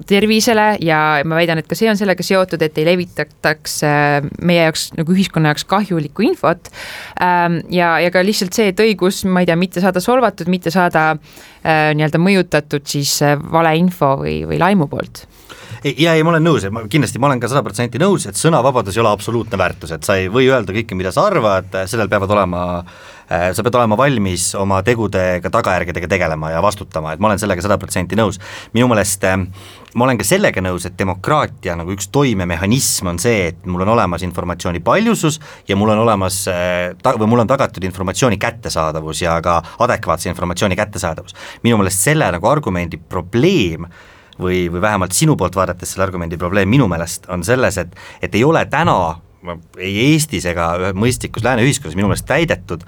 tervisele 0.08 0.68
ja 0.82 1.02
ma 1.28 1.40
väidan, 1.40 1.62
et 1.62 1.70
ka 1.70 1.78
see 1.78 1.90
on 1.92 2.00
sellega 2.00 2.26
seotud, 2.26 2.62
et 2.66 2.78
ei 2.82 2.88
levitataks 2.88 3.78
äh, 3.88 4.30
meie 4.42 4.68
jaoks 4.68 4.90
nagu 4.98 5.16
ühiskonna 5.16 5.54
jaoks 5.54 5.68
kahjulikku 5.72 6.26
infot. 6.28 6.72
Ähm, 7.22 7.62
ja, 7.74 7.94
ja 8.04 8.12
ka 8.14 8.24
lihtsalt 8.26 8.58
see, 8.58 8.72
et 8.74 8.84
õigus, 8.84 9.24
ma 9.28 9.44
ei 9.44 9.50
tea, 9.50 9.60
mitte 9.60 9.84
saada 9.84 10.04
solvatud, 10.04 10.52
mitte 10.52 10.74
saada 10.74 11.12
äh, 11.16 11.92
nii-öelda 11.98 12.22
mõjutatud 12.22 12.88
siis 12.90 13.18
äh, 13.26 13.38
valeinfo 13.40 14.16
või, 14.24 14.42
või 14.50 14.62
laimu 14.62 14.90
poolt 14.92 15.26
ja 15.84 16.14
ei, 16.14 16.24
ma 16.24 16.34
olen 16.36 16.46
nõus, 16.46 16.66
kindlasti 16.92 17.22
ma 17.22 17.30
olen 17.32 17.42
ka 17.42 17.50
sada 17.50 17.64
protsenti 17.66 18.02
nõus, 18.02 18.28
et 18.30 18.38
sõnavabadus 18.38 18.98
ei 18.98 19.02
ole 19.04 19.12
absoluutne 19.12 19.58
väärtus, 19.58 19.96
et 19.96 20.06
sa 20.06 20.18
ei 20.20 20.30
või 20.32 20.50
öelda 20.52 20.76
kõike, 20.76 20.98
mida 20.98 21.14
sa 21.14 21.26
arvad, 21.30 21.74
sellel 21.90 22.10
peavad 22.12 22.34
olema 22.36 22.62
äh, 22.78 23.50
sa 23.56 23.66
pead 23.66 23.78
olema 23.80 23.98
valmis 23.98 24.52
oma 24.60 24.82
tegudega, 24.86 25.50
tagajärgedega 25.54 26.10
tegelema 26.12 26.52
ja 26.54 26.62
vastutama, 26.64 27.16
et 27.16 27.24
ma 27.24 27.32
olen 27.32 27.42
sellega 27.42 27.66
sada 27.66 27.80
protsenti 27.82 28.20
nõus. 28.20 28.38
minu 28.78 28.92
meelest 28.92 29.26
äh, 29.26 29.40
ma 29.96 30.06
olen 30.06 30.22
ka 30.22 30.28
sellega 30.28 30.62
nõus, 30.64 30.86
et 30.86 30.96
demokraatia 31.00 31.76
nagu 31.80 31.96
üks 31.96 32.12
toimemehhanism 32.14 33.10
on 33.12 33.20
see, 33.22 33.50
et 33.50 33.66
mul 33.66 33.82
on 33.82 33.96
olemas 33.96 34.22
informatsiooni 34.28 34.84
paljusus 34.86 35.42
ja 35.68 35.76
mul 35.80 35.96
on 35.96 36.06
olemas 36.06 36.44
äh, 36.52 36.94
ta-, 37.02 37.18
või 37.18 37.34
mul 37.34 37.44
on 37.44 37.50
tagatud 37.50 37.84
informatsiooni 37.90 38.38
kättesaadavus 38.42 39.26
ja 39.26 39.40
ka 39.42 39.58
adekvaatse 39.82 40.30
informatsiooni 40.30 40.78
kättesaadavus. 40.78 41.36
minu 41.64 41.82
meelest 41.82 42.06
selle 42.06 42.30
nagu 42.38 42.54
argumendi 42.54 43.02
probleem 43.02 43.90
või, 44.42 44.66
või 44.72 44.84
vähemalt 44.84 45.16
sinu 45.18 45.38
poolt 45.40 45.56
vaadates 45.56 45.94
selle 45.94 46.08
argumendi 46.08 46.40
probleem 46.42 46.70
minu 46.70 46.88
meelest 46.92 47.30
on 47.32 47.46
selles, 47.48 47.78
et, 47.82 47.96
et 48.22 48.36
ei 48.36 48.44
ole 48.48 48.66
täna 48.72 48.98
ei 49.82 49.96
Eestis 50.12 50.46
ega 50.46 50.94
mõistlikus 50.94 51.46
lääne 51.46 51.66
ühiskonnas 51.66 51.98
minu 51.98 52.12
meelest 52.12 52.28
täidetud 52.30 52.86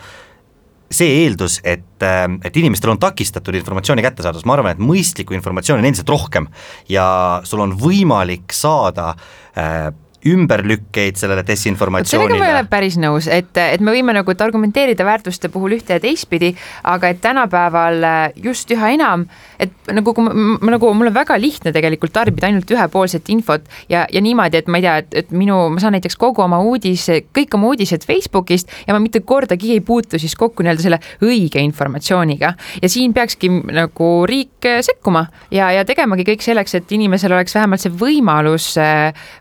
see 0.94 1.24
eeldus, 1.24 1.58
et, 1.66 2.04
et 2.46 2.58
inimestel 2.62 2.92
on 2.94 3.00
takistatud 3.02 3.56
informatsiooni 3.58 4.04
kättesaadavus, 4.06 4.46
ma 4.46 4.58
arvan, 4.58 4.76
et 4.76 4.84
mõistlikku 4.84 5.34
informatsiooni 5.34 5.82
on 5.82 5.90
endiselt 5.90 6.12
rohkem 6.14 6.48
ja 6.92 7.06
sul 7.50 7.64
on 7.66 7.74
võimalik 7.80 8.54
saada 8.54 9.14
äh, 9.58 9.88
ümberlükkeid 10.26 11.18
sellele 11.20 11.44
desinformatsioonile. 11.48 12.30
sellega 12.30 12.44
ma 12.44 12.50
ei 12.52 12.58
ole 12.58 12.70
päris 12.72 12.98
nõus, 13.02 13.28
et, 13.32 13.52
et 13.58 13.82
me 13.84 13.94
võime 13.96 14.16
nagu 14.16 14.36
argumenteerida 14.46 15.06
väärtuste 15.08 15.50
puhul 15.54 15.78
ühte 15.78 15.98
ja 15.98 16.04
teistpidi, 16.04 16.54
aga 16.90 17.12
et 17.14 17.22
tänapäeval 17.24 18.06
just 18.44 18.72
üha 18.74 18.94
enam, 18.96 19.26
et 19.62 19.74
nagu 19.94 20.14
kui 20.16 20.26
ma, 20.26 20.34
ma 20.60 20.76
nagu, 20.76 20.92
mul 20.98 21.12
on 21.12 21.16
väga 21.16 21.38
lihtne 21.42 21.74
tegelikult 21.76 22.14
tarbida 22.16 22.50
ainult 22.50 22.72
ühepoolset 22.72 23.30
infot 23.34 23.66
ja, 23.92 24.06
ja 24.12 24.22
niimoodi, 24.24 24.62
et 24.62 24.72
ma 24.72 24.80
ei 24.80 24.86
tea, 24.86 24.96
et, 25.04 25.18
et 25.24 25.34
minu, 25.36 25.58
ma 25.74 25.84
saan 25.84 25.98
näiteks 25.98 26.18
kogu 26.20 26.44
oma 26.46 26.60
uudis, 26.64 27.08
kõik 27.36 27.58
oma 27.58 27.72
uudised 27.74 28.06
Facebookist 28.08 28.72
ja 28.88 28.96
ma 28.96 29.02
mitte 29.04 29.24
kordagi 29.26 29.74
ei 29.76 29.84
puutu 29.86 30.20
siis 30.22 30.36
kokku 30.40 30.64
nii-öelda 30.64 30.86
selle 30.86 31.00
õige 31.24 31.64
informatsiooniga. 31.64 32.54
ja 32.82 32.90
siin 32.90 33.14
peakski 33.14 33.50
nagu 33.74 34.12
riik 34.30 34.70
sekkuma 34.86 35.26
ja, 35.52 35.72
ja 35.72 35.86
tegemagi 35.88 36.26
kõik 36.28 36.44
selleks, 36.46 36.76
et 36.80 36.92
inimesel 36.96 37.34
oleks 37.36 37.56
vähemalt 37.56 37.84
see 37.84 37.94
võimalus 37.98 38.74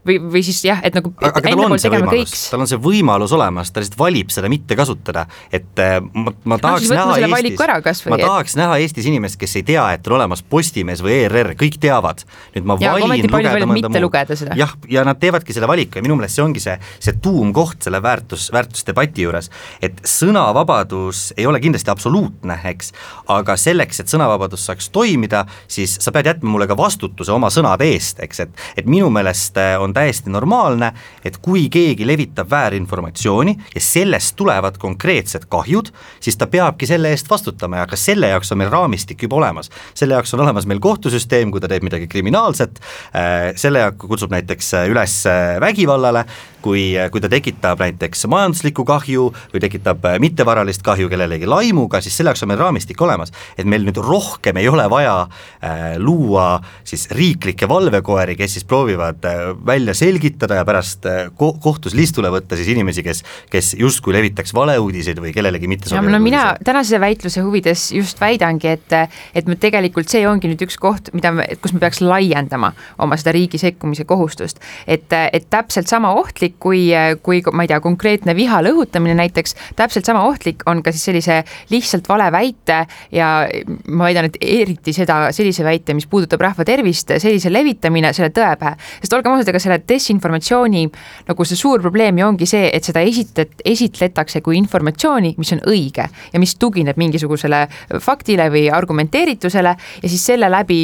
või, 0.07 0.19
või 0.23 0.43
siis 0.47 0.63
jah, 0.65 0.72
jah, 0.73 0.83
et 0.87 0.97
nagu 0.97 1.13
aga 1.23 1.43
tal 1.45 1.63
on 1.67 1.79
see 1.81 1.93
võimalus, 1.93 2.35
tal 2.53 2.65
on 2.65 2.71
see 2.71 2.81
võimalus 2.83 3.35
olemas, 3.37 3.71
ta 3.73 3.83
lihtsalt 3.83 3.99
valib 4.01 4.33
seda 4.35 4.51
mitte 4.53 4.77
kasutada, 4.79 5.25
et 5.55 5.83
äh, 5.83 5.99
ma, 6.01 6.33
ma 6.49 6.59
tahaks 6.63 6.89
no, 6.91 6.99
näha 6.99 7.19
Eestis, 7.29 8.05
ma 8.11 8.19
tahaks 8.21 8.57
näha 8.59 8.79
Eestis 8.83 9.09
inimest, 9.11 9.39
kes 9.41 9.57
ei 9.61 9.67
tea, 9.73 9.85
et 9.97 10.09
on 10.09 10.17
olemas 10.19 10.43
Postimees 10.43 11.03
või 11.05 11.19
ERR, 11.23 11.55
kõik 11.61 11.79
teavad. 11.83 12.25
nüüd 12.57 12.69
ma 12.69 12.77
ja, 12.83 12.95
valin 12.97 13.29
lugeda 13.29 13.69
mõnda 13.69 13.93
muud. 13.93 14.53
jah, 14.59 14.75
ja 14.91 15.05
nad 15.09 15.21
teevadki 15.23 15.57
selle 15.57 15.71
valiku 15.71 16.01
ja 16.01 16.07
minu 16.07 16.17
meelest 16.19 16.39
see 16.39 16.45
ongi 16.45 16.63
see, 16.65 16.77
see 17.03 17.17
tuumkoht 17.23 17.87
selle 17.87 18.03
väärtus, 18.03 18.49
väärtusdebati 18.55 19.27
juures, 19.27 19.51
et 19.83 20.03
sõnavabadus 20.09 21.33
ei 21.37 21.47
ole 21.49 21.61
kindlasti 21.63 21.93
absoluutne, 21.93 22.59
eks, 22.73 22.93
aga 23.33 23.57
selleks, 23.61 24.03
et 24.03 24.13
sõnavabadus 24.13 24.67
saaks 24.69 24.91
toimida, 24.95 25.45
siis 25.71 25.99
sa 26.03 26.15
pead 26.15 26.33
jätma 26.33 26.55
mulle 26.55 26.69
ka 26.71 26.77
vastutuse 26.79 27.33
oma 27.35 27.51
sõnade 27.53 27.89
eest, 27.93 28.21
eks, 28.23 28.45
et 28.47 28.63
et 28.77 28.89
minu 28.89 29.11
meelest 29.13 29.59
äh, 29.61 29.75
on 29.81 29.95
täiesti 29.95 30.31
normaalne 30.31 30.62
normaalne, 30.63 30.93
et 31.25 31.39
kui 31.43 31.67
keegi 31.73 32.07
levitab 32.07 32.51
väärinformatsiooni 32.51 33.57
ja 33.75 33.81
sellest 33.81 34.37
tulevad 34.37 34.79
konkreetsed 34.79 35.49
kahjud, 35.51 35.91
siis 36.21 36.39
ta 36.39 36.47
peabki 36.47 36.87
selle 36.87 37.11
eest 37.11 37.31
vastutama 37.31 37.83
ja 37.83 37.87
ka 37.91 37.99
selle 37.99 38.31
jaoks 38.33 38.53
on 38.53 38.63
meil 38.63 38.71
raamistik 38.71 39.23
juba 39.23 39.37
olemas. 39.37 39.71
selle 39.95 40.15
jaoks 40.15 40.35
on 40.35 40.41
olemas 40.41 40.67
meil 40.67 40.81
kohtusüsteem, 40.81 41.51
kui 41.51 41.61
ta 41.61 41.69
teeb 41.69 41.83
midagi 41.83 42.07
kriminaalset, 42.07 42.81
äh, 43.17 43.53
selle 43.57 43.93
kutsub 43.99 44.31
näiteks 44.31 44.75
äh, 44.75 44.89
üles 44.91 45.25
äh, 45.27 45.61
vägivallale, 45.61 46.25
kui, 46.63 46.93
kui 47.13 47.23
ta 47.23 47.31
tekitab 47.33 47.83
näiteks 47.83 48.27
majanduslikku 48.31 48.85
kahju 48.89 49.29
või 49.53 49.63
tekitab 49.63 50.07
mittevaralist 50.23 50.85
kahju 50.87 51.11
kellelegi 51.13 51.49
laimuga, 51.51 52.01
siis 52.03 52.17
selle 52.17 52.33
jaoks 52.33 52.45
on 52.47 52.53
meil 52.53 52.63
raamistik 52.63 53.01
olemas. 53.03 53.33
et 53.59 53.67
meil 53.69 53.85
nüüd 53.87 53.99
rohkem 54.03 54.57
ei 54.61 54.69
ole 54.69 54.85
vaja 54.91 55.17
äh, 55.27 55.83
luua 55.99 56.61
siis 56.85 57.09
riiklikke 57.11 57.69
valvekoeri, 57.69 58.37
kes 58.37 58.59
siis 58.59 58.67
proovivad 58.69 59.25
äh, 59.29 59.43
välja 59.67 59.95
selgitada, 59.95 60.61
ja 60.61 60.65
pärast 60.69 61.07
äh, 61.07 61.31
ko-, 61.39 61.55
kohtus 61.61 61.97
listule 61.99 62.31
võtta 62.33 62.59
siis 62.59 62.71
inimesi, 62.73 63.05
kes, 63.07 63.23
kes 63.51 63.75
justkui 63.79 64.15
levitaks 64.17 64.55
valeuudiseid 64.55 65.21
või 65.23 65.35
kellelegi 65.35 65.71
mitte 65.71 65.91
sobivaid 65.91 66.13
no 66.13 66.23
mina 66.23 66.45
tänase 66.65 67.01
väitluse 67.03 67.45
huvides 67.45 67.91
just 67.97 68.21
väidangi, 68.21 68.77
et 68.77 68.97
et 69.35 69.49
me 69.49 69.57
tegelikult 69.61 70.11
see 70.13 70.25
ongi 70.29 70.51
nüüd 70.51 70.63
üks 70.67 70.77
koht, 70.81 71.11
mida 71.17 71.33
me, 71.35 71.47
kus 71.63 71.75
me 71.75 71.81
peaks 71.83 72.03
laiendama 72.05 72.73
oma 73.03 73.17
seda 73.21 73.35
riigi 73.35 73.61
sekkumise 73.61 74.05
kohustust. 74.09 74.61
et, 74.87 75.13
et 75.33 75.49
täpselt 75.51 75.89
sama 75.91 76.13
ohtlik, 76.19 76.52
kui, 76.59 76.89
kui 77.23 77.43
ma 77.53 77.67
ei 77.67 77.73
tea, 77.73 77.81
konkreetne 77.85 78.37
vihale 78.37 78.73
õhutamine 78.75 79.17
näiteks, 79.19 79.57
täpselt 79.77 80.09
sama 80.09 80.25
ohtlik 80.29 80.67
on 80.67 80.83
ka 80.83 80.93
siis 80.93 81.05
sellise 81.11 81.43
lihtsalt 81.71 82.09
vale 82.09 82.29
väite 82.33 82.83
ja 83.13 83.33
ma 83.89 84.09
väidan, 84.09 84.31
et 84.31 84.39
eriti 84.41 84.95
seda, 84.97 85.31
sellise 85.33 85.65
väite, 85.65 85.95
mis 85.95 86.07
puudutab 86.11 86.43
rahva 86.43 86.67
tervist, 86.69 87.15
sellise 87.23 87.53
levitamine 87.53 88.13
selle 88.13 88.33
tõe 88.35 88.53
pähe. 88.59 88.77
sest 89.01 89.13
olgem 89.17 89.33
ausad, 89.33 89.49
ega 89.53 89.63
selle 89.63 89.81
desinformatsiooni 89.89 90.33
informatsiooni 90.33 90.91
nagu 91.29 91.45
see 91.45 91.57
suur 91.57 91.81
probleem 91.83 92.19
ju 92.19 92.27
ongi 92.27 92.47
see, 92.49 92.71
et 92.73 92.85
seda 92.85 93.03
esitet-, 93.05 93.63
esitletakse 93.65 94.43
kui 94.45 94.57
informatsiooni, 94.59 95.35
mis 95.39 95.53
on 95.55 95.63
õige 95.71 96.09
ja 96.33 96.41
mis 96.43 96.55
tugineb 96.61 96.99
mingisugusele 97.01 97.67
faktile 98.03 98.49
või 98.53 98.69
argumenteeritusele 98.73 99.75
ja 100.03 100.09
siis 100.09 100.25
selle 100.25 100.51
läbi 100.53 100.81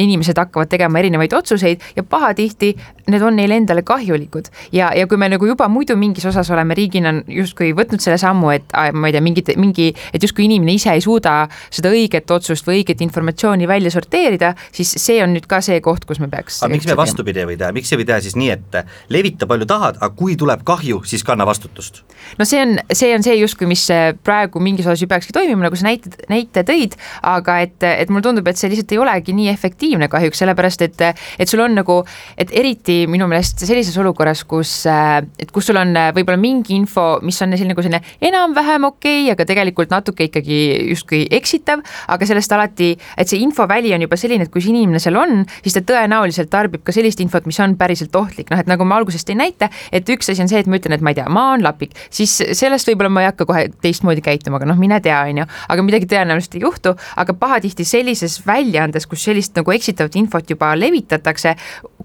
inimesed 0.00 0.38
hakkavad 0.38 0.70
tegema 0.72 1.00
erinevaid 1.00 1.32
otsuseid 1.36 1.82
ja 1.96 2.02
pahatihti 2.02 2.74
need 3.12 3.22
on 3.22 3.36
neile 3.36 3.58
endale 3.60 3.82
kahjulikud. 3.84 4.48
Ja, 4.74 4.90
ja 4.96 5.06
kui 5.10 5.18
me 5.20 5.28
nagu 5.32 5.46
juba 5.48 5.68
muidu 5.72 5.96
mingis 5.98 6.26
osas 6.28 6.50
oleme 6.54 6.76
riigina 6.76 7.12
justkui 7.30 7.72
võtnud 7.76 8.02
selle 8.02 8.18
sammu, 8.20 8.50
et 8.54 8.74
ma 8.94 9.10
ei 9.10 9.14
tea, 9.14 9.22
mingit, 9.24 9.52
mingi, 9.60 9.90
et 10.14 10.22
justkui 10.24 10.48
inimene 10.48 10.76
ise 10.78 10.92
ei 10.94 11.02
suuda 11.04 11.44
seda 11.68 11.92
õiget 11.94 12.30
otsust 12.34 12.66
või 12.66 12.80
õiget 12.80 13.04
informatsiooni 13.06 13.68
välja 13.70 13.92
sorteerida, 13.94 14.54
siis 14.74 14.96
see 15.00 15.20
on 15.24 15.34
nüüd 15.36 15.46
ka 15.50 15.60
see 15.64 15.80
koht, 15.84 16.06
kus 16.08 16.20
me 16.22 16.28
peaks. 16.32 16.62
aga 16.62 16.72
miks 16.74 16.88
me 16.90 16.98
vastupidi 16.98 17.44
ei 17.44 17.50
või 17.52 17.58
teha, 17.60 17.72
miks 17.76 17.92
ei 17.92 18.00
või 18.00 18.08
teha 18.10 18.20
siis 18.24 18.36
nii, 18.40 18.50
et 18.54 18.78
levita 19.14 19.48
palju 19.50 19.68
tahad, 19.70 20.00
aga 20.00 20.10
kui 20.16 20.36
tuleb 20.40 20.64
kahju, 20.66 21.02
siis 21.08 21.24
kanna 21.26 21.46
vastutust? 21.48 22.02
no 22.38 22.48
see 22.48 22.62
on, 22.64 22.76
see 22.92 23.12
on 23.14 23.24
see 23.26 23.36
justkui, 23.38 23.68
mis 23.70 23.86
praegu 24.24 24.62
mingis 24.62 24.88
osas 24.88 25.02
ju 25.02 25.10
peakski 25.10 25.34
toimima, 25.36 25.68
nagu 25.68 25.78
sa 25.78 25.88
näite, 25.88 26.12
näite 26.30 26.64
tõid, 26.66 26.96
aga 27.22 27.60
et, 27.64 27.78
et 27.84 28.10
mulle 28.10 28.24
tundub, 28.26 28.48
et 28.48 28.58
see 28.58 28.70
lihtsalt 28.72 28.94
ei 28.94 29.00
olegi 29.02 29.34
nii 29.36 29.50
efektiivne 29.52 30.08
kahjuks, 30.12 30.40
sellepärast 30.42 30.86
et, 30.86 31.04
et 31.38 31.50
sul 31.50 31.62
on 31.64 31.76
nagu, 31.76 32.00
et 32.40 32.52
eriti 32.56 33.04
minu 33.10 33.28
meelest 33.30 33.64
sellises 33.66 33.96
olukorras, 34.00 34.44
kus, 34.48 34.63
et 34.88 35.50
kus 35.54 35.68
sul 35.70 35.78
on 35.80 35.92
võib-olla 36.16 36.40
mingi 36.40 36.74
info, 36.78 37.18
mis 37.24 37.38
on 37.44 37.54
selline 37.54 37.74
nagu 37.74 37.84
selline 37.84 38.00
enam-vähem 38.24 38.88
okei 38.88 39.24
okay,, 39.24 39.32
aga 39.34 39.46
tegelikult 39.48 39.92
natuke 39.92 40.28
ikkagi 40.28 40.58
justkui 40.90 41.24
eksitav, 41.34 41.82
aga 42.14 42.28
sellest 42.28 42.52
alati, 42.56 42.92
et 43.18 43.30
see 43.30 43.42
infoväli 43.44 43.94
on 43.96 44.04
juba 44.06 44.18
selline, 44.20 44.46
et 44.46 44.52
kui 44.52 44.62
see 44.64 44.72
inimene 44.74 45.02
seal 45.02 45.18
on, 45.20 45.44
siis 45.64 45.76
ta 45.76 45.84
tõenäoliselt 45.92 46.50
tarbib 46.52 46.84
ka 46.86 46.94
sellist 46.94 47.20
infot, 47.24 47.46
mis 47.48 47.60
on 47.62 47.76
päriselt 47.80 48.14
ohtlik, 48.18 48.50
noh 48.52 48.62
et 48.62 48.70
nagu 48.70 48.86
ma 48.88 48.98
alguses 49.00 49.26
tõin 49.26 49.40
näite, 49.42 49.70
et 49.94 50.08
üks 50.14 50.30
asi 50.32 50.44
on 50.44 50.50
see, 50.50 50.62
et 50.62 50.70
ma 50.70 50.80
ütlen, 50.80 50.96
et 50.96 51.04
ma 51.04 51.14
ei 51.14 51.18
tea, 51.18 51.26
maa 51.32 51.54
on 51.56 51.64
lapik, 51.64 51.96
siis 52.14 52.36
sellest 52.56 52.88
võib-olla 52.90 53.12
ma 53.12 53.24
ei 53.24 53.30
hakka 53.30 53.48
kohe 53.48 53.66
teistmoodi 53.84 54.24
käituma, 54.24 54.60
aga 54.60 54.70
noh, 54.70 54.80
mine 54.80 55.00
tea, 55.04 55.20
on 55.30 55.42
ju, 55.42 55.48
aga 55.74 55.86
midagi 55.86 56.08
tõenäoliselt 56.10 56.58
ei 56.58 56.64
juhtu, 56.64 56.94
aga 57.20 57.36
pahatihti 57.38 57.86
sellises 57.88 58.40
väljaandes, 58.46 59.08
kus 59.10 59.26
sellist 59.28 59.56
nagu 59.58 59.74
eksitavat 59.74 60.16
infot 60.20 60.50
juba 60.50 60.72
levitatakse, 60.78 61.54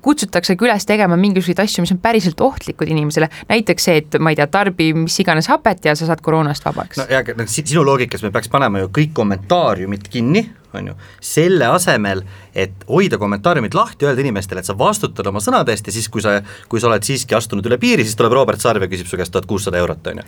kutsutaksegi 0.02 0.66
üles 0.68 0.86
tegema 0.90 1.18
mingisuguseid 1.20 1.64
asju, 1.64 1.84
mis 1.86 1.94
on 1.96 2.02
päriselt 2.04 2.42
ohtlikud 2.42 2.90
inimesele, 2.90 3.30
näiteks 3.50 3.90
see, 3.90 3.98
et 4.04 4.20
ma 4.20 4.34
ei 4.34 4.40
tea, 4.40 4.48
tarbi 4.52 4.92
mis 4.98 5.20
iganes 5.24 5.50
hapet 5.52 5.90
ja 5.90 5.96
sa 5.96 6.10
saad 6.10 6.24
koroonast 6.26 6.66
vabaks. 6.66 7.02
no 7.02 7.08
ja 7.10 7.24
noh, 7.36 7.50
sinu 7.50 7.84
loogikas 7.86 8.24
me 8.26 8.34
peaks 8.36 8.52
panema 8.52 8.84
ju 8.84 8.92
kõik 9.00 9.14
kommentaariumid 9.18 10.10
kinni 10.12 10.46
on 10.74 10.92
ju, 10.92 10.96
selle 11.24 11.68
asemel, 11.70 12.24
et 12.56 12.86
hoida 12.90 13.18
kommentaariumid 13.22 13.76
lahti, 13.78 14.08
öelda 14.08 14.24
inimestele, 14.24 14.64
et 14.64 14.70
sa 14.70 14.76
vastutad 14.78 15.28
oma 15.30 15.42
sõnade 15.44 15.74
eest 15.74 15.88
ja 15.88 15.94
siis, 15.96 16.10
kui 16.12 16.24
sa, 16.24 16.40
kui 16.70 16.82
sa 16.82 16.90
oled 16.90 17.06
siiski 17.06 17.36
astunud 17.38 17.66
üle 17.70 17.78
piiri, 17.82 18.06
siis 18.06 18.18
tuleb 18.20 18.36
Robert 18.36 18.62
Sarv 18.62 18.84
ja 18.84 18.90
küsib 18.92 19.10
su 19.10 19.20
käest 19.20 19.34
tuhat 19.34 19.48
kuussada 19.50 19.80
eurot, 19.82 20.08
on 20.12 20.22
ju. 20.22 20.28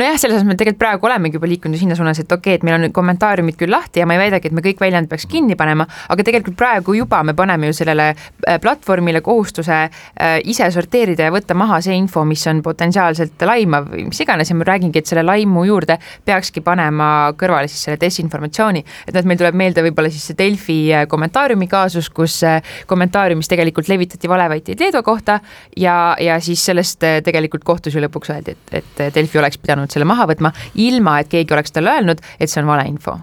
nojah, 0.00 0.18
selles 0.20 0.38
osas 0.38 0.48
me 0.48 0.56
tegelikult 0.58 0.80
praegu 0.82 1.08
olemegi 1.08 1.38
juba 1.38 1.50
liikunud 1.50 1.80
sinna 1.80 1.96
suunas, 1.98 2.20
et 2.22 2.32
okei 2.32 2.54
okay,, 2.54 2.60
et 2.60 2.66
meil 2.66 2.78
on 2.78 2.84
nüüd 2.86 2.94
kommentaariumid 2.96 3.58
küll 3.60 3.72
lahti 3.72 4.02
ja 4.02 4.08
ma 4.08 4.16
ei 4.16 4.22
väidagi, 4.24 4.50
et 4.50 4.56
me 4.56 4.64
kõik 4.64 4.82
väljaanded 4.82 5.10
peaks 5.10 5.26
kinni 5.30 5.56
panema, 5.58 5.86
aga 6.12 6.26
tegelikult 6.26 6.56
praegu 6.60 6.96
juba 6.96 7.22
me 7.26 7.34
paneme 7.38 7.70
ju 7.70 7.78
sellele 7.82 8.12
äh, 8.12 8.58
platvormile 8.62 9.22
kohustuse 9.24 9.78
äh, 9.82 10.38
ise 10.48 10.68
sorteerida 10.74 11.28
ja 11.28 11.34
võtta 11.34 11.56
maha 11.58 11.80
see 11.84 11.96
info, 11.98 12.24
mis 12.28 12.44
on 12.50 12.62
potentsiaalselt 12.64 13.42
laimav 13.48 13.90
või 13.92 14.06
mis 14.10 14.22
iganes 14.24 14.50
ja 14.50 14.56
ma 14.56 14.68
räägingi, 14.68 15.02
et 15.02 15.10
selle 15.10 15.24
laimu 15.26 15.64
juurde 15.68 15.98
peakski 16.24 16.62
panema 16.64 17.32
kõrvale 17.38 17.70
siis 17.70 17.86
selle 17.86 18.00
desinformatsiooni, 18.00 18.84
et 19.06 19.14
noh, 19.14 19.20
et 19.22 19.28
meil 19.28 19.40
tuleb 19.40 19.58
meelde 19.58 19.81
meelde 19.82 19.90
võib-olla 19.90 20.10
siis 20.12 20.24
see 20.30 20.38
Delfi 20.38 20.78
äh, 20.92 21.06
kommentaariumi 21.10 21.68
kaasus, 21.70 22.10
kus 22.10 22.42
äh, 22.46 22.62
kommentaariumis 22.86 23.50
tegelikult 23.50 23.88
levitati 23.90 24.28
valeväiteid 24.30 24.80
Leedu 24.80 25.02
kohta 25.02 25.40
ja, 25.76 26.16
ja 26.20 26.38
siis 26.40 26.64
sellest 26.64 27.02
äh, 27.04 27.20
tegelikult 27.24 27.64
kohtus 27.64 27.94
ju 27.94 28.02
lõpuks 28.02 28.32
öeldi, 28.34 28.56
et, 28.72 28.76
et 28.82 29.14
Delfi 29.14 29.38
oleks 29.38 29.58
pidanud 29.58 29.90
selle 29.90 30.08
maha 30.08 30.28
võtma, 30.30 30.52
ilma 30.74 31.20
et 31.20 31.32
keegi 31.32 31.54
oleks 31.54 31.72
talle 31.74 31.92
öelnud, 31.92 32.22
et 32.38 32.50
see 32.50 32.62
on 32.62 32.70
valeinfo 32.70 33.18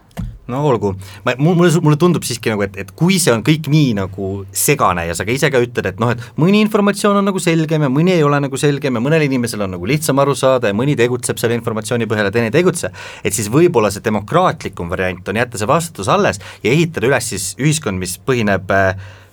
no 0.50 0.62
olgu, 0.66 0.94
ma, 1.26 1.36
mulle, 1.40 1.70
mulle 1.84 1.98
tundub 2.00 2.26
siiski 2.28 2.52
nagu, 2.54 2.64
et, 2.66 2.78
et 2.82 2.92
kui 2.98 3.20
see 3.22 3.34
on 3.34 3.44
kõik 3.46 3.70
nii 3.72 3.94
nagu 4.00 4.32
segane 4.56 5.06
ja 5.08 5.16
sa 5.18 5.26
ka 5.28 5.34
ise 5.36 5.52
ka 5.54 5.62
ütled, 5.64 5.92
et 5.92 6.02
noh, 6.02 6.12
et 6.14 6.24
mõni 6.42 6.64
informatsioon 6.66 7.22
on 7.22 7.30
nagu 7.30 7.42
selgem 7.44 7.86
ja 7.86 7.92
mõni 7.94 8.16
ei 8.16 8.26
ole 8.26 8.42
nagu 8.44 8.60
selgem 8.60 8.98
ja 8.98 9.04
mõnel 9.04 9.26
inimesel 9.28 9.66
on 9.66 9.76
nagu 9.78 9.90
lihtsam 9.90 10.20
aru 10.24 10.36
saada 10.38 10.72
ja 10.72 10.78
mõni 10.78 10.98
tegutseb 11.00 11.40
selle 11.42 11.58
informatsiooni 11.60 12.10
põhjal 12.10 12.30
ja 12.30 12.36
teine 12.36 12.52
ei 12.52 12.58
tegutse, 12.58 12.92
et 13.24 13.36
siis 13.36 13.52
võib-olla 13.54 13.94
see 13.94 14.06
demokraatlikum 14.06 14.92
variant 14.92 15.32
on 15.32 15.42
jätta 15.42 15.62
see 15.62 15.70
vastutus 15.70 16.12
alles 16.12 16.42
ja 16.64 16.74
ehitada 16.74 17.10
üles 17.10 17.32
siis 17.34 17.52
ühiskond, 17.62 18.02
mis 18.02 18.18
põhineb, 18.26 18.74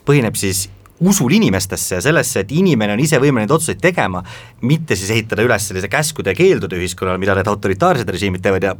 põhineb 0.07 0.39
siis 0.39 0.67
usul 1.01 1.33
inimestesse 1.37 1.99
ja 1.99 2.01
sellesse, 2.05 2.41
et 2.41 2.53
inimene 2.57 2.95
on 2.97 3.03
ise 3.03 3.19
võimeline 3.21 3.45
neid 3.45 3.55
otsuseid 3.57 3.81
tegema, 3.83 4.23
mitte 4.65 4.97
siis 4.97 5.11
ehitada 5.13 5.45
üles 5.45 5.69
sellise 5.69 5.91
käskude 5.93 6.33
ja 6.33 6.39
keeldude 6.39 6.79
ühiskonnale, 6.79 7.21
mida 7.21 7.35
need 7.37 7.51
autoritaarsed 7.51 8.09
režiimid 8.09 8.45
teevad. 8.45 8.65
Ja 8.65 8.75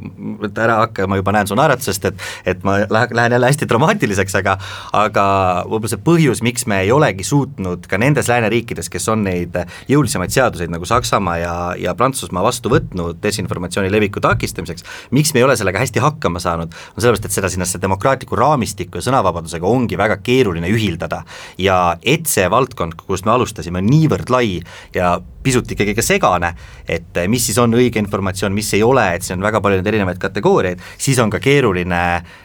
ära 0.63 0.79
hakka, 0.81 1.05
ma 1.09 1.19
juba 1.19 1.33
näen 1.35 1.49
su 1.49 1.57
naeratusest, 1.57 2.09
et 2.09 2.25
et 2.47 2.63
ma 2.65 2.79
lähen, 2.89 3.13
lähen 3.15 3.35
jälle 3.37 3.51
hästi 3.51 3.67
dramaatiliseks, 3.69 4.35
aga 4.39 4.57
aga 4.97 5.25
võib-olla 5.67 5.91
see 5.91 6.03
põhjus, 6.07 6.41
miks 6.45 6.65
me 6.69 6.81
ei 6.85 6.91
olegi 6.91 7.25
suutnud 7.27 7.85
ka 7.89 7.99
nendes 8.01 8.29
lääneriikides, 8.31 8.89
kes 8.89 9.07
on 9.13 9.23
neid 9.27 9.55
jõulisemaid 9.89 10.33
seaduseid 10.33 10.73
nagu 10.73 10.87
Saksamaa 10.89 11.37
ja, 11.41 11.55
ja 11.79 11.93
Prantsusmaa 11.97 12.43
vastu 12.45 12.71
võtnud 12.73 13.21
desinformatsiooni 13.23 13.91
leviku 13.93 14.23
takistamiseks, 14.23 14.85
miks 15.11 15.33
me 15.33 15.43
ei 15.43 15.47
ole 15.47 15.57
sellega 15.59 15.81
hästi 15.83 16.01
hakkama 16.03 16.41
saanud, 16.43 16.73
on 16.73 17.01
sellepärast, 17.03 17.29
et 17.29 17.37
seda 17.37 17.51
sinnasse 17.51 17.81
demokraatlikku 17.81 18.37
raamistikku 18.39 18.97
ja 18.99 19.07
sõnavabadusega 19.09 19.67
ongi 19.69 19.99
väga 19.99 20.19
keeruline 20.23 20.71
ühildada. 20.73 21.23
Ja 21.61 21.97
et 22.07 22.29
see 22.29 22.45
valdkond, 22.51 22.95
kust 23.07 23.27
me 23.27 23.33
alustasime, 23.33 23.81
on 23.81 23.89
niivõrd 23.89 24.31
lai 24.33 24.57
ja 24.95 25.15
pisut 25.43 25.69
ikkagi 25.71 25.95
ka 25.95 26.03
segane, 26.03 26.51
et 26.89 27.19
mis 27.31 27.45
siis 27.47 27.57
on 27.61 27.75
õige 27.77 28.01
informatsioon, 28.01 28.55
mis 28.55 28.73
ei 28.75 28.83
ole, 28.83 29.05
et 29.15 29.23
siin 29.23 29.37
on 29.37 29.47
väga 29.47 29.61
palju 29.63 29.79
neid 29.79 29.91
erinevaid 29.93 30.19
kategooriaid, 30.21 30.83
siis 30.99 31.19
on 31.23 31.31
ka 31.33 31.39
keeruline 31.43 32.01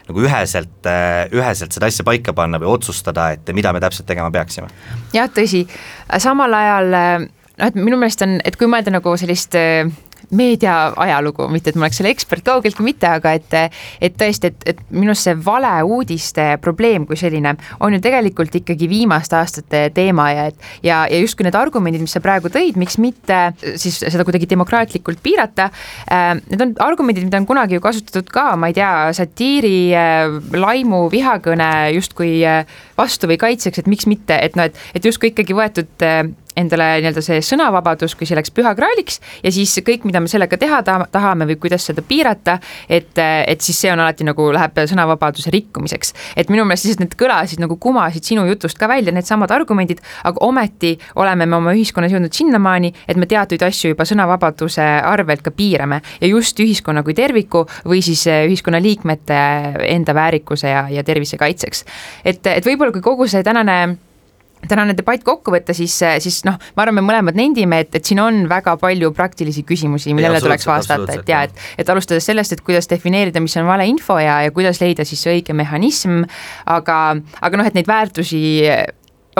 nagu 0.07 0.23
üheselt, 0.23 0.87
üheselt 1.35 1.75
seda 1.75 1.89
asja 1.91 2.05
paika 2.07 2.35
panna 2.37 2.61
või 2.61 2.71
otsustada, 2.75 3.31
et 3.35 3.53
mida 3.55 3.73
me 3.75 3.83
täpselt 3.83 4.07
tegema 4.09 4.31
peaksime. 4.31 4.71
jah, 5.15 5.31
tõsi, 5.31 5.65
samal 6.23 6.55
ajal 6.59 6.91
noh, 6.93 7.67
et 7.67 7.77
minu 7.77 7.99
meelest 7.99 8.23
on, 8.25 8.39
et 8.45 8.57
kui 8.59 8.69
mõelda 8.71 8.93
nagu 8.93 9.17
sellist 9.19 9.57
meedia 10.31 10.93
ajalugu, 11.05 11.47
mitte 11.51 11.71
et 11.71 11.79
ma 11.79 11.87
oleks 11.87 11.99
selle 12.01 12.11
ekspert, 12.13 12.45
kaugeltki 12.45 12.85
mitte, 12.85 13.09
aga 13.19 13.33
et, 13.37 13.55
et 14.03 14.15
tõesti, 14.19 14.51
et, 14.51 14.67
et 14.73 14.83
minu 14.93 15.13
arust 15.13 15.27
see 15.29 15.37
valeuudiste 15.45 16.47
probleem 16.63 17.07
kui 17.09 17.19
selline 17.19 17.55
on 17.83 17.95
ju 17.95 18.01
tegelikult 18.03 18.55
ikkagi 18.61 18.89
viimaste 18.91 19.37
aastate 19.37 19.85
teema 19.95 20.29
ja 20.31 20.47
et 20.51 20.67
ja, 20.83 21.03
ja 21.09 21.19
justkui 21.21 21.47
need 21.47 21.57
argumendid, 21.57 22.03
mis 22.03 22.13
sa 22.15 22.21
praegu 22.23 22.51
tõid, 22.53 22.77
miks 22.79 22.99
mitte 23.01 23.39
siis 23.79 23.99
seda 24.03 24.25
kuidagi 24.27 24.49
demokraatlikult 24.49 25.23
piirata 25.23 25.69
äh,. 26.09 26.33
Need 26.53 26.61
on 26.61 26.73
argumendid, 26.83 27.25
mida 27.25 27.39
on 27.39 27.47
kunagi 27.47 27.77
ju 27.77 27.81
kasutatud 27.83 28.29
ka, 28.33 28.53
ma 28.59 28.69
ei 28.69 28.77
tea, 28.77 28.91
satiiri 29.15 29.77
äh,, 29.97 30.37
laimu, 30.53 31.05
vihakõne 31.13 31.69
justkui 31.95 32.35
äh, 32.47 32.63
vastu 32.97 33.29
või 33.29 33.39
kaitseks, 33.41 33.81
et 33.81 33.89
miks 33.91 34.07
mitte, 34.09 34.37
et 34.37 34.57
noh, 34.59 34.69
et, 34.69 34.79
et 34.97 35.05
justkui 35.05 35.31
ikkagi 35.31 35.55
võetud 35.57 36.05
äh, 36.05 36.23
endale 36.59 36.87
nii-öelda 37.01 37.23
see 37.23 37.41
sõnavabadus 37.45 38.15
kui 38.17 38.27
selleks 38.29 38.53
pühakraaliks 38.55 39.19
ja 39.43 39.51
siis 39.53 39.73
kõik, 39.85 40.05
mida 40.07 40.21
me 40.23 40.31
sellega 40.31 40.57
teha 40.59 40.81
tahame 40.83 41.47
või 41.49 41.57
kuidas 41.61 41.87
seda 41.89 42.03
piirata, 42.05 42.59
et, 42.89 43.17
et 43.17 43.61
siis 43.61 43.79
see 43.83 43.91
on 43.93 44.03
alati 44.03 44.27
nagu 44.27 44.49
läheb 44.53 44.83
sõnavabaduse 44.89 45.53
rikkumiseks. 45.53 46.13
et 46.35 46.49
minu 46.53 46.65
meelest 46.65 46.87
lihtsalt 46.87 47.05
need 47.05 47.17
kõlasid 47.19 47.63
nagu 47.63 47.77
kumasid 47.81 48.25
sinu 48.27 48.45
jutust 48.49 48.77
ka 48.79 48.87
välja, 48.87 49.13
needsamad 49.15 49.51
argumendid, 49.51 50.01
aga 50.23 50.45
ometi 50.45 50.95
oleme 51.15 51.45
me 51.45 51.59
oma 51.59 51.73
ühiskonnas 51.73 52.13
jõudnud 52.13 52.33
sinnamaani, 52.33 52.93
et 53.07 53.17
me 53.17 53.29
teatuid 53.29 53.63
asju 53.63 53.93
juba 53.93 54.07
sõnavabaduse 54.07 54.85
arvelt 55.03 55.43
ka 55.45 55.51
piirame 55.51 56.01
ja 56.21 56.29
just 56.29 56.59
ühiskonna 56.59 57.03
kui 57.03 57.15
terviku 57.17 57.65
või 57.85 58.01
siis 58.05 58.25
ühiskonnaliikmete 58.27 59.41
enda 59.89 60.15
väärikuse 60.15 60.69
ja, 60.69 60.87
ja 60.89 61.03
tervise 61.03 61.37
kaitseks. 61.37 61.85
et, 62.25 62.45
et 62.47 62.65
võib-olla 62.65 62.93
kui 62.93 63.01
kogu 63.01 63.27
see 63.27 63.43
tänane 63.43 63.97
tänane 64.69 64.95
debatt 64.97 65.23
kokku 65.25 65.53
võtta, 65.53 65.75
siis, 65.77 65.95
siis 66.23 66.41
noh, 66.47 66.57
ma 66.77 66.85
arvan, 66.85 66.99
me 66.99 67.05
mõlemad 67.05 67.37
nendime, 67.37 67.81
et, 67.83 67.93
et 67.99 68.05
siin 68.05 68.21
on 68.23 68.43
väga 68.49 68.75
palju 68.81 69.11
praktilisi 69.15 69.65
küsimusi, 69.67 70.15
millele 70.15 70.41
tuleks 70.43 70.67
vastata, 70.67 71.19
et 71.19 71.29
ja 71.29 71.43
et, 71.47 71.63
et 71.81 71.93
alustades 71.93 72.25
sellest, 72.29 72.55
et 72.55 72.63
kuidas 72.65 72.89
defineerida, 72.91 73.43
mis 73.43 73.55
on 73.59 73.67
valeinfo 73.69 74.17
ja, 74.21 74.41
ja 74.47 74.55
kuidas 74.55 74.81
leida 74.83 75.05
siis 75.07 75.23
see 75.23 75.37
õige 75.39 75.55
mehhanism, 75.57 76.23
aga, 76.69 76.99
aga 77.41 77.59
noh, 77.59 77.69
et 77.69 77.77
neid 77.77 77.89
väärtusi 77.89 78.43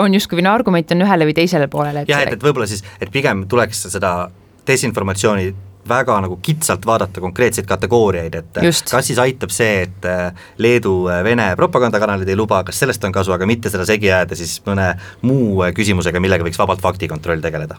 on 0.02 0.14
justkui 0.14 0.42
no 0.42 0.54
argument 0.54 0.90
on 0.94 1.04
ühele 1.06 1.28
või 1.28 1.36
teisele 1.36 1.68
poolele. 1.70 2.04
jah, 2.08 2.24
et, 2.24 2.34
et 2.36 2.42
võib-olla 2.42 2.66
siis, 2.70 2.82
et 3.00 3.12
pigem 3.14 3.46
tuleks 3.50 3.86
seda 3.94 4.16
desinformatsiooni 4.66 5.52
väga 5.88 6.16
nagu 6.24 6.38
kitsalt 6.42 6.86
vaadata 6.86 7.20
konkreetseid 7.20 7.66
kategooriaid, 7.68 8.34
et 8.40 8.60
Just. 8.62 8.90
kas 8.90 9.08
siis 9.10 9.20
aitab 9.22 9.52
see, 9.54 9.84
et 9.86 10.08
äh, 10.08 10.46
Leedu 10.58 10.94
äh, 11.08 11.22
Vene 11.24 11.50
propagandakanalid 11.56 12.28
ei 12.28 12.38
luba, 12.38 12.62
kas 12.64 12.80
sellest 12.82 13.04
on 13.04 13.14
kasu, 13.14 13.34
aga 13.36 13.48
mitte 13.48 13.72
seda 13.72 13.86
segi 13.88 14.10
ajada 14.10 14.38
siis 14.38 14.56
mõne 14.66 14.92
muu 15.22 15.62
äh, 15.64 15.74
küsimusega, 15.76 16.22
millega 16.22 16.46
võiks 16.46 16.60
vabalt 16.60 16.84
faktikontroll 16.84 17.44
tegeleda. 17.44 17.78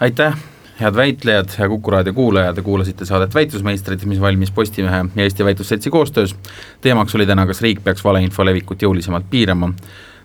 aitäh, 0.00 0.36
head 0.80 0.96
väitlejad 0.96 1.56
ja 1.58 1.68
Kuku 1.68 1.90
raadio 1.90 2.14
kuulajad, 2.16 2.54
te 2.54 2.62
kuulasite 2.66 3.06
saadet 3.08 3.34
Väitlusmeistrid, 3.34 4.04
mis 4.08 4.20
valmis 4.20 4.50
Postimehe 4.50 5.04
ja 5.14 5.24
Eesti 5.24 5.44
Väitlusseltsi 5.44 5.90
koostöös. 5.90 6.36
teemaks 6.80 7.14
oli 7.14 7.26
täna, 7.26 7.46
kas 7.46 7.60
riik 7.60 7.84
peaks 7.84 8.04
valeinfo 8.04 8.44
levikut 8.44 8.82
jõulisemalt 8.82 9.30
piirama 9.30 9.72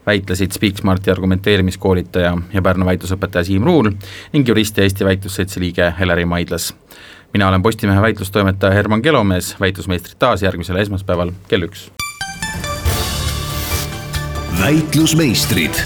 väitlesid 0.07 0.51
Speaksmarti 0.51 1.11
argumenteerimiskoolitaja 1.11 2.37
ja 2.53 2.61
Pärnu 2.61 2.85
väitlusõpetaja 2.85 3.43
Siim 3.43 3.63
Ruul 3.63 3.91
ning 4.33 4.47
jurist 4.47 4.77
ja 4.77 4.83
Eesti 4.83 5.05
Väitlusseltsi 5.05 5.59
liige 5.59 5.93
Heleri 5.99 6.25
Maidlas 6.25 6.73
mina 7.35 7.47
olen 7.49 7.63
Postimehe 7.63 8.01
väitlustoimetaja 8.01 8.73
Herman 8.73 9.01
Kelomees, 9.01 9.55
väitlusmeistrid 9.59 10.15
taas 10.19 10.43
järgmisel 10.43 10.75
esmaspäeval 10.75 11.31
kell 11.47 11.67
üks. 11.67 11.91
väitlusmeistrid. 14.61 15.81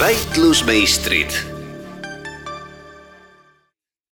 väitlusmeistrid 0.00 1.57